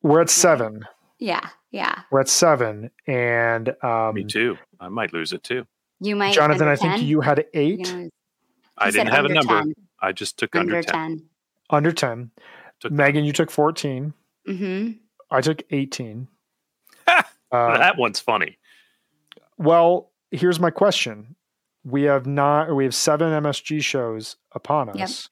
We're 0.04 0.22
at 0.22 0.30
seven. 0.30 0.86
Yeah, 1.20 1.48
yeah. 1.72 2.02
We're 2.12 2.20
at 2.22 2.30
seven, 2.30 2.92
and 3.08 3.74
um, 3.84 4.14
Me 4.16 4.24
too. 4.26 4.58
I 4.80 4.90
might 4.90 5.14
lose 5.14 5.34
it 5.34 5.44
too. 5.44 5.66
You 6.00 6.16
might 6.16 6.34
Jonathan, 6.34 6.68
under 6.68 6.74
I 6.74 6.76
think 6.76 6.96
10? 6.98 7.06
you 7.06 7.22
had 7.22 7.46
eight 7.54 7.86
gonna. 7.86 8.10
I 8.78 8.92
didn't 8.92 9.08
have 9.14 9.26
a 9.26 9.30
number. 9.30 9.60
10. 9.62 9.74
I 10.02 10.12
just 10.12 10.38
took 10.38 10.56
Under, 10.56 10.76
under, 10.76 10.88
10. 10.92 11.10
10. 11.18 11.26
under 11.70 11.92
ten. 11.94 12.32
Took- 12.82 12.92
Megan, 12.92 13.24
you 13.24 13.32
took 13.32 13.50
fourteen. 13.50 14.14
Mm-hmm. 14.48 14.92
I 15.32 15.40
took 15.42 15.64
eighteen. 15.72 16.28
uh, 17.08 17.22
that 17.52 17.98
one's 17.98 18.20
funny. 18.20 18.58
Well, 19.58 20.10
here's 20.32 20.60
my 20.60 20.72
question. 20.72 21.36
We 21.86 22.04
have 22.04 22.26
not 22.26 22.76
we 22.76 22.84
have 22.84 22.96
seven 22.96 23.30
MSG 23.44 23.82
shows 23.84 24.36
upon 24.54 24.88
Yep. 24.96 24.98
us. 25.04 25.30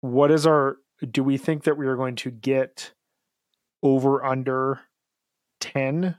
what 0.00 0.30
is 0.30 0.46
our 0.46 0.76
do 1.10 1.24
we 1.24 1.36
think 1.36 1.64
that 1.64 1.76
we 1.76 1.86
are 1.86 1.96
going 1.96 2.14
to 2.16 2.30
get 2.30 2.92
over 3.82 4.24
under 4.24 4.80
10 5.60 6.16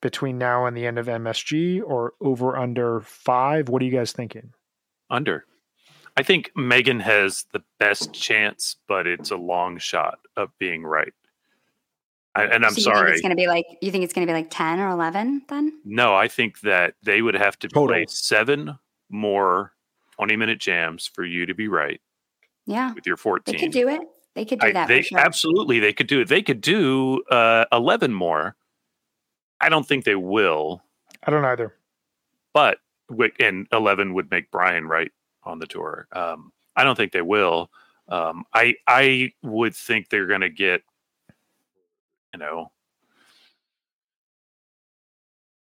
between 0.00 0.38
now 0.38 0.66
and 0.66 0.76
the 0.76 0.86
end 0.86 0.98
of 0.98 1.06
MSG 1.06 1.82
or 1.84 2.14
over 2.20 2.56
under 2.56 3.00
5? 3.00 3.68
What 3.68 3.82
are 3.82 3.84
you 3.84 3.90
guys 3.92 4.12
thinking? 4.12 4.52
Under. 5.10 5.44
I 6.16 6.22
think 6.22 6.50
Megan 6.56 7.00
has 7.00 7.44
the 7.52 7.62
best 7.78 8.12
chance, 8.14 8.76
but 8.88 9.06
it's 9.06 9.30
a 9.30 9.36
long 9.36 9.78
shot 9.78 10.18
of 10.36 10.50
being 10.58 10.82
right. 10.82 11.12
I, 12.34 12.44
and 12.44 12.64
I'm 12.64 12.72
So 12.72 12.78
you 12.78 12.82
sorry. 12.84 13.04
Think 13.06 13.12
it's 13.14 13.22
going 13.22 13.30
to 13.30 13.36
be 13.36 13.46
like 13.46 13.66
you 13.80 13.90
think 13.90 14.04
it's 14.04 14.12
going 14.12 14.26
to 14.26 14.30
be 14.30 14.34
like 14.36 14.48
ten 14.50 14.78
or 14.78 14.88
eleven 14.88 15.42
then? 15.48 15.78
No, 15.84 16.14
I 16.14 16.28
think 16.28 16.60
that 16.60 16.94
they 17.02 17.22
would 17.22 17.34
have 17.34 17.58
to 17.60 17.68
Total. 17.68 17.88
play 17.88 18.04
seven 18.08 18.78
more 19.10 19.72
20 20.16 20.36
minute 20.36 20.58
jams 20.58 21.06
for 21.06 21.24
you 21.24 21.46
to 21.46 21.54
be 21.54 21.68
right 21.68 22.00
Yeah, 22.66 22.92
with 22.94 23.06
your 23.06 23.16
they 23.16 23.20
14. 23.22 23.58
could 23.58 23.70
do 23.70 23.88
it. 23.88 24.00
They 24.36 24.44
could 24.44 24.60
do 24.60 24.66
I- 24.68 24.72
that 24.72 24.86
they, 24.88 25.02
sure. 25.02 25.18
Absolutely, 25.18 25.80
they 25.80 25.92
could 25.92 26.06
do 26.06 26.20
it. 26.20 26.28
They 26.28 26.42
could 26.42 26.60
do 26.60 27.22
uh, 27.30 27.64
11 27.72 28.12
more. 28.14 28.54
I 29.60 29.68
don't 29.70 29.88
think 29.88 30.04
they 30.04 30.14
will, 30.14 30.82
I 31.24 31.30
don't 31.30 31.44
either. 31.44 31.74
but 32.52 32.78
and 33.40 33.66
11 33.72 34.12
would 34.14 34.30
make 34.30 34.50
Brian 34.50 34.86
right 34.86 35.10
on 35.42 35.58
the 35.58 35.66
tour. 35.66 36.06
Um, 36.12 36.52
I 36.76 36.84
don't 36.84 36.94
think 36.96 37.12
they 37.12 37.22
will. 37.22 37.70
Um, 38.08 38.44
I 38.52 38.74
I 38.86 39.32
would 39.42 39.74
think 39.74 40.10
they're 40.10 40.26
going 40.26 40.42
to 40.42 40.50
get, 40.50 40.82
you 42.34 42.38
know, 42.38 42.70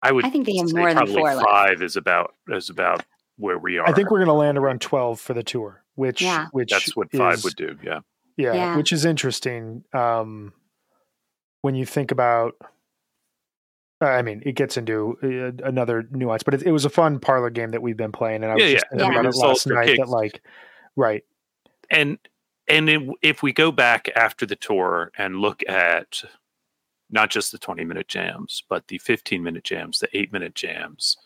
I 0.03 0.13
would. 0.13 0.25
I 0.25 0.31
think 0.31 0.47
they 0.47 0.57
have 0.57 0.73
more 0.73 0.89
than 0.89 0.97
probably 0.97 1.15
four 1.15 1.35
left. 1.35 1.45
five 1.49 1.83
is 1.83 1.97
about 1.97 2.35
is 2.49 2.71
about 2.71 3.05
where 3.37 3.59
we 3.59 3.79
are. 3.79 3.89
I 3.89 3.93
think 3.93 4.11
we're 4.11 4.19
going 4.19 4.29
to 4.29 4.33
land 4.35 4.57
around 4.59 4.81
12 4.81 5.19
for 5.21 5.35
the 5.35 5.43
tour, 5.43 5.83
which 5.97 6.23
Yeah. 6.23 6.47
which 6.53 6.71
that's 6.71 6.95
what 6.97 7.11
five 7.13 7.35
is- 7.39 7.45
would 7.45 7.57
do. 7.57 7.77
Yeah. 7.83 8.01
Yeah, 8.37 8.55
Yeah. 8.55 8.77
which 8.77 8.93
is 8.93 9.05
interesting. 9.05 9.85
Um, 9.93 10.53
when 11.63 11.75
you 11.75 11.85
think 11.85 12.11
about, 12.11 12.55
I 14.01 14.23
mean, 14.23 14.43
it 14.47 14.53
gets 14.53 14.77
into 14.77 15.19
uh, 15.23 15.67
another 15.67 16.09
nuance, 16.11 16.43
but 16.43 16.55
it, 16.55 16.63
it 16.63 16.73
was 16.73 16.85
a 16.87 16.91
fun 16.91 17.19
parlor 17.21 17.51
game 17.51 17.71
that 17.71 17.83
we've 17.83 17.97
been 17.97 18.13
playing, 18.13 18.43
and 18.43 18.51
I 18.53 18.55
was 18.55 18.65
Yeah, 18.65 18.71
just 18.73 18.85
yeah. 18.87 18.89
thinking 18.99 19.13
Yeah. 19.13 19.21
about 19.21 19.27
it 19.35 19.37
last 19.37 19.63
for 19.65 19.75
night. 19.75 19.97
That 19.99 20.09
like, 20.09 20.41
right, 20.97 21.23
and 21.91 22.19
and 22.67 22.89
it, 22.89 23.03
if 23.21 23.43
we 23.43 23.53
go 23.53 23.71
back 23.73 24.09
after 24.17 24.47
the 24.47 24.57
tour 24.57 25.11
and 25.19 25.37
look 25.37 25.63
at 25.69 26.23
not 27.11 27.29
just 27.29 27.51
the 27.51 27.59
20 27.59 27.85
minute 27.85 28.07
jams 28.07 28.63
but 28.69 28.87
the 28.87 28.97
15 28.99 29.43
minute 29.43 29.65
jams 29.65 29.99
the 29.99 30.09
8 30.17 30.33
minute 30.33 30.55
jams 30.55 31.17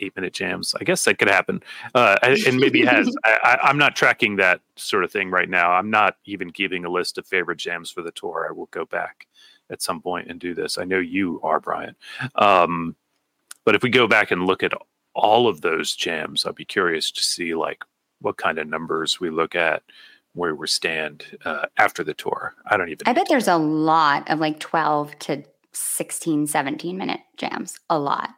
8 0.00 0.16
minute 0.16 0.32
jams 0.32 0.74
i 0.80 0.84
guess 0.84 1.04
that 1.04 1.18
could 1.18 1.28
happen 1.28 1.62
uh, 1.94 2.16
and 2.24 2.58
maybe 2.58 2.84
has 2.84 3.14
I, 3.24 3.38
I, 3.42 3.68
i'm 3.68 3.78
not 3.78 3.96
tracking 3.96 4.36
that 4.36 4.60
sort 4.76 5.04
of 5.04 5.12
thing 5.12 5.30
right 5.30 5.48
now 5.48 5.72
i'm 5.72 5.90
not 5.90 6.16
even 6.24 6.48
giving 6.48 6.84
a 6.84 6.90
list 6.90 7.18
of 7.18 7.26
favorite 7.26 7.58
jams 7.58 7.90
for 7.90 8.02
the 8.02 8.12
tour 8.12 8.46
i 8.48 8.52
will 8.52 8.66
go 8.66 8.84
back 8.84 9.26
at 9.70 9.82
some 9.82 10.00
point 10.00 10.30
and 10.30 10.40
do 10.40 10.54
this 10.54 10.78
i 10.78 10.84
know 10.84 10.98
you 10.98 11.40
are 11.42 11.60
brian 11.60 11.94
um, 12.36 12.96
but 13.64 13.74
if 13.74 13.82
we 13.82 13.90
go 13.90 14.06
back 14.06 14.30
and 14.30 14.46
look 14.46 14.62
at 14.62 14.72
all 15.14 15.48
of 15.48 15.60
those 15.60 15.94
jams 15.94 16.46
i'd 16.46 16.54
be 16.54 16.64
curious 16.64 17.10
to 17.10 17.22
see 17.22 17.54
like 17.54 17.84
what 18.20 18.36
kind 18.36 18.58
of 18.58 18.66
numbers 18.66 19.20
we 19.20 19.30
look 19.30 19.54
at 19.54 19.82
where 20.34 20.54
we 20.54 20.66
stand 20.66 21.24
uh, 21.44 21.66
after 21.76 22.04
the 22.04 22.14
tour. 22.14 22.54
I 22.66 22.76
don't 22.76 22.88
even. 22.88 23.06
I 23.06 23.12
bet 23.12 23.26
there's 23.28 23.48
a 23.48 23.56
lot 23.56 24.30
of 24.30 24.38
like 24.38 24.60
12 24.60 25.18
to 25.20 25.42
16, 25.72 26.46
17 26.46 26.96
minute 26.96 27.20
jams. 27.36 27.78
A 27.88 27.98
lot. 27.98 28.30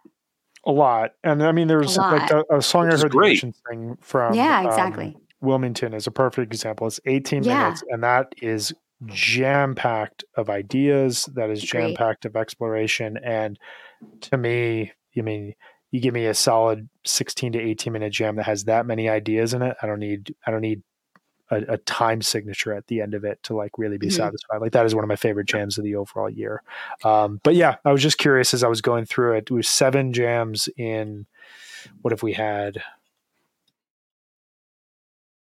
A 0.64 0.72
lot. 0.72 1.12
And 1.24 1.42
I 1.42 1.52
mean, 1.52 1.68
there's 1.68 1.96
A 1.96 2.00
like 2.00 2.30
a, 2.30 2.44
a 2.50 2.62
song 2.62 2.84
Which 2.86 2.92
I 2.92 2.94
is 2.94 3.02
heard 3.02 3.12
the 3.12 3.16
great. 3.16 3.32
Ocean 3.38 3.54
sing 3.68 3.98
from. 4.00 4.34
yeah, 4.34 4.60
um, 4.60 4.66
exactly. 4.66 5.16
Wilmington 5.40 5.92
is 5.94 6.06
a 6.06 6.10
perfect 6.12 6.52
example. 6.52 6.86
It's 6.86 7.00
18 7.04 7.42
Yeah. 7.44 7.64
minutes, 7.64 7.82
and 7.88 8.02
that 8.04 8.32
is 8.40 8.72
jam 9.06 9.74
packed 9.74 10.24
of 10.36 10.48
ideas. 10.48 11.28
That 11.34 11.50
is 11.50 11.60
jam 11.62 11.94
packed 11.94 12.24
of 12.24 12.36
exploration. 12.36 13.18
And 13.24 13.58
to 14.22 14.36
me, 14.36 14.92
I 15.18 15.20
mean, 15.22 15.54
you 15.90 16.00
give 16.00 16.14
me 16.14 16.26
a 16.26 16.34
solid 16.34 16.88
16 17.04 17.52
to 17.54 17.58
18 17.60 17.92
minute 17.92 18.12
jam 18.12 18.36
that 18.36 18.46
has 18.46 18.64
that 18.64 18.86
many 18.86 19.08
ideas 19.08 19.52
in 19.54 19.62
it. 19.62 19.76
I 19.82 19.86
don't 19.86 19.98
need. 19.98 20.34
I 20.46 20.50
don't 20.52 20.60
need. 20.60 20.82
A, 21.52 21.74
a 21.74 21.76
time 21.78 22.22
signature 22.22 22.72
at 22.72 22.86
the 22.88 23.00
end 23.00 23.12
of 23.14 23.24
it 23.24 23.40
to 23.44 23.54
like 23.54 23.78
really 23.78 23.98
be 23.98 24.06
Mhm. 24.08 24.12
satisfied. 24.16 24.60
Like 24.60 24.72
that 24.72 24.86
is 24.86 24.94
one 24.94 25.04
of 25.04 25.08
my 25.08 25.16
favorite 25.16 25.46
jams 25.46 25.76
of 25.78 25.84
the 25.84 25.94
overall 25.96 26.28
year. 26.30 26.62
Um, 27.04 27.40
but 27.44 27.54
yeah, 27.54 27.76
I 27.84 27.92
was 27.92 28.02
just 28.02 28.18
curious 28.18 28.54
as 28.54 28.64
I 28.64 28.68
was 28.68 28.80
going 28.80 29.04
through 29.04 29.34
it. 29.36 29.44
It 29.50 29.54
was 29.54 29.68
seven 29.68 30.12
jams 30.12 30.68
in. 30.76 31.26
What 32.00 32.12
if 32.12 32.22
we 32.22 32.32
had? 32.32 32.82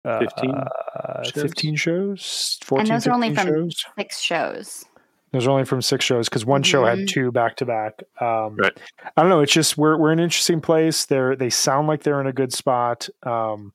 15 0.05 0.51
uh, 0.55 1.23
shows? 1.25 1.33
15 1.43 1.77
shows 1.77 2.59
14 2.63 2.89
those 2.93 3.07
are 3.09 3.13
only 3.13 3.35
from- 3.35 3.47
shows 3.49 3.85
Six 3.99 4.21
shows. 4.21 4.85
those 5.33 5.47
are 5.47 5.51
only 5.51 5.65
from 5.65 5.83
six 5.83 6.05
shows 6.05 6.29
because 6.29 6.45
one 6.47 6.63
show 6.63 6.85
had 6.85 6.99
Mhm. 7.01 7.09
two 7.09 7.33
back 7.33 7.57
to 7.57 7.65
back 7.67 8.03
um 8.21 8.55
Right. 8.57 8.79
i 9.17 9.21
don't 9.23 9.29
know 9.31 9.41
it's 9.41 9.53
just 9.53 9.77
we're, 9.77 9.97
we're 9.97 10.13
in 10.13 10.21
an 10.21 10.25
interesting 10.25 10.61
place 10.61 11.07
they're 11.07 11.35
they 11.35 11.51
sound 11.51 11.89
like 11.89 12.05
they're 12.05 12.21
in 12.21 12.29
a 12.29 12.33
good 12.33 12.53
spot 12.53 13.09
um 13.25 13.73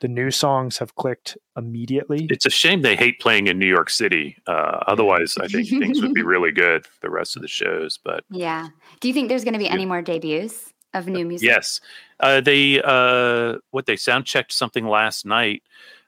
the 0.00 0.08
new 0.08 0.30
songs 0.30 0.78
have 0.78 0.94
clicked 0.94 1.36
immediately 1.56 2.26
It's 2.30 2.46
a 2.46 2.50
shame 2.50 2.82
they 2.82 2.96
hate 2.96 3.18
playing 3.20 3.46
in 3.48 3.58
New 3.58 3.66
York 3.66 3.90
City. 3.90 4.36
Uh, 4.46 4.78
otherwise, 4.86 5.36
I 5.38 5.48
think 5.48 5.68
things 5.68 6.00
would 6.00 6.14
be 6.14 6.22
really 6.34 6.52
good 6.52 6.86
for 6.86 7.00
the 7.00 7.10
rest 7.10 7.36
of 7.36 7.42
the 7.42 7.48
shows. 7.48 7.98
But 8.04 8.24
Yeah. 8.30 8.68
Do 9.00 9.08
you 9.08 9.14
think 9.14 9.28
there's 9.28 9.44
going 9.44 9.54
to 9.54 9.58
be 9.58 9.64
Yeah. 9.66 9.72
any 9.74 9.86
more 9.86 10.02
debuts 10.02 10.72
of 10.94 11.06
new 11.06 11.24
music? 11.26 11.46
yes, 11.46 11.80
uh, 12.20 12.40
they 12.40 12.80
uh, 12.82 13.58
what 13.72 13.86
they 13.86 13.96
sound 13.96 14.24
checked 14.24 14.52
something 14.52 14.86
last 14.86 15.26
night, 15.26 15.62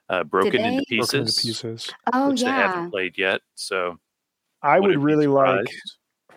uh, 0.09 0.23
broken 0.23 0.55
into 0.61 0.83
pieces, 0.87 1.09
broken 1.11 1.19
into 1.27 1.41
pieces 1.41 1.93
Oh, 2.13 2.29
which 2.31 2.41
they 2.41 2.47
yeah. 2.47 2.67
haven't 2.73 2.91
played 2.91 3.17
yet. 3.17 3.41
So 3.55 3.99
i 4.63 4.79
would 4.79 4.97
really 5.01 5.27
like 5.27 5.67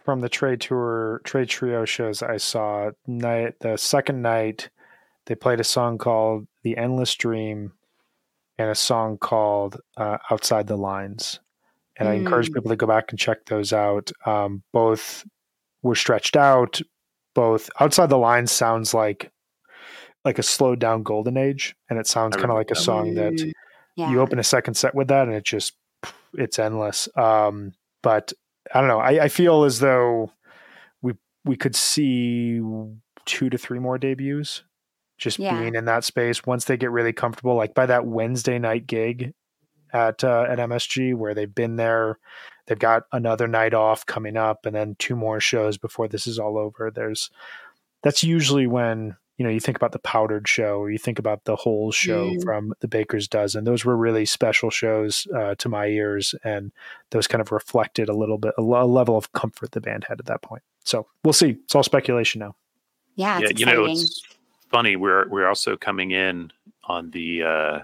from 0.04 0.20
the 0.22 0.28
Trey 0.30 0.56
tour 0.56 1.20
Trey 1.24 1.44
trio 1.46 1.84
shows 1.84 2.22
i 2.22 2.36
saw 2.38 2.90
night 3.06 3.54
the 3.60 3.76
second 3.76 4.22
night 4.22 4.70
they 5.26 5.34
played 5.34 5.60
a 5.60 5.64
song 5.64 5.98
called 5.98 6.46
the 6.62 6.76
endless 6.76 7.14
dream 7.14 7.72
and 8.58 8.70
a 8.70 8.74
song 8.74 9.18
called 9.18 9.80
uh, 9.96 10.18
outside 10.30 10.66
the 10.66 10.76
lines. 10.76 11.40
And 11.96 12.08
i 12.08 12.14
encourage 12.14 12.50
Mm. 12.50 12.54
people 12.54 12.70
to 12.70 12.76
go 12.76 12.86
back 12.86 13.10
and 13.10 13.18
check 13.18 13.44
those 13.46 13.72
out. 13.72 14.10
Um, 14.26 14.62
both 14.72 15.24
were 15.82 15.94
stretched 15.94 16.36
out. 16.36 16.80
Both 17.34 17.70
outside 17.80 18.10
the 18.10 18.18
lines 18.18 18.50
sounds 18.52 18.94
like 18.94 19.30
like 20.24 20.38
a 20.38 20.42
slowed 20.42 20.78
down 20.78 21.02
golden 21.02 21.36
age 21.36 21.76
and 21.90 21.98
it 21.98 22.06
sounds 22.06 22.34
kind 22.36 22.50
of 22.50 22.56
like 22.56 22.70
a 22.70 22.74
that 22.74 22.80
song 22.80 23.14
that 23.14 23.32
Mm, 23.34 23.52
yeah. 23.96 24.10
you 24.10 24.20
open 24.20 24.38
a 24.38 24.44
second 24.44 24.74
set 24.74 24.94
with 24.94 25.08
that 25.08 25.26
and 25.28 25.36
it 25.36 25.44
just 25.44 25.74
it's 26.34 26.58
endless. 26.58 27.08
Um 27.16 27.72
but 28.02 28.32
i 28.74 28.78
don't 28.80 28.88
know. 28.88 29.00
I, 29.00 29.24
I 29.24 29.28
feel 29.28 29.64
as 29.64 29.80
though 29.80 30.32
we 31.02 31.14
we 31.44 31.56
could 31.56 31.76
see 31.76 32.60
two 33.26 33.50
to 33.50 33.58
three 33.58 33.78
more 33.78 33.98
debuts 33.98 34.62
just 35.18 35.38
Yeah. 35.38 35.58
being 35.60 35.74
in 35.74 35.84
that 35.86 36.04
space 36.04 36.44
once 36.44 36.64
they 36.64 36.76
get 36.76 36.90
really 36.90 37.12
comfortable 37.12 37.54
like 37.54 37.74
by 37.74 37.86
that 37.86 38.06
wednesday 38.06 38.58
night 38.58 38.86
gig 38.86 39.32
at 39.92 40.24
uh, 40.24 40.44
at 40.48 40.58
msg 40.58 41.14
where 41.14 41.34
they've 41.34 41.54
been 41.54 41.76
there 41.76 42.18
they've 42.66 42.78
got 42.78 43.04
another 43.12 43.46
night 43.46 43.74
off 43.74 44.06
coming 44.06 44.36
up 44.36 44.66
and 44.66 44.74
then 44.74 44.96
two 44.98 45.14
more 45.14 45.38
shows 45.40 45.76
before 45.78 46.08
this 46.08 46.26
is 46.26 46.38
all 46.38 46.56
over. 46.56 46.90
There's 46.90 47.30
that's 48.02 48.24
usually 48.24 48.66
when 48.66 49.16
you 49.36 49.44
know 49.44 49.50
you 49.50 49.60
think 49.60 49.76
about 49.76 49.92
the 49.92 49.98
powdered 49.98 50.48
show 50.48 50.78
or 50.78 50.90
you 50.90 50.96
think 50.96 51.18
about 51.18 51.44
the 51.44 51.56
whole 51.56 51.92
show 51.92 52.30
Mm. 52.30 52.42
from 52.42 52.72
the 52.80 52.88
baker's 52.88 53.28
dozen. 53.28 53.64
Those 53.64 53.84
were 53.84 53.96
really 53.96 54.24
special 54.24 54.70
shows 54.70 55.26
uh, 55.36 55.54
to 55.56 55.68
my 55.68 55.86
ears 55.88 56.34
and 56.42 56.72
those 57.10 57.26
kind 57.26 57.42
of 57.42 57.52
reflected 57.52 58.08
a 58.08 58.14
little 58.14 58.38
bit 58.38 58.54
a, 58.56 58.62
a 58.62 58.86
level 58.86 59.16
of 59.18 59.32
comfort 59.32 59.72
the 59.72 59.80
band 59.82 60.04
had 60.08 60.18
at 60.18 60.26
that 60.26 60.40
point. 60.42 60.62
So 60.84 61.06
we'll 61.22 61.34
see. 61.34 61.50
It's 61.64 61.74
all 61.74 61.82
speculation 61.82 62.38
now. 62.38 62.56
Yeah, 63.14 63.40
it's 63.42 63.60
yeah, 63.60 63.68
you 63.70 63.76
know, 63.76 63.84
it's 63.84 64.22
funny. 64.74 64.96
We're 64.96 65.28
we're 65.28 65.46
also 65.48 65.76
coming 65.76 66.10
in 66.10 66.50
on 66.84 67.10
the 67.10 67.42
uh, 67.42 67.78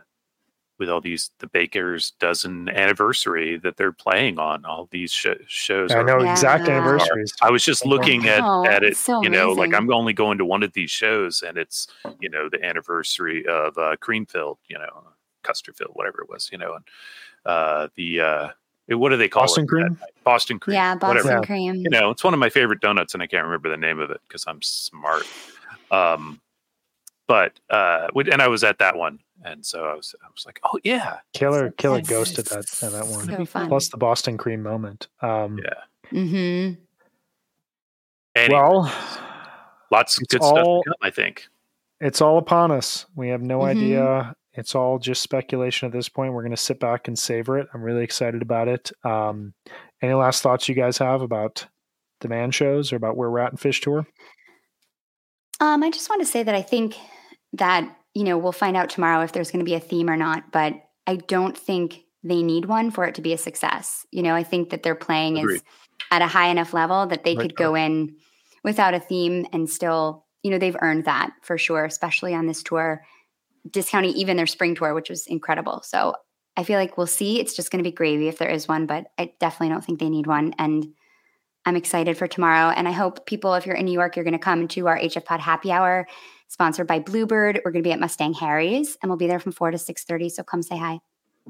with 0.78 0.88
all 0.90 1.00
these 1.00 1.30
the 1.38 1.46
Baker's 1.46 2.12
dozen 2.18 2.68
anniversary 2.68 3.58
that 3.58 3.76
they're 3.76 3.92
playing 3.92 4.38
on. 4.38 4.64
All 4.64 4.88
these 4.90 5.12
sh- 5.12 5.28
shows. 5.46 5.92
i 5.92 5.98
are- 5.98 6.04
know 6.04 6.18
exact 6.20 6.66
Yeah. 6.66 6.76
anniversaries 6.78 7.32
I 7.42 7.50
was 7.50 7.64
just 7.64 7.86
looking 7.86 8.26
at 8.28 8.40
Wow, 8.42 8.64
at 8.64 8.82
it. 8.82 8.96
so 8.96 9.22
you 9.22 9.30
know, 9.30 9.52
like. 9.52 9.72
I'm 9.74 9.92
only 9.92 10.12
going 10.12 10.38
to 10.38 10.44
one 10.44 10.62
of 10.62 10.72
these 10.72 10.90
shows, 10.90 11.42
and 11.46 11.56
it's 11.58 11.86
you 12.20 12.28
know 12.28 12.48
the 12.48 12.62
anniversary 12.64 13.46
of 13.46 13.76
uh, 13.78 13.96
Creamfield. 14.00 14.56
You 14.68 14.78
know, 14.78 15.04
Custerfield, 15.44 15.90
whatever 15.94 16.22
it 16.22 16.28
was. 16.28 16.48
You 16.50 16.58
know, 16.58 16.74
and 16.74 16.84
uh, 17.46 17.88
the 17.96 18.20
uh, 18.20 18.48
what 18.88 19.10
do 19.10 19.16
they 19.16 19.28
call 19.28 19.42
Boston 19.44 19.64
it? 19.64 19.68
cream 19.68 19.98
Boston 20.24 20.58
cream. 20.58 20.74
yeah, 20.74 20.94
Boston 20.96 21.24
whatever. 21.24 21.46
Cream. 21.46 21.76
You 21.76 21.90
know, 21.90 22.10
it's 22.10 22.24
one 22.24 22.34
of 22.34 22.40
my 22.40 22.50
favorite 22.50 22.80
donuts, 22.80 23.14
and 23.14 23.22
I 23.22 23.26
can't 23.28 23.44
remember 23.44 23.68
the 23.70 23.76
name 23.76 24.00
of 24.00 24.10
it 24.10 24.20
because 24.26 24.44
I'm 24.48 24.60
smart. 24.62 25.26
Um, 25.90 26.40
but 27.30 27.52
uh, 27.70 28.08
we- 28.14 28.28
and 28.32 28.42
I 28.42 28.48
was 28.48 28.64
at 28.64 28.78
that 28.80 28.96
one, 28.96 29.20
and 29.44 29.64
so 29.64 29.84
I 29.84 29.94
was 29.94 30.14
I 30.20 30.26
was 30.34 30.44
like, 30.44 30.58
oh 30.64 30.78
yeah, 30.82 31.18
killer 31.32 31.70
killer 31.72 31.98
Yes. 31.98 32.08
ghost 32.08 32.38
at 32.40 32.46
that 32.46 32.66
at 32.82 32.90
that 32.92 33.06
one 33.06 33.46
So 33.46 33.66
plus 33.68 33.88
the 33.88 33.96
boston 33.96 34.36
cream 34.36 34.62
moment 34.62 35.06
um 35.22 35.58
yeah. 35.62 36.10
Mm-hmm. 36.18 36.80
Anyway, 38.34 38.58
well 38.60 38.92
lots 39.90 40.16
of 40.18 40.22
it's 40.22 40.34
good 40.34 40.42
stuff 40.42 40.58
all- 40.66 40.82
to 40.82 40.90
come. 40.90 40.96
I 41.02 41.10
think. 41.10 41.46
it's 42.00 42.20
all 42.20 42.38
upon 42.38 42.70
us. 42.72 43.06
We 43.14 43.28
have 43.28 43.42
no 43.42 43.60
Mhm. 43.60 43.68
idea 43.68 44.34
It's 44.54 44.74
all 44.74 44.98
just 44.98 45.22
speculation 45.22 45.86
at 45.86 45.92
this 45.92 46.08
point. 46.08 46.32
We're 46.32 46.42
going 46.42 46.50
to 46.50 46.56
sit 46.56 46.80
back 46.80 47.06
and 47.06 47.16
savor 47.16 47.56
it. 47.60 47.68
I'm 47.72 47.82
really 47.82 48.02
excited 48.02 48.42
about 48.42 48.66
it. 48.66 48.90
Um, 49.04 49.54
any 50.02 50.12
last 50.14 50.42
thoughts 50.42 50.68
you 50.68 50.74
guys 50.74 50.98
have 50.98 51.22
about 51.22 51.66
the 52.20 52.28
Mann 52.28 52.50
shows 52.50 52.92
or 52.92 52.96
about 52.96 53.16
where 53.16 53.30
we're 53.30 53.38
at 53.38 53.52
in 53.52 53.58
Phish 53.58 53.80
Tour? 53.80 54.04
Um, 55.60 55.84
I 55.84 55.90
just 55.90 56.10
want 56.10 56.20
to 56.20 56.26
say 56.26 56.42
that 56.42 56.54
I 56.54 56.62
think 56.62 56.96
that, 57.54 57.96
you 58.14 58.24
know, 58.24 58.38
we'll 58.38 58.52
find 58.52 58.76
out 58.76 58.90
tomorrow 58.90 59.22
if 59.22 59.32
there's 59.32 59.50
going 59.50 59.64
to 59.64 59.68
be 59.68 59.74
a 59.74 59.80
theme 59.80 60.08
or 60.08 60.16
not, 60.16 60.52
but 60.52 60.74
I 61.06 61.16
don't 61.16 61.56
think 61.56 62.04
they 62.22 62.42
need 62.42 62.66
one 62.66 62.90
for 62.90 63.04
it 63.04 63.14
to 63.16 63.22
be 63.22 63.32
a 63.32 63.38
success. 63.38 64.06
You 64.10 64.22
know, 64.22 64.34
I 64.34 64.42
think 64.42 64.70
that 64.70 64.82
their 64.82 64.94
playing 64.94 65.38
Agreed. 65.38 65.56
is 65.56 65.62
at 66.10 66.22
a 66.22 66.26
high 66.26 66.48
enough 66.48 66.74
level 66.74 67.06
that 67.06 67.24
they 67.24 67.34
right. 67.34 67.42
could 67.42 67.56
go 67.56 67.74
in 67.74 68.16
without 68.62 68.94
a 68.94 69.00
theme 69.00 69.46
and 69.52 69.68
still, 69.68 70.26
you 70.42 70.50
know, 70.50 70.58
they've 70.58 70.76
earned 70.80 71.04
that 71.06 71.30
for 71.42 71.56
sure, 71.56 71.84
especially 71.84 72.34
on 72.34 72.46
this 72.46 72.62
tour, 72.62 73.02
discounting 73.70 74.12
even 74.12 74.36
their 74.36 74.46
spring 74.46 74.74
tour, 74.74 74.94
which 74.94 75.10
was 75.10 75.26
incredible. 75.26 75.82
So 75.82 76.14
I 76.56 76.64
feel 76.64 76.78
like 76.78 76.98
we'll 76.98 77.06
see. 77.06 77.40
It's 77.40 77.54
just 77.54 77.70
going 77.70 77.82
to 77.82 77.88
be 77.88 77.94
gravy 77.94 78.28
if 78.28 78.38
there 78.38 78.50
is 78.50 78.68
one, 78.68 78.86
but 78.86 79.06
I 79.18 79.32
definitely 79.40 79.72
don't 79.72 79.84
think 79.84 79.98
they 79.98 80.10
need 80.10 80.26
one. 80.26 80.54
And 80.58 80.88
I'm 81.64 81.76
excited 81.76 82.16
for 82.16 82.26
tomorrow. 82.26 82.70
And 82.70 82.88
I 82.88 82.92
hope 82.92 83.26
people, 83.26 83.54
if 83.54 83.66
you're 83.66 83.76
in 83.76 83.84
New 83.84 83.92
York, 83.92 84.16
you're 84.16 84.24
going 84.24 84.32
to 84.32 84.38
come 84.38 84.68
to 84.68 84.88
our 84.88 84.98
HF 84.98 85.24
Pod 85.24 85.40
happy 85.40 85.70
hour 85.70 86.06
sponsored 86.50 86.88
by 86.88 86.98
Bluebird. 86.98 87.62
We're 87.64 87.70
going 87.70 87.82
to 87.82 87.88
be 87.88 87.92
at 87.92 88.00
Mustang 88.00 88.34
Harry's 88.34 88.98
and 89.00 89.08
we'll 89.08 89.16
be 89.16 89.28
there 89.28 89.38
from 89.38 89.52
4 89.52 89.70
to 89.70 89.78
6.30. 89.78 90.30
So 90.30 90.42
come 90.42 90.62
say 90.62 90.76
hi. 90.76 91.00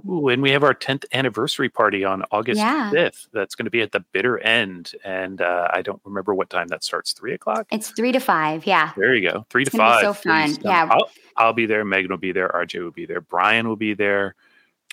Ooh, 0.08 0.28
and 0.28 0.40
we 0.40 0.50
have 0.50 0.62
our 0.62 0.74
10th 0.74 1.04
anniversary 1.12 1.68
party 1.68 2.04
on 2.04 2.22
August 2.30 2.58
yeah. 2.58 2.90
5th. 2.92 3.28
That's 3.32 3.54
going 3.54 3.64
to 3.64 3.70
be 3.70 3.80
at 3.80 3.92
the 3.92 4.00
bitter 4.12 4.38
end. 4.38 4.92
And 5.02 5.40
uh, 5.40 5.68
I 5.72 5.82
don't 5.82 6.00
remember 6.04 6.34
what 6.34 6.50
time 6.50 6.68
that 6.68 6.84
starts. 6.84 7.12
Three 7.12 7.32
o'clock? 7.32 7.66
It's 7.72 7.90
three 7.90 8.12
to 8.12 8.20
five. 8.20 8.66
Yeah. 8.66 8.92
There 8.96 9.14
you 9.14 9.28
go. 9.28 9.46
Three 9.50 9.62
it's 9.62 9.72
to 9.72 9.78
five. 9.78 10.02
so 10.02 10.12
fun. 10.12 10.56
Yeah. 10.62 10.88
I'll, 10.90 11.10
I'll, 11.36 11.52
be 11.54 11.66
there. 11.66 11.84
Megan 11.84 12.10
will 12.10 12.18
be 12.18 12.32
there. 12.32 12.48
RJ 12.48 12.82
will 12.82 12.90
be 12.90 13.06
there. 13.06 13.22
Brian 13.22 13.66
will 13.68 13.76
be 13.76 13.94
there. 13.94 14.34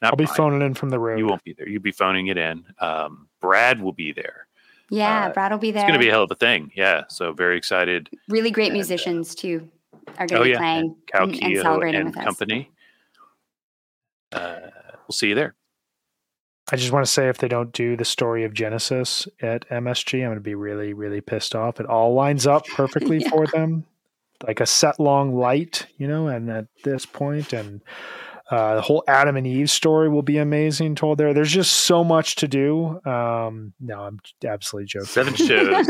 Not 0.02 0.12
I'll 0.14 0.18
be 0.18 0.26
Brian. 0.26 0.38
phoning 0.38 0.62
in 0.62 0.74
from 0.74 0.90
the 0.90 1.00
road. 1.00 1.20
You 1.20 1.28
won't 1.28 1.44
be 1.44 1.54
there. 1.54 1.68
You'll 1.68 1.82
be 1.82 1.92
phoning 1.92 2.28
it 2.28 2.38
in. 2.38 2.66
Um, 2.80 3.28
Brad 3.42 3.82
will 3.82 3.94
be 3.94 4.14
there. 4.14 4.48
Yeah, 4.90 5.28
uh, 5.28 5.34
Brad 5.34 5.52
will 5.52 5.60
be 5.60 5.72
there. 5.72 5.84
It's 5.84 5.88
going 5.88 6.00
to 6.00 6.04
be 6.04 6.08
a 6.08 6.14
hell 6.14 6.24
of 6.24 6.32
a 6.32 6.36
thing. 6.36 6.72
Yeah. 6.76 7.04
So 7.10 7.34
very 7.34 7.58
excited. 7.58 8.10
Really 8.30 8.52
great 8.52 8.68
and, 8.68 8.76
uh, 8.76 8.80
musicians, 8.80 9.36
too, 9.36 9.70
are 10.18 10.28
going 10.28 10.30
to 10.30 10.40
oh, 10.40 10.44
be 10.44 10.50
yeah. 10.52 10.58
playing 10.58 10.96
and, 11.14 11.32
and, 11.34 11.44
and 11.44 11.62
celebrating 11.62 12.02
and 12.02 12.16
with 12.16 12.24
company. 12.24 12.72
us. 14.32 14.40
Uh, 14.40 14.70
we'll 15.08 15.14
see 15.14 15.30
you 15.30 15.36
there. 15.36 15.56
I 16.70 16.76
just 16.76 16.92
want 16.92 17.06
to 17.06 17.12
say 17.12 17.30
if 17.30 17.38
they 17.38 17.48
don't 17.48 17.72
do 17.72 17.96
the 17.96 18.04
story 18.04 18.44
of 18.44 18.54
Genesis 18.54 19.28
at 19.42 19.68
MSG, 19.70 20.20
I'm 20.20 20.28
going 20.28 20.36
to 20.36 20.42
be 20.42 20.56
really, 20.56 20.94
really 20.94 21.22
pissed 21.22 21.56
off. 21.56 21.80
It 21.80 21.86
all 21.86 22.14
lines 22.14 22.46
up 22.46 22.66
perfectly 22.76 23.20
yeah. 23.20 23.30
for 23.30 23.48
them, 23.48 23.86
like 24.46 24.60
a 24.60 24.66
set 24.66 25.00
long 25.00 25.34
light, 25.34 25.88
you 25.98 26.08
know. 26.08 26.28
And 26.28 26.50
at 26.50 26.66
this 26.84 27.06
point, 27.06 27.54
and 27.54 27.82
uh, 28.52 28.76
the 28.76 28.82
whole 28.82 29.02
Adam 29.08 29.38
and 29.38 29.48
Eve 29.48 29.70
story 29.70 30.10
will 30.10 30.24
be 30.24 30.38
amazing. 30.38 30.96
Told 30.96 31.18
there, 31.18 31.34
there's 31.34 31.54
just 31.54 31.72
so 31.72 32.04
much 32.04 32.36
to 32.38 32.50
do. 32.50 33.00
Um, 33.06 33.74
no, 33.80 34.02
I'm 34.02 34.20
absolutely 34.46 34.88
joking. 34.88 35.08
Seven 35.08 35.36
shows, 35.36 35.88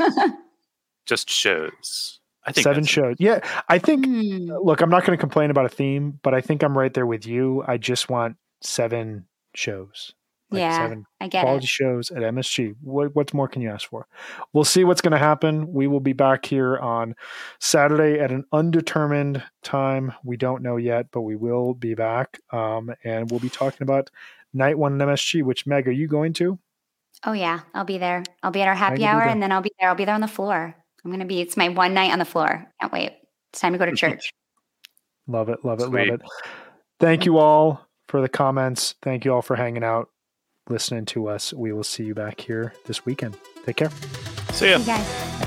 just 1.07 1.27
shows. 1.27 2.19
I 2.47 2.53
think 2.53 2.63
seven 2.63 2.85
shows. 2.85 3.17
Yeah, 3.19 3.41
I 3.67 3.77
think. 3.77 4.05
Mm. 4.05 4.63
Look, 4.63 4.81
I'm 4.81 4.89
not 4.89 5.05
going 5.05 5.17
to 5.17 5.21
complain 5.21 5.51
about 5.51 5.65
a 5.65 5.69
theme, 5.69 6.19
but 6.23 6.33
I 6.33 6.41
think 6.41 6.63
I'm 6.63 6.77
right 6.77 6.93
there 6.93 7.05
with 7.05 7.27
you. 7.27 7.63
I 7.67 7.77
just 7.77 8.09
want 8.09 8.37
seven 8.61 9.25
shows. 9.53 10.13
Like 10.49 10.61
yeah, 10.61 10.77
seven 10.77 11.05
I 11.19 11.27
get 11.27 11.41
quality 11.41 11.65
it. 11.65 11.69
shows 11.69 12.09
at 12.09 12.23
MSG. 12.23 12.75
What 12.81 13.13
what 13.13 13.33
more 13.33 13.49
can 13.49 13.61
you 13.61 13.69
ask 13.69 13.89
for? 13.89 14.07
We'll 14.53 14.63
see 14.63 14.85
what's 14.85 15.01
going 15.01 15.11
to 15.11 15.17
happen. 15.17 15.73
We 15.73 15.87
will 15.87 15.99
be 15.99 16.13
back 16.13 16.45
here 16.45 16.77
on 16.77 17.15
Saturday 17.59 18.21
at 18.21 18.31
an 18.31 18.45
undetermined 18.53 19.43
time. 19.61 20.13
We 20.23 20.37
don't 20.37 20.63
know 20.63 20.77
yet, 20.77 21.07
but 21.11 21.23
we 21.23 21.35
will 21.35 21.73
be 21.73 21.95
back, 21.95 22.39
um, 22.53 22.91
and 23.03 23.29
we'll 23.29 23.41
be 23.41 23.49
talking 23.49 23.83
about 23.83 24.09
night 24.53 24.77
one 24.77 24.93
in 24.93 25.05
MSG. 25.05 25.43
Which 25.43 25.67
Meg, 25.67 25.85
are 25.85 25.91
you 25.91 26.07
going 26.07 26.31
to? 26.33 26.57
Oh 27.25 27.33
yeah, 27.33 27.61
I'll 27.73 27.83
be 27.83 27.97
there. 27.97 28.23
I'll 28.41 28.51
be 28.51 28.61
at 28.61 28.69
our 28.69 28.75
happy 28.75 29.03
hour, 29.03 29.23
and 29.23 29.43
then 29.43 29.51
I'll 29.51 29.61
be 29.61 29.71
there. 29.81 29.89
I'll 29.89 29.95
be 29.95 30.05
there 30.05 30.15
on 30.15 30.21
the 30.21 30.27
floor. 30.29 30.75
I'm 31.03 31.11
going 31.11 31.19
to 31.19 31.25
be. 31.25 31.41
It's 31.41 31.57
my 31.57 31.69
one 31.69 31.93
night 31.93 32.11
on 32.11 32.19
the 32.19 32.25
floor. 32.25 32.65
Can't 32.81 32.93
wait. 32.93 33.13
It's 33.51 33.61
time 33.61 33.73
to 33.73 33.79
go 33.79 33.85
to 33.85 33.95
church. 33.95 34.31
love 35.27 35.49
it. 35.49 35.63
Love 35.63 35.79
it. 35.79 35.87
Sweet. 35.87 36.09
Love 36.11 36.21
it. 36.21 36.27
Thank 36.99 37.25
you 37.25 37.37
all 37.37 37.87
for 38.07 38.21
the 38.21 38.29
comments. 38.29 38.95
Thank 39.01 39.25
you 39.25 39.33
all 39.33 39.41
for 39.41 39.55
hanging 39.55 39.83
out 39.83 40.09
listening 40.69 41.05
to 41.05 41.27
us. 41.27 41.53
We 41.53 41.71
will 41.71 41.83
see 41.83 42.03
you 42.03 42.13
back 42.13 42.41
here 42.41 42.73
this 42.85 43.05
weekend. 43.05 43.37
Take 43.65 43.77
care. 43.77 43.91
See 44.51 44.71
ya. 44.71 45.46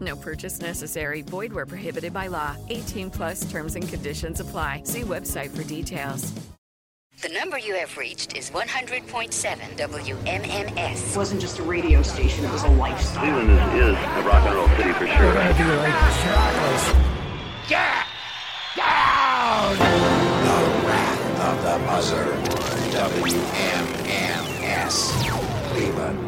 No 0.00 0.16
purchase 0.16 0.60
necessary. 0.60 1.22
Void 1.22 1.52
where 1.52 1.66
prohibited 1.66 2.12
by 2.12 2.26
law. 2.28 2.56
18 2.68 3.10
plus 3.10 3.50
terms 3.50 3.74
and 3.74 3.88
conditions 3.88 4.40
apply. 4.40 4.82
See 4.84 5.00
website 5.02 5.50
for 5.50 5.64
details. 5.64 6.32
The 7.20 7.30
number 7.30 7.58
you 7.58 7.74
have 7.74 7.96
reached 7.96 8.36
is 8.36 8.50
100.7 8.50 9.08
WMMS. 9.76 11.10
It 11.10 11.16
wasn't 11.16 11.40
just 11.40 11.58
a 11.58 11.64
radio 11.64 12.00
station, 12.02 12.44
it 12.44 12.52
was 12.52 12.62
a 12.62 12.68
lifestyle. 12.68 13.24
Cleveland 13.24 13.50
is, 13.50 13.88
is 13.88 13.96
a 13.96 14.22
rock 14.22 14.46
and 14.46 14.54
roll 14.54 14.68
city 14.76 14.92
for 14.92 15.08
sure. 15.08 15.34
Get 17.68 18.06
down! 18.76 19.74
The 19.74 19.82
Wrath 20.86 21.40
of 21.40 21.56
the 21.64 21.78
Buzzard. 21.86 22.38
WMMS. 22.94 24.18
Cleveland 25.70 26.27